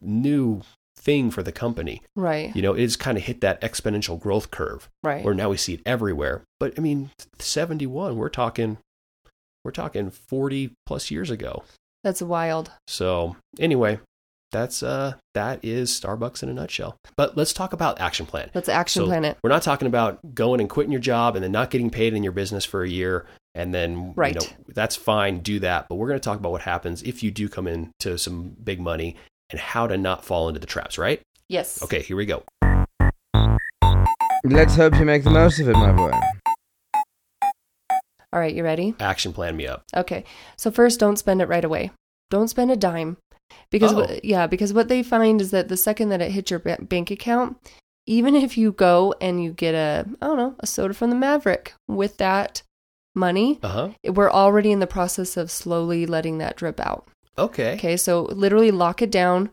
new 0.00 0.60
thing 0.98 1.30
for 1.30 1.42
the 1.42 1.52
company. 1.52 2.02
Right. 2.16 2.54
You 2.54 2.62
know, 2.62 2.74
it's 2.74 2.96
kind 2.96 3.16
of 3.16 3.24
hit 3.24 3.40
that 3.40 3.60
exponential 3.60 4.18
growth 4.20 4.50
curve 4.50 4.88
Right. 5.02 5.24
where 5.24 5.34
now 5.34 5.50
we 5.50 5.56
see 5.56 5.74
it 5.74 5.80
everywhere. 5.86 6.42
But 6.60 6.74
I 6.78 6.82
mean, 6.82 7.10
71, 7.38 8.16
we're 8.16 8.28
talking, 8.28 8.78
we're 9.64 9.70
talking 9.70 10.10
40 10.10 10.72
plus 10.86 11.10
years 11.10 11.30
ago. 11.30 11.64
That's 12.04 12.22
wild. 12.22 12.70
So 12.86 13.36
anyway, 13.58 14.00
that's 14.50 14.82
uh 14.82 15.14
that 15.34 15.62
is 15.62 15.90
Starbucks 15.90 16.42
in 16.42 16.48
a 16.48 16.54
nutshell. 16.54 16.96
But 17.16 17.36
let's 17.36 17.52
talk 17.52 17.72
about 17.72 18.00
action 18.00 18.24
plan. 18.24 18.50
Let's 18.54 18.68
action 18.68 19.02
So 19.02 19.06
plan 19.06 19.24
it. 19.24 19.36
We're 19.42 19.50
not 19.50 19.62
talking 19.62 19.86
about 19.88 20.34
going 20.34 20.60
and 20.60 20.70
quitting 20.70 20.92
your 20.92 21.00
job 21.02 21.36
and 21.36 21.44
then 21.44 21.52
not 21.52 21.70
getting 21.70 21.90
paid 21.90 22.14
in 22.14 22.22
your 22.22 22.32
business 22.32 22.64
for 22.64 22.82
a 22.82 22.88
year 22.88 23.26
and 23.54 23.74
then 23.74 24.14
Right. 24.16 24.34
you 24.34 24.40
know 24.40 24.46
that's 24.74 24.96
fine, 24.96 25.40
do 25.40 25.58
that. 25.60 25.86
But 25.88 25.96
we're 25.96 26.08
going 26.08 26.20
to 26.20 26.24
talk 26.24 26.38
about 26.38 26.52
what 26.52 26.62
happens 26.62 27.02
if 27.02 27.22
you 27.22 27.30
do 27.30 27.48
come 27.48 27.66
into 27.66 28.16
some 28.16 28.56
big 28.62 28.80
money 28.80 29.16
and 29.50 29.60
how 29.60 29.86
to 29.86 29.96
not 29.96 30.24
fall 30.24 30.48
into 30.48 30.60
the 30.60 30.66
traps, 30.66 30.98
right? 30.98 31.20
Yes. 31.48 31.82
Okay, 31.82 32.02
here 32.02 32.16
we 32.16 32.26
go. 32.26 32.42
Let's 34.44 34.76
hope 34.76 34.94
you 34.98 35.04
make 35.04 35.24
the 35.24 35.30
most 35.30 35.58
of 35.58 35.68
it, 35.68 35.72
my 35.74 35.92
boy. 35.92 36.12
All 38.32 38.38
right, 38.40 38.54
you 38.54 38.62
ready? 38.62 38.94
Action 39.00 39.32
plan 39.32 39.56
me 39.56 39.66
up. 39.66 39.82
Okay. 39.96 40.24
So 40.56 40.70
first, 40.70 41.00
don't 41.00 41.16
spend 41.18 41.40
it 41.40 41.48
right 41.48 41.64
away. 41.64 41.90
Don't 42.30 42.48
spend 42.48 42.70
a 42.70 42.76
dime, 42.76 43.16
because 43.70 43.92
Oh. 43.92 44.00
what, 44.00 44.24
yeah, 44.24 44.46
because 44.46 44.74
what 44.74 44.88
they 44.88 45.02
find 45.02 45.40
is 45.40 45.50
that 45.50 45.68
the 45.68 45.78
second 45.78 46.10
that 46.10 46.20
it 46.20 46.32
hits 46.32 46.50
your 46.50 46.60
ba- 46.60 46.76
bank 46.80 47.10
account, 47.10 47.56
even 48.06 48.36
if 48.36 48.58
you 48.58 48.70
go 48.72 49.14
and 49.20 49.42
you 49.42 49.52
get 49.52 49.74
a 49.74 50.06
I 50.20 50.26
don't 50.26 50.36
know 50.36 50.54
a 50.60 50.66
soda 50.66 50.92
from 50.92 51.08
the 51.08 51.16
Maverik 51.16 51.68
with 51.88 52.18
that 52.18 52.62
money, 53.14 53.58
Uh-huh. 53.62 53.88
we're 54.04 54.30
already 54.30 54.72
in 54.72 54.80
the 54.80 54.86
process 54.86 55.38
of 55.38 55.50
slowly 55.50 56.04
letting 56.04 56.36
that 56.38 56.56
drip 56.56 56.78
out. 56.80 57.08
Okay. 57.38 57.74
Okay, 57.74 57.96
so 57.96 58.22
literally 58.22 58.70
lock 58.70 59.02
it 59.02 59.10
down. 59.10 59.50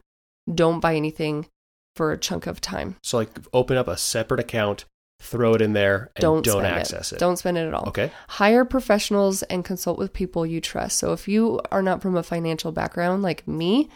Don't 0.54 0.80
buy 0.80 0.96
anything 0.96 1.48
for 1.96 2.12
a 2.12 2.18
chunk 2.18 2.48
of 2.48 2.60
time. 2.62 2.98
So 3.04 3.18
like 3.18 3.30
open 3.54 3.78
up 3.78 3.88
a 3.88 3.98
separate 3.98 4.40
account, 4.40 4.86
throw 5.22 5.54
it 5.54 5.62
in 5.62 5.74
there 5.74 6.12
and 6.16 6.22
Don't, 6.22 6.44
don't, 6.44 6.66
access 6.66 7.14
it. 7.14 7.20
Don't 7.20 7.38
spend 7.38 7.58
it 7.58 7.68
at 7.68 7.74
all. 7.74 7.88
Okay. 7.90 8.12
hire 8.28 8.66
professionals 8.66 9.44
and 9.44 9.64
consult 9.64 9.98
with 9.98 10.14
people 10.14 10.46
you 10.46 10.60
trust. 10.60 10.98
So 10.98 11.14
if 11.14 11.28
you 11.28 11.62
are 11.72 11.82
not 11.82 12.02
from 12.02 12.16
a 12.18 12.24
financial 12.24 12.72
background 12.72 13.24
like 13.24 13.48
me, 13.48 13.90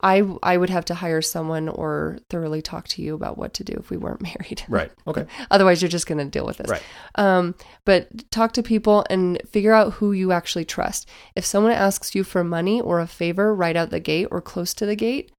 I 0.00 0.22
I 0.42 0.56
would 0.56 0.70
have 0.70 0.84
to 0.86 0.94
hire 0.94 1.22
someone 1.22 1.68
or 1.68 2.18
thoroughly 2.30 2.60
talk 2.62 2.88
to 2.88 3.02
you 3.02 3.14
about 3.14 3.38
what 3.38 3.54
to 3.54 3.64
do 3.64 3.74
if 3.78 3.90
we 3.90 3.96
weren't 3.96 4.22
married. 4.30 4.64
Right. 4.68 4.90
Okay. 5.06 5.26
Otherwise, 5.50 5.80
you're 5.82 5.88
just 5.88 6.06
going 6.06 6.18
to 6.18 6.24
deal 6.24 6.44
with 6.46 6.58
this. 6.58 6.70
Right. 6.70 6.82
Um, 7.14 7.54
but 7.84 8.08
talk 8.30 8.52
to 8.54 8.62
people 8.62 9.04
and 9.10 9.40
figure 9.50 9.72
out 9.72 9.94
who 9.94 10.12
you 10.12 10.32
actually 10.32 10.64
trust. 10.64 11.08
If 11.36 11.44
someone 11.44 11.72
asks 11.72 12.14
you 12.14 12.24
for 12.24 12.42
money 12.42 12.80
or 12.80 13.00
a 13.00 13.06
favor 13.06 13.54
right 13.54 13.76
out 13.76 13.90
the 13.90 14.00
gate 14.00 14.28
or 14.30 14.40
close 14.40 14.74
to 14.74 14.86
the 14.86 14.96
gate, 14.96 15.30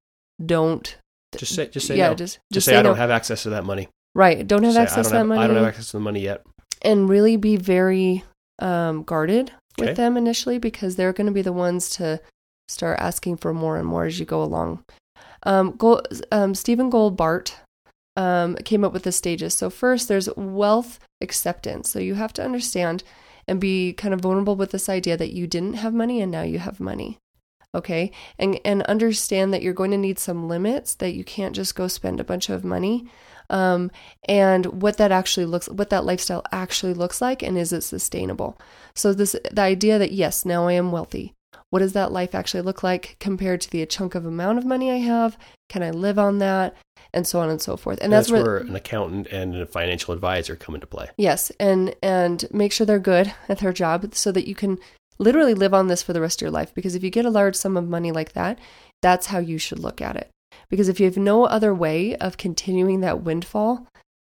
don't. 0.44 0.96
Just 1.38 1.56
say 1.56 1.68
just 1.68 1.88
say 1.88 1.98
yeah, 1.98 2.10
no. 2.10 2.16
just 2.16 2.36
Just, 2.36 2.54
just 2.54 2.66
say, 2.68 2.72
say 2.74 2.78
I 2.78 2.82
don't 2.84 2.94
no. 2.94 3.02
have 3.02 3.10
access 3.10 3.44
to 3.44 3.50
that 3.52 3.66
money. 3.66 3.89
Right. 4.16 4.48
Don't 4.48 4.63
have 4.63 4.78
access 4.78 5.08
to 5.08 5.13
that 5.13 5.18
have, 5.20 5.28
money. 5.28 5.42
I 5.42 5.48
don't 5.48 5.56
have 5.56 5.66
access 5.66 5.88
to 5.88 5.98
the 5.98 6.02
money 6.02 6.20
yet. 6.22 6.44
and 6.84 7.10
really 7.10 7.36
be 7.38 7.58
very 7.58 8.24
um, 8.60 9.04
guarded 9.04 9.52
Okay. 9.80 9.88
with 9.89 9.98
them 9.98 10.16
initially 10.18 10.60
because 10.60 10.96
they're 10.96 11.13
going 11.13 11.26
to 11.26 11.34
be 11.34 11.42
the 11.42 11.52
ones 11.52 11.89
to 11.92 12.22
start 12.73 12.99
asking 12.99 13.38
for 13.38 13.53
more 13.53 13.77
and 13.77 13.88
more 13.88 14.05
as 14.05 14.19
you 14.19 14.25
go 14.25 14.43
along. 14.43 14.83
Um, 15.43 15.71
Gold, 15.71 16.07
um, 16.31 16.55
Stephen 16.55 16.91
Goldbart 16.91 17.53
um, 18.15 18.55
came 18.55 18.83
up 18.83 18.93
with 18.93 19.03
the 19.03 19.12
stages. 19.12 19.53
So 19.53 19.69
first, 19.69 20.07
there's 20.07 20.29
wealth 20.36 20.99
acceptance. 21.21 21.89
So 21.89 21.99
you 21.99 22.15
have 22.15 22.33
to 22.33 22.43
understand 22.43 23.03
and 23.47 23.59
be 23.59 23.93
kind 23.93 24.13
of 24.13 24.21
vulnerable 24.21 24.55
with 24.55 24.71
this 24.71 24.89
idea 24.89 25.17
that 25.17 25.33
you 25.33 25.47
didn't 25.47 25.75
have 25.75 25.93
money 25.93 26.21
and 26.21 26.31
now 26.31 26.43
you 26.43 26.59
have 26.59 26.79
money. 26.79 27.17
Okay, 27.75 28.12
and 28.38 28.59
and 28.63 28.83
understand 28.83 29.51
that 29.51 29.63
you're 29.63 29.73
going 29.73 29.89
to 29.89 29.97
need 29.97 30.19
some 30.19 30.47
limits. 30.47 30.93
That 30.93 31.15
you 31.15 31.23
can't 31.23 31.55
just 31.55 31.75
go 31.75 31.88
spend 31.88 32.19
a 32.19 32.23
bunch 32.23 32.49
of 32.49 32.63
money 32.63 33.09
um, 33.49 33.91
and 34.27 34.81
what 34.81 34.97
that 34.97 35.12
actually 35.12 35.45
looks 35.45 35.69
what 35.69 35.89
that 35.89 36.05
lifestyle 36.05 36.43
actually 36.51 36.93
looks 36.93 37.21
like 37.21 37.41
and 37.41 37.57
is 37.57 37.73
it 37.73 37.81
sustainable 37.81 38.59
so 38.95 39.13
this 39.13 39.36
the 39.51 39.62
idea 39.62 39.99
that 39.99 40.12
yes 40.12 40.45
now 40.45 40.67
i 40.67 40.73
am 40.73 40.91
wealthy 40.91 41.33
what 41.73 41.79
does 41.79 41.93
that 41.93 42.12
life 42.12 42.36
actually 42.36 42.62
look 42.62 42.83
like 42.83 43.15
compared 43.19 43.59
to 43.59 43.69
the 43.71 43.83
chunk 43.88 44.13
of 44.13 44.27
amount 44.27 44.59
of 44.59 44.63
money 44.63 44.91
i 44.91 44.97
have? 44.97 45.39
Can 45.69 45.81
i 45.81 45.89
live 45.89 46.19
on 46.19 46.38
that? 46.38 46.75
And 47.15 47.25
so 47.25 47.39
on 47.39 47.49
and 47.49 47.59
so 47.59 47.77
forth. 47.77 47.97
And, 47.97 48.05
And 48.05 48.13
that's, 48.13 48.27
that's, 48.29 48.43
where, 48.43 48.43
where 48.43 48.57
an 48.57 48.75
accountant 48.75 49.25
and 49.27 49.55
a 49.55 49.65
financial 49.65 50.13
advisor 50.13 50.55
come 50.55 50.75
into 50.75 50.86
play. 50.86 51.09
yes 51.17 51.51
and 51.59 51.95
and 52.03 52.45
make 52.51 52.71
sure 52.71 52.86
they're 52.86 52.99
good 52.99 53.33
at 53.49 53.57
their 53.57 53.73
job 53.73 54.13
so 54.13 54.31
that 54.33 54.47
you 54.47 54.53
can 54.53 54.77
literally 55.17 55.55
live 55.55 55.73
on 55.73 55.88
this 55.88 56.03
for 56.03 56.13
the 56.13 56.21
rest 56.21 56.43
of 56.43 56.45
your 56.45 56.51
life. 56.51 56.71
Because 56.75 56.93
if 56.93 57.03
you 57.03 57.09
get 57.09 57.25
a 57.25 57.31
large 57.31 57.55
sum 57.55 57.75
of 57.75 57.89
money 57.89 58.12
like 58.12 58.33
that 58.33 58.59
that's 59.01 59.25
how 59.25 59.39
you 59.39 59.57
should 59.57 59.79
look 59.79 59.99
at 59.99 60.15
it. 60.15 60.29
Because 60.69 60.89
if 60.89 60.99
you 60.99 61.07
have 61.07 61.17
no 61.17 61.45
other 61.45 61.73
way 61.73 62.15
of 62.17 62.38
continuing 62.38 62.99
that 62.99 63.23
windfall 63.23 63.88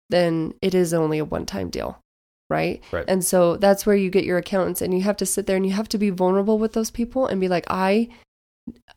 then 0.08 0.54
it 0.62 0.74
is 0.74 0.94
only 0.94 1.18
a 1.18 1.26
one-time 1.26 1.68
deal 1.68 1.98
right 2.50 2.82
Right. 2.92 3.04
and 3.08 3.24
so 3.24 3.56
that's 3.56 3.86
where 3.86 3.96
you 3.96 4.10
get 4.10 4.24
your 4.24 4.38
accountants 4.38 4.82
and 4.82 4.92
you 4.94 5.02
have 5.02 5.16
to 5.18 5.26
sit 5.26 5.46
there 5.46 5.56
and 5.56 5.66
you 5.66 5.72
have 5.72 5.88
to 5.90 5.98
be 5.98 6.10
vulnerable 6.10 6.58
with 6.58 6.72
those 6.72 6.90
people 6.90 7.26
and 7.26 7.40
be 7.40 7.48
like 7.48 7.64
i 7.68 8.08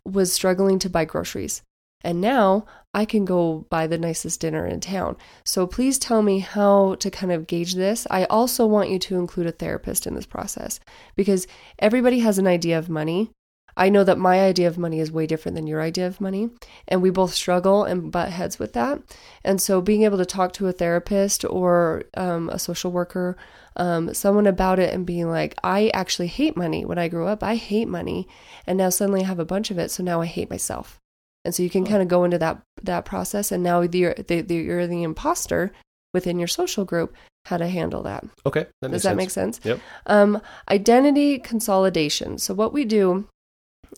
was 0.05 0.31
struggling 0.33 0.79
to 0.79 0.89
buy 0.89 1.05
groceries 1.05 1.61
and 2.03 2.21
now 2.21 2.65
I 2.93 3.05
can 3.05 3.25
go 3.25 3.65
buy 3.69 3.85
the 3.87 3.97
nicest 3.97 4.39
dinner 4.39 4.65
in 4.65 4.79
town. 4.79 5.17
So 5.45 5.67
please 5.67 5.99
tell 5.99 6.21
me 6.21 6.39
how 6.39 6.95
to 6.95 7.11
kind 7.11 7.31
of 7.31 7.47
gauge 7.47 7.73
this. 7.73 8.07
I 8.09 8.25
also 8.25 8.65
want 8.65 8.89
you 8.89 8.99
to 8.99 9.17
include 9.17 9.47
a 9.47 9.51
therapist 9.51 10.07
in 10.07 10.13
this 10.15 10.25
process 10.25 10.79
because 11.15 11.47
everybody 11.79 12.19
has 12.19 12.37
an 12.37 12.47
idea 12.47 12.77
of 12.77 12.87
money. 12.89 13.31
I 13.77 13.89
know 13.89 14.03
that 14.03 14.17
my 14.17 14.41
idea 14.41 14.67
of 14.67 14.79
money 14.79 14.99
is 14.99 15.11
way 15.11 15.27
different 15.27 15.55
than 15.55 15.67
your 15.67 15.81
idea 15.81 16.07
of 16.07 16.19
money, 16.19 16.49
and 16.87 17.01
we 17.01 17.11
both 17.11 17.33
struggle 17.33 17.83
and 17.83 18.11
butt 18.11 18.29
heads 18.29 18.57
with 18.57 18.73
that. 18.73 18.99
And 19.45 19.61
so, 19.61 19.81
being 19.81 20.01
able 20.01 20.17
to 20.17 20.25
talk 20.25 20.51
to 20.53 20.67
a 20.67 20.71
therapist 20.71 21.45
or 21.45 22.03
um, 22.15 22.49
a 22.49 22.57
social 22.57 22.91
worker, 22.91 23.37
um, 23.75 24.13
someone 24.15 24.47
about 24.47 24.79
it, 24.79 24.93
and 24.93 25.05
being 25.05 25.29
like, 25.29 25.53
I 25.63 25.91
actually 25.93 26.27
hate 26.27 26.57
money. 26.57 26.85
When 26.85 26.97
I 26.97 27.07
grew 27.07 27.27
up, 27.27 27.43
I 27.43 27.55
hate 27.55 27.87
money, 27.87 28.27
and 28.65 28.79
now 28.79 28.89
suddenly 28.89 29.21
I 29.21 29.27
have 29.27 29.39
a 29.39 29.45
bunch 29.45 29.69
of 29.69 29.77
it, 29.77 29.91
so 29.91 30.03
now 30.03 30.21
I 30.21 30.25
hate 30.25 30.49
myself. 30.49 30.99
And 31.45 31.53
so 31.53 31.61
you 31.61 31.69
can 31.69 31.85
kind 31.85 32.01
of 32.01 32.07
go 32.07 32.23
into 32.23 32.39
that 32.39 32.59
that 32.81 33.05
process, 33.05 33.51
and 33.51 33.61
now 33.63 33.81
you're 33.81 34.15
the, 34.15 34.41
the, 34.41 34.55
you're 34.55 34.87
the 34.87 35.03
imposter 35.03 35.71
within 36.15 36.39
your 36.39 36.47
social 36.47 36.83
group. 36.83 37.15
How 37.45 37.57
to 37.57 37.67
handle 37.67 38.03
that? 38.03 38.25
Okay. 38.45 38.65
That 38.81 38.91
Does 38.91 39.03
that 39.03 39.09
sense. 39.09 39.17
make 39.17 39.29
sense? 39.29 39.59
Yep. 39.63 39.79
Um, 40.07 40.41
identity 40.69 41.39
consolidation. 41.39 42.39
So 42.39 42.53
what 42.53 42.73
we 42.73 42.83
do 42.83 43.25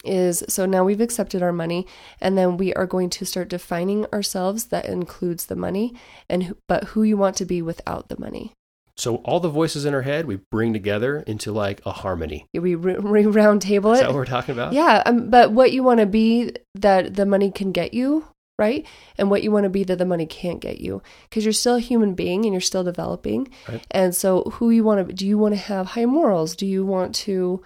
is 0.04 0.44
so 0.48 0.66
now 0.66 0.84
we've 0.84 1.02
accepted 1.02 1.42
our 1.42 1.52
money, 1.52 1.86
and 2.22 2.38
then 2.38 2.58
we 2.58 2.74
are 2.74 2.88
going 2.88 3.10
to 3.12 3.26
start 3.26 3.50
defining 3.50 4.06
ourselves. 4.08 4.66
That 4.66 4.86
includes 4.86 5.48
the 5.48 5.56
money, 5.56 5.94
and 6.30 6.56
but 6.68 6.86
who 6.86 7.04
you 7.04 7.18
want 7.18 7.36
to 7.38 7.46
be 7.46 7.62
without 7.62 8.10
the 8.10 8.20
money. 8.20 8.54
So 8.98 9.16
all 9.18 9.40
the 9.40 9.50
voices 9.50 9.86
in 9.86 9.94
our 9.94 10.02
head 10.02 10.26
we 10.26 10.42
bring 10.52 10.74
together 10.74 11.20
into 11.26 11.54
like 11.54 11.82
a 11.86 11.92
harmony. 11.92 12.46
We 12.54 12.76
re- 12.76 12.98
re- 12.98 13.26
round 13.26 13.62
table 13.62 13.94
Is 13.94 14.00
it. 14.00 14.02
that 14.02 14.10
what 14.10 14.16
we're 14.18 14.26
talking 14.26 14.54
about? 14.54 14.74
Yeah, 14.74 15.02
um, 15.06 15.30
but 15.30 15.52
what 15.52 15.72
you 15.72 15.84
want 15.84 16.02
to 16.02 16.06
be 16.06 16.52
that 16.76 17.16
the 17.16 17.26
money 17.26 17.50
can 17.50 17.72
get 17.72 17.94
you, 17.94 18.26
right? 18.58 18.86
And 19.18 19.30
what 19.30 19.42
you 19.42 19.52
want 19.52 19.64
to 19.64 19.70
be 19.70 19.86
that 19.86 19.98
the 20.00 20.06
money 20.06 20.26
can't 20.26 20.60
get 20.60 20.82
you, 20.82 21.02
because 21.30 21.46
you're 21.46 21.54
still 21.54 21.76
a 21.76 21.80
human 21.80 22.14
being 22.14 22.44
and 22.44 22.54
you're 22.54 22.60
still 22.60 22.84
developing. 22.84 23.48
Right. 23.70 23.82
And 23.90 24.14
so, 24.14 24.44
who 24.56 24.70
you 24.70 24.84
want 24.84 25.08
to 25.08 25.14
do 25.14 25.26
you 25.26 25.38
want 25.38 25.54
to 25.54 25.62
have 25.62 25.88
high 25.88 26.06
morals? 26.06 26.58
Do 26.58 26.66
you 26.66 26.86
want 26.86 27.16
to 27.16 27.64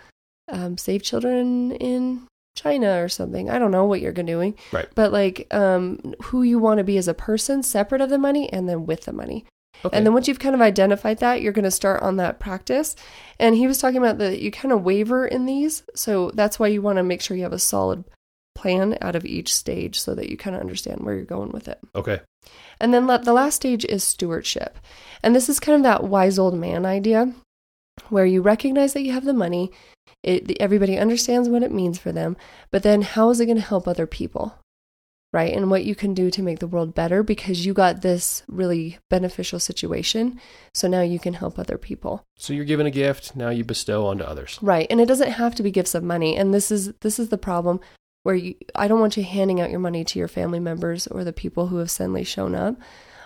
um, 0.49 0.77
save 0.77 1.03
children 1.03 1.71
in 1.73 2.27
China 2.55 3.03
or 3.03 3.09
something. 3.09 3.49
I 3.49 3.57
don't 3.59 3.71
know 3.71 3.85
what 3.85 4.01
you're 4.01 4.11
doing. 4.11 4.55
Right. 4.71 4.87
But 4.95 5.11
like 5.11 5.47
um, 5.51 6.13
who 6.23 6.43
you 6.43 6.59
want 6.59 6.77
to 6.77 6.83
be 6.83 6.97
as 6.97 7.07
a 7.07 7.13
person, 7.13 7.63
separate 7.63 8.01
of 8.01 8.09
the 8.09 8.17
money, 8.17 8.51
and 8.51 8.69
then 8.69 8.85
with 8.85 9.05
the 9.05 9.13
money. 9.13 9.45
Okay. 9.85 9.97
And 9.97 10.05
then 10.05 10.13
once 10.13 10.27
you've 10.27 10.39
kind 10.39 10.55
of 10.55 10.61
identified 10.61 11.17
that, 11.19 11.41
you're 11.41 11.51
going 11.51 11.63
to 11.63 11.71
start 11.71 12.03
on 12.03 12.17
that 12.17 12.39
practice. 12.39 12.95
And 13.39 13.55
he 13.55 13.67
was 13.67 13.79
talking 13.79 13.97
about 13.97 14.19
that 14.19 14.39
you 14.39 14.51
kind 14.51 14.71
of 14.71 14.83
waver 14.83 15.25
in 15.25 15.45
these. 15.45 15.83
So 15.95 16.31
that's 16.33 16.59
why 16.59 16.67
you 16.67 16.81
want 16.81 16.97
to 16.97 17.03
make 17.03 17.21
sure 17.21 17.35
you 17.35 17.43
have 17.43 17.53
a 17.53 17.59
solid 17.59 18.05
plan 18.55 18.97
out 19.01 19.15
of 19.15 19.25
each 19.25 19.53
stage 19.53 19.99
so 19.99 20.13
that 20.15 20.29
you 20.29 20.37
kind 20.37 20.55
of 20.55 20.61
understand 20.61 21.01
where 21.01 21.15
you're 21.15 21.25
going 21.25 21.51
with 21.51 21.67
it. 21.67 21.79
okay. 21.95 22.21
And 22.79 22.93
then 22.93 23.07
let, 23.07 23.23
the 23.23 23.33
last 23.33 23.55
stage 23.55 23.85
is 23.85 24.03
stewardship. 24.03 24.77
And 25.21 25.35
this 25.35 25.49
is 25.49 25.59
kind 25.59 25.77
of 25.77 25.83
that 25.83 26.03
wise 26.03 26.37
old 26.37 26.53
man 26.53 26.85
idea 26.85 27.33
where 28.09 28.25
you 28.25 28.41
recognize 28.41 28.93
that 28.93 29.03
you 29.03 29.13
have 29.13 29.25
the 29.25 29.33
money, 29.33 29.71
it, 30.23 30.57
everybody 30.59 30.97
understands 30.97 31.49
what 31.49 31.63
it 31.63 31.71
means 31.71 31.99
for 31.99 32.11
them, 32.11 32.37
but 32.71 32.83
then 32.83 33.01
how 33.01 33.29
is 33.29 33.39
it 33.39 33.45
going 33.45 33.57
to 33.57 33.63
help 33.63 33.87
other 33.87 34.07
people? 34.07 34.55
Right? 35.31 35.53
And 35.53 35.71
what 35.71 35.83
you 35.83 35.95
can 35.95 36.13
do 36.13 36.29
to 36.29 36.43
make 36.43 36.59
the 36.59 36.67
world 36.67 36.93
better 36.93 37.23
because 37.23 37.65
you 37.65 37.73
got 37.73 38.03
this 38.03 38.43
really 38.47 38.99
beneficial 39.09 39.59
situation. 39.59 40.39
So 40.75 40.87
now 40.87 41.01
you 41.01 41.17
can 41.17 41.33
help 41.33 41.57
other 41.57 41.79
people. 41.79 42.23
So 42.37 42.53
you're 42.53 42.65
given 42.65 42.85
a 42.85 42.91
gift, 42.91 43.35
now 43.35 43.49
you 43.49 43.63
bestow 43.63 44.05
onto 44.05 44.23
others. 44.23 44.59
Right. 44.61 44.85
And 44.91 45.01
it 45.01 45.07
doesn't 45.07 45.31
have 45.31 45.55
to 45.55 45.63
be 45.63 45.71
gifts 45.71 45.95
of 45.95 46.03
money. 46.03 46.37
And 46.37 46.53
this 46.53 46.69
is 46.69 46.93
this 47.01 47.17
is 47.17 47.29
the 47.29 47.39
problem 47.39 47.79
where 48.21 48.35
you 48.35 48.53
I 48.75 48.87
don't 48.87 48.99
want 48.99 49.17
you 49.17 49.23
handing 49.23 49.59
out 49.59 49.71
your 49.71 49.79
money 49.79 50.03
to 50.03 50.19
your 50.19 50.27
family 50.27 50.59
members 50.59 51.07
or 51.07 51.23
the 51.23 51.33
people 51.33 51.67
who 51.67 51.77
have 51.77 51.89
suddenly 51.89 52.23
shown 52.23 52.53
up. 52.53 52.75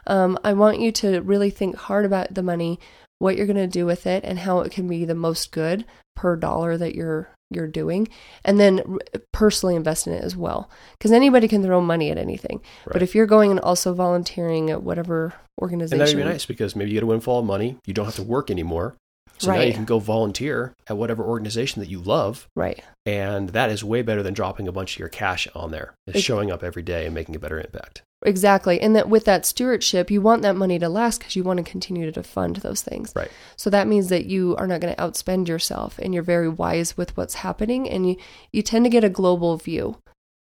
Um, 0.08 0.40
I 0.44 0.54
want 0.54 0.80
you 0.80 0.92
to 0.94 1.22
really 1.22 1.50
think 1.50 1.76
hard 1.76 2.06
about 2.06 2.34
the 2.34 2.42
money, 2.42 2.80
what 3.20 3.36
you're 3.36 3.48
going 3.48 3.58
to 3.58 3.68
do 3.68 3.86
with 3.86 4.06
it, 4.06 4.24
and 4.24 4.40
how 4.40 4.60
it 4.62 4.72
can 4.72 4.88
be 4.88 5.06
the 5.06 5.16
most 5.16 5.52
good 5.52 5.86
per 6.16 6.36
dollar 6.36 6.78
that 6.78 6.96
you're 6.96 7.30
you're 7.50 7.68
doing, 7.68 8.10
and 8.44 8.60
then 8.60 9.00
personally 9.32 9.76
invest 9.76 10.06
in 10.06 10.14
it 10.14 10.24
as 10.24 10.36
well. 10.36 10.70
Because 10.98 11.12
anybody 11.12 11.48
can 11.48 11.64
throw 11.64 11.80
money 11.80 12.12
at 12.12 12.18
anything, 12.18 12.62
but 12.86 13.02
if 13.02 13.16
you're 13.16 13.26
going 13.26 13.52
and 13.52 13.60
also 13.60 13.94
volunteering 13.94 14.70
at 14.70 14.84
whatever 14.84 15.26
And 15.26 15.34
organization, 15.62 16.00
that'd 16.00 16.18
be 16.18 16.24
nice 16.24 16.46
because 16.46 16.76
maybe 16.76 16.92
you 16.92 16.96
get 16.96 17.04
a 17.04 17.08
windfall 17.08 17.40
of 17.40 17.46
money. 17.46 17.78
You 17.86 17.94
don't 17.94 18.06
have 18.06 18.16
to 18.16 18.24
work 18.24 18.52
anymore. 18.52 18.96
So 19.40 19.54
now 19.54 19.62
you 19.62 19.74
can 19.74 19.86
go 19.86 20.00
volunteer 20.00 20.74
at 20.88 20.98
whatever 20.98 21.24
organization 21.24 21.80
that 21.82 21.90
you 21.90 22.00
love. 22.00 22.48
right? 22.56 22.84
And 23.06 23.50
that 23.50 23.70
is 23.70 23.84
way 23.84 24.02
better 24.02 24.24
than 24.24 24.34
dropping 24.34 24.68
a 24.68 24.72
bunch 24.72 24.96
of 24.96 25.00
your 25.00 25.10
cash 25.10 25.48
on 25.56 25.72
there. 25.72 25.94
It's 26.06 26.22
showing 26.22 26.52
up 26.52 26.64
every 26.64 26.84
day 26.84 27.06
and 27.06 27.16
making 27.16 27.36
a 27.36 27.40
better 27.40 27.60
impact. 27.60 28.02
Exactly. 28.24 28.82
And 28.82 28.96
that 28.96 29.10
with 29.10 29.26
that 29.26 29.46
stewardship, 29.46 30.10
you 30.10 30.22
want 30.22 30.42
that 30.42 30.56
money 30.56 30.80
to 30.80 30.90
last 30.90 31.20
because 31.20 31.36
you 31.36 31.44
want 31.44 31.58
to 31.58 31.72
continue 31.72 32.12
to 32.12 32.24
fund 32.24 32.58
those 32.58 32.82
things. 32.82 33.14
Right. 33.16 33.32
So 33.56 33.70
that 33.70 33.88
means 33.88 34.10
that 34.10 34.26
you 34.26 34.56
are 34.58 34.68
not 34.68 34.82
going 34.82 34.94
to 34.94 35.02
outspend 35.02 35.48
yourself 35.48 36.00
and 36.00 36.14
you're 36.14 36.24
very 36.24 36.50
wise 36.50 36.98
with 36.98 37.16
what's 37.16 37.36
happening 37.36 37.88
and 37.88 38.10
you, 38.10 38.18
you 38.52 38.64
tend 38.64 38.86
to 38.86 38.90
get 38.90 39.04
a 39.04 39.10
global 39.10 39.56
view 39.58 39.98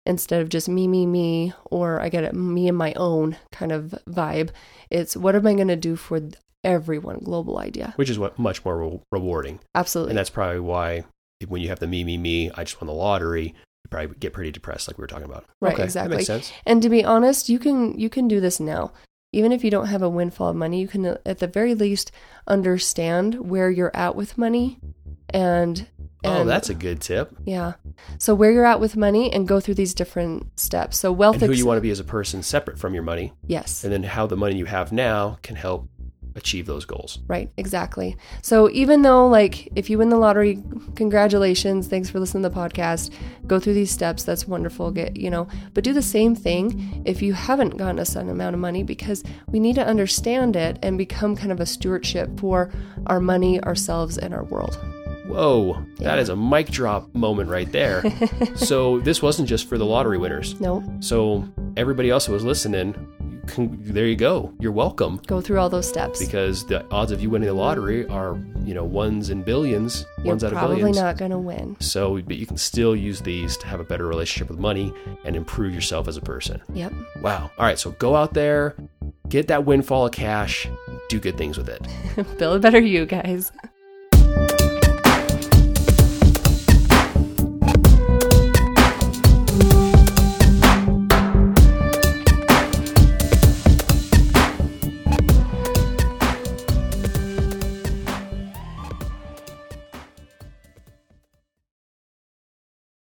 instead 0.06 0.40
of 0.40 0.48
just 0.48 0.68
me, 0.68 0.88
me, 0.88 1.04
me, 1.04 1.52
or 1.66 2.00
I 2.00 2.08
get 2.08 2.24
a 2.24 2.32
me 2.32 2.66
and 2.68 2.78
my 2.78 2.94
own 2.94 3.36
kind 3.52 3.70
of 3.70 3.94
vibe. 4.08 4.50
It's 4.90 5.14
what 5.14 5.36
am 5.36 5.46
I 5.46 5.52
going 5.52 5.68
to 5.68 5.76
do 5.76 5.94
for 5.94 6.20
everyone? 6.64 7.18
Global 7.20 7.58
idea. 7.58 7.92
Which 7.96 8.10
is 8.10 8.18
what 8.18 8.38
much 8.38 8.64
more 8.64 8.78
re- 8.78 9.00
rewarding. 9.12 9.60
Absolutely. 9.74 10.10
And 10.12 10.18
that's 10.18 10.30
probably 10.30 10.60
why 10.60 11.04
when 11.46 11.60
you 11.62 11.68
have 11.68 11.78
the 11.78 11.86
me, 11.86 12.02
me, 12.04 12.16
me, 12.18 12.50
I 12.54 12.64
just 12.64 12.80
won 12.80 12.86
the 12.88 12.92
lottery, 12.94 13.46
you 13.46 13.88
probably 13.90 14.16
get 14.18 14.32
pretty 14.32 14.50
depressed 14.50 14.88
like 14.88 14.98
we 14.98 15.02
were 15.02 15.06
talking 15.06 15.24
about. 15.26 15.44
Right, 15.60 15.74
okay, 15.74 15.84
exactly. 15.84 16.10
That 16.10 16.16
makes 16.16 16.26
sense. 16.26 16.52
And 16.66 16.82
to 16.82 16.88
be 16.88 17.04
honest, 17.04 17.48
you 17.48 17.58
can 17.58 17.98
you 17.98 18.08
can 18.10 18.26
do 18.28 18.40
this 18.40 18.58
now. 18.60 18.92
Even 19.32 19.52
if 19.52 19.62
you 19.62 19.70
don't 19.70 19.86
have 19.88 20.00
a 20.02 20.08
windfall 20.08 20.48
of 20.48 20.56
money, 20.56 20.80
you 20.80 20.88
can 20.88 21.04
uh, 21.04 21.18
at 21.26 21.38
the 21.38 21.46
very 21.46 21.74
least 21.74 22.10
understand 22.62 23.34
where 23.48 23.70
you're 23.70 23.94
at 23.96 24.16
with 24.16 24.36
money 24.38 24.78
and 25.30 25.86
Oh, 26.24 26.42
that's 26.44 26.68
a 26.68 26.74
good 26.74 27.00
tip. 27.00 27.36
yeah. 27.44 27.74
So 28.18 28.34
where 28.34 28.50
you're 28.50 28.64
at 28.66 28.80
with 28.80 28.96
money 28.96 29.32
and 29.32 29.46
go 29.46 29.60
through 29.60 29.74
these 29.74 29.94
different 29.94 30.58
steps. 30.58 30.98
So 30.98 31.12
wealth 31.12 31.36
And 31.36 31.42
who 31.44 31.50
ex- 31.52 31.58
you 31.60 31.66
want 31.66 31.76
to 31.76 31.82
be 31.82 31.92
as 31.92 32.00
a 32.00 32.04
person 32.04 32.42
separate 32.42 32.76
from 32.78 32.92
your 32.92 33.04
money, 33.04 33.32
Yes. 33.46 33.84
and 33.84 33.92
then 33.92 34.02
how 34.02 34.26
the 34.26 34.36
money 34.36 34.56
you 34.56 34.64
have 34.64 34.90
now 34.90 35.38
can 35.42 35.54
help 35.54 35.88
achieve 36.38 36.66
those 36.66 36.84
goals. 36.84 37.18
Right, 37.26 37.50
exactly. 37.56 38.16
So 38.42 38.70
even 38.70 39.02
though 39.02 39.28
like 39.28 39.68
if 39.76 39.90
you 39.90 39.98
win 39.98 40.08
the 40.08 40.16
lottery, 40.16 40.62
congratulations, 40.94 41.88
thanks 41.88 42.08
for 42.08 42.18
listening 42.20 42.42
to 42.44 42.48
the 42.48 42.54
podcast. 42.54 43.12
Go 43.46 43.60
through 43.60 43.74
these 43.74 43.90
steps, 43.90 44.22
that's 44.22 44.48
wonderful. 44.48 44.90
Get, 44.90 45.16
you 45.16 45.30
know, 45.30 45.48
but 45.74 45.84
do 45.84 45.92
the 45.92 46.02
same 46.02 46.34
thing 46.34 47.02
if 47.04 47.20
you 47.20 47.34
haven't 47.34 47.76
gotten 47.76 47.98
a 47.98 48.04
certain 48.04 48.30
amount 48.30 48.54
of 48.54 48.60
money 48.60 48.82
because 48.82 49.22
we 49.48 49.60
need 49.60 49.74
to 49.74 49.86
understand 49.86 50.56
it 50.56 50.78
and 50.82 50.96
become 50.96 51.36
kind 51.36 51.52
of 51.52 51.60
a 51.60 51.66
stewardship 51.66 52.40
for 52.40 52.72
our 53.06 53.20
money, 53.20 53.60
ourselves 53.62 54.16
and 54.16 54.32
our 54.32 54.44
world. 54.44 54.78
Whoa, 55.28 55.84
that 55.98 56.16
Yeah. 56.16 56.16
is 56.16 56.28
a 56.30 56.36
mic 56.36 56.68
drop 56.70 57.14
moment 57.14 57.50
right 57.50 57.70
there. 57.70 58.02
so 58.56 58.98
this 59.00 59.22
wasn't 59.22 59.48
just 59.48 59.68
for 59.68 59.78
the 59.78 59.84
lottery 59.86 60.18
winners. 60.18 60.58
No, 60.60 60.82
So 61.00 61.46
everybody 61.76 62.10
else 62.10 62.26
who 62.26 62.32
was 62.32 62.44
listening, 62.44 62.94
can, 63.46 63.78
there 63.82 64.04
you 64.06 64.16
go. 64.16 64.52
You're 64.60 64.72
welcome 64.72 65.20
go 65.26 65.40
through 65.40 65.58
all 65.58 65.70
those 65.70 65.88
steps. 65.88 66.18
because 66.22 66.66
the 66.66 66.84
odds 66.90 67.12
of 67.12 67.22
you 67.22 67.30
winning 67.30 67.46
the 67.48 67.54
lottery 67.54 68.06
are, 68.08 68.38
you 68.64 68.74
know, 68.74 68.84
ones 68.84 69.30
in 69.30 69.42
billions, 69.42 70.04
You're 70.18 70.26
ones 70.26 70.44
out 70.44 70.52
of 70.52 70.60
billions. 70.60 70.80
probably 70.82 71.00
not 71.00 71.16
going 71.16 71.30
to 71.30 71.38
win. 71.38 71.74
So, 71.80 72.20
but 72.20 72.36
you 72.36 72.44
can 72.46 72.58
still 72.58 72.94
use 72.94 73.20
these 73.22 73.56
to 73.58 73.66
have 73.66 73.80
a 73.80 73.84
better 73.84 74.06
relationship 74.06 74.50
with 74.50 74.58
money 74.58 74.92
and 75.24 75.34
improve 75.34 75.74
yourself 75.74 76.08
as 76.08 76.16
a 76.18 76.20
person. 76.20 76.60
Yep. 76.74 76.92
Wow. 77.22 77.50
All 77.58 77.64
right. 77.64 77.78
So 77.78 77.92
go 77.92 78.14
out 78.16 78.34
there, 78.34 78.76
get 79.30 79.48
that 79.48 79.64
windfall 79.64 80.04
of 80.06 80.12
cash, 80.12 80.68
do 81.08 81.18
good 81.18 81.38
things 81.38 81.56
with 81.56 81.70
it. 81.70 81.86
Build 82.38 82.56
a 82.56 82.58
better 82.60 82.80
you 82.80 83.06
guys. 83.06 83.50